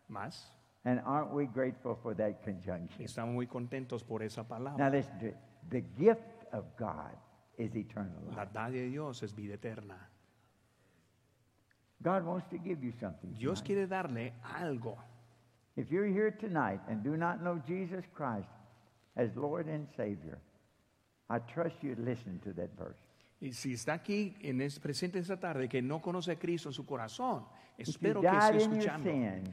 más. 0.09 0.43
and 0.85 0.99
aren't 1.05 1.31
we 1.31 1.45
grateful 1.45 1.95
for 1.95 2.13
that 2.15 2.43
conjunction? 2.43 3.05
estamos 3.05 3.33
muy 3.33 3.45
contentos 3.47 4.03
por 4.03 4.23
esa 4.23 4.43
palabra. 4.43 4.71
Now 4.77 4.89
palabra. 4.89 4.97
listen 4.97 5.19
to 5.19 5.25
it. 5.27 5.37
The 5.69 5.81
gift 5.97 6.45
of 6.51 6.65
God 6.77 7.15
is 7.57 7.75
eternal 7.75 8.11
La 8.35 8.43
life. 8.43 8.71
de 8.71 8.89
Dios 8.89 9.23
es 9.23 9.31
vida 9.31 9.53
eterna. 9.53 9.97
God 12.01 12.25
wants 12.25 12.45
to 12.49 12.57
give 12.57 12.83
you 12.83 12.91
something. 12.99 13.33
Dios 13.39 13.61
tonight. 13.61 13.65
quiere 13.65 13.87
darle 13.87 14.31
algo. 14.61 14.97
If 15.75 15.91
you're 15.91 16.05
here 16.07 16.31
tonight 16.31 16.81
and 16.89 17.03
do 17.03 17.15
not 17.17 17.41
know 17.43 17.61
Jesus 17.65 18.03
Christ 18.13 18.47
as 19.15 19.29
Lord 19.35 19.67
and 19.67 19.87
Savior, 19.95 20.39
I 21.29 21.39
trust 21.39 21.75
you 21.81 21.95
to 21.95 22.01
listen 22.01 22.39
to 22.43 22.53
that 22.53 22.69
verse. 22.77 23.02
Y 23.43 23.51
si 23.51 23.73
está 23.73 23.91
aquí 23.91 24.37
en 24.39 24.61
es 24.61 24.79
presente 24.79 25.19
esta 25.19 25.37
tarde 25.37 25.67
que 25.67 25.81
no 25.81 26.01
conoce 26.01 26.31
a 26.31 26.39
Cristo 26.39 26.69
en 26.69 26.73
su 26.73 26.85
corazón, 26.85 27.45
espero 27.77 28.21
que 28.21 28.27
esté 28.27 28.55
escuchando. 28.55 29.09
sin. 29.09 29.43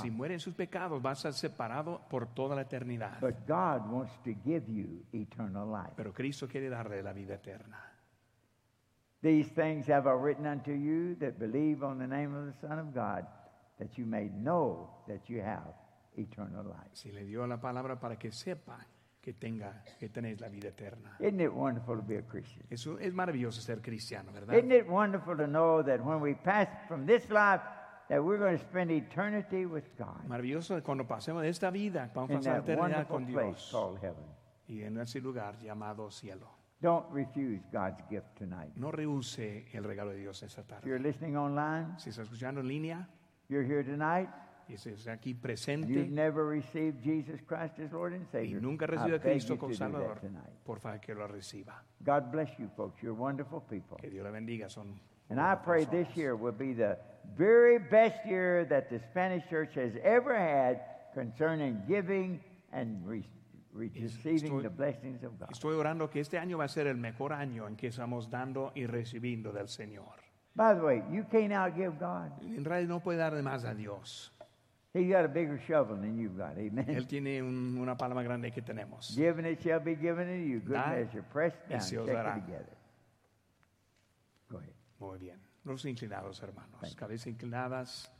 Si 0.00 0.08
muere 0.08 0.34
en 0.34 0.40
sus 0.40 0.54
pecados, 0.54 1.02
vas 1.02 1.26
a 1.26 1.32
ser 1.32 1.50
separado 1.50 2.00
por 2.08 2.28
toda 2.28 2.54
la 2.54 2.62
eternidad. 2.62 3.18
But 3.20 3.44
God 3.48 3.90
wants 3.90 4.12
to 4.22 4.30
give 4.44 4.68
you 4.68 5.04
eternal 5.12 5.68
life. 5.68 5.94
Pero 5.96 6.12
Cristo 6.12 6.46
quiere 6.46 6.68
darle 6.68 7.02
la 7.02 7.12
vida 7.12 7.34
eterna. 7.34 7.82
These 9.20 9.52
things 9.52 9.88
have 9.88 10.08
I 10.08 10.12
written 10.12 10.46
unto 10.46 10.70
you 10.70 11.16
that 11.16 11.40
believe 11.40 11.82
on 11.82 11.98
the 11.98 12.06
name 12.06 12.36
of 12.36 12.46
the 12.46 12.52
Son 12.60 12.78
of 12.78 12.94
God, 12.94 13.26
that 13.80 13.98
you 13.98 14.06
may 14.06 14.28
know 14.28 14.90
that 15.08 15.28
you 15.28 15.42
have 15.42 15.74
eternal 16.16 16.64
life. 16.64 16.92
Si 16.92 17.10
le 17.10 17.24
dio 17.24 17.44
la 17.48 17.56
palabra 17.56 17.98
para 17.98 18.16
que 18.16 18.30
sepa 18.30 18.78
que 19.20 19.34
tenga, 19.34 19.82
que 19.98 20.08
tenéis 20.08 20.40
la 20.40 20.48
vida 20.48 20.68
eterna. 20.68 21.16
Isn't 21.20 21.40
it 21.40 21.52
wonderful 21.52 21.96
to 21.96 22.02
be 22.02 22.16
a 22.16 22.22
Christian? 22.22 22.64
Eso 22.70 22.98
es 22.98 23.12
maravilloso 23.12 23.60
ser 23.60 23.80
cristiano, 23.80 24.32
¿verdad? 24.32 24.54
Isn't 24.54 24.72
it 24.72 24.88
wonderful 24.88 25.36
to 25.36 25.46
know 25.46 25.82
that 25.82 26.00
when 26.04 26.20
we 26.20 26.34
pass 26.34 26.68
from 26.86 27.06
this 27.06 27.28
life, 27.30 27.62
that 28.08 28.22
we're 28.22 28.38
going 28.38 28.56
to 28.56 28.64
spend 28.64 28.90
eternity 28.90 29.66
with 29.66 29.84
God 29.98 30.24
Maravilloso 30.26 30.82
cuando 30.82 31.06
pasemos 31.06 31.42
de 31.42 31.50
esta 31.50 31.70
vida, 31.70 32.10
vamos 32.14 32.30
a 32.30 32.34
pasar 32.34 32.52
la 32.54 32.74
eternidad 32.74 33.08
con 33.08 33.26
Dios 33.26 33.74
y 34.66 34.82
en 34.82 34.98
ese 34.98 35.20
lugar 35.20 35.58
llamado 35.60 36.10
cielo. 36.10 36.58
Don't 36.80 37.06
refuse 37.10 37.60
God's 37.72 38.00
gift 38.08 38.36
tonight. 38.36 38.70
No 38.76 38.92
rehúse 38.92 39.66
el 39.72 39.82
regalo 39.82 40.12
de 40.12 40.18
Dios 40.18 40.42
esta 40.44 40.62
If 40.62 40.84
you're 40.84 41.00
listening 41.00 41.36
online, 41.36 41.98
Si 41.98 42.10
está 42.10 42.22
escuchando 42.22 42.60
en 42.60 42.68
línea 42.68 43.08
you're 43.48 43.64
here 43.64 43.82
tonight, 43.82 44.28
está 44.74 45.12
aquí 45.12 45.30
you've 45.30 45.40
presente 45.40 46.08
never 46.10 46.44
received 46.46 47.02
Jesus 47.02 47.40
Christ 47.46 47.78
as 47.78 47.92
Lord 47.92 48.12
and 48.14 48.24
y 48.24 48.30
Savior. 48.32 48.60
nunca 48.62 48.86
recibido 48.86 49.16
a 49.16 49.20
Cristo 49.20 49.56
como 49.58 49.74
Salvador, 49.74 50.20
por 50.64 50.80
favor 50.80 51.00
que 51.00 51.14
lo 51.14 51.26
reciba. 51.26 51.82
God 52.04 52.30
bless 52.30 52.56
you, 52.58 52.68
folks. 52.76 53.00
You're 53.02 53.14
wonderful 53.18 53.60
people. 53.62 53.96
Que 53.98 54.10
Dios 54.10 54.24
le 54.24 54.30
bendiga. 54.30 54.68
Son 54.70 54.98
And 55.30 55.38
I 55.40 55.54
pray 55.56 55.84
this 55.84 56.08
year 56.16 56.34
will 56.36 56.54
be 56.56 56.72
the 56.72 56.98
very 57.36 57.78
best 57.78 58.24
year 58.24 58.64
that 58.66 58.88
the 58.88 58.98
Spanish 59.10 59.46
church 59.50 59.74
has 59.74 59.92
ever 60.02 60.34
had 60.34 60.80
concerning 61.12 61.82
giving 61.86 62.40
and 62.72 63.06
re- 63.06 63.28
re- 63.74 63.90
receiving 63.94 64.52
estoy- 64.52 64.62
the 64.62 64.70
blessings 64.70 65.22
of 65.24 65.38
God. 65.38 65.50
Estoy 65.50 65.74
orando 65.74 66.08
que 66.08 66.20
este 66.22 66.38
año 66.38 66.56
va 66.58 66.64
a 66.64 66.68
ser 66.68 66.86
el 66.86 66.96
mejor 66.96 67.32
año 67.34 67.66
en 67.68 67.76
que 67.76 67.88
estamos 67.88 68.30
dando 68.30 68.72
y 68.74 68.86
recibiendo 68.86 69.52
del 69.52 69.68
Señor. 69.68 70.16
By 70.54 70.74
the 70.74 70.80
way, 70.82 71.02
you 71.12 71.24
can't 71.30 71.52
outgive 71.52 71.98
God. 72.00 72.32
En 72.42 72.64
realidad 72.64 72.88
no 72.88 73.00
puede 73.00 73.18
dar 73.18 73.34
de 73.34 73.42
más 73.42 73.64
a 73.64 73.74
Dios. 73.74 74.32
He's 74.98 75.10
got 75.12 75.24
a 75.24 75.28
bigger 75.28 75.58
shovel 75.66 75.96
than 75.96 76.18
you've 76.18 76.36
got. 76.36 76.56
Amen. 76.58 76.86
Él 76.88 77.06
tiene 77.06 77.40
un- 77.42 77.76
una 77.78 77.96
palma 77.96 78.22
grande 78.22 78.50
que 78.52 78.62
tenemos. 78.62 79.14
Given 79.16 79.46
it 79.46 79.60
shall 79.62 79.80
be 79.80 79.94
given 79.96 80.26
to 80.26 80.34
you. 80.36 80.60
Good 80.60 80.74
Da, 80.74 80.88
measure, 80.90 81.22
pressed 81.22 81.58
y 81.68 81.72
down, 81.74 81.80
se 81.82 81.98
os 81.98 82.06
shaken 82.06 82.14
dará. 82.24 82.34
together. 82.34 82.76
Go 84.50 84.58
ahead. 84.58 84.72
Muy 84.98 85.18
bien. 85.18 85.38
Los 85.64 85.84
inclinados, 85.84 86.42
hermanos. 86.42 86.94
Cabezas 86.96 87.26
inclinadas. 87.26 88.10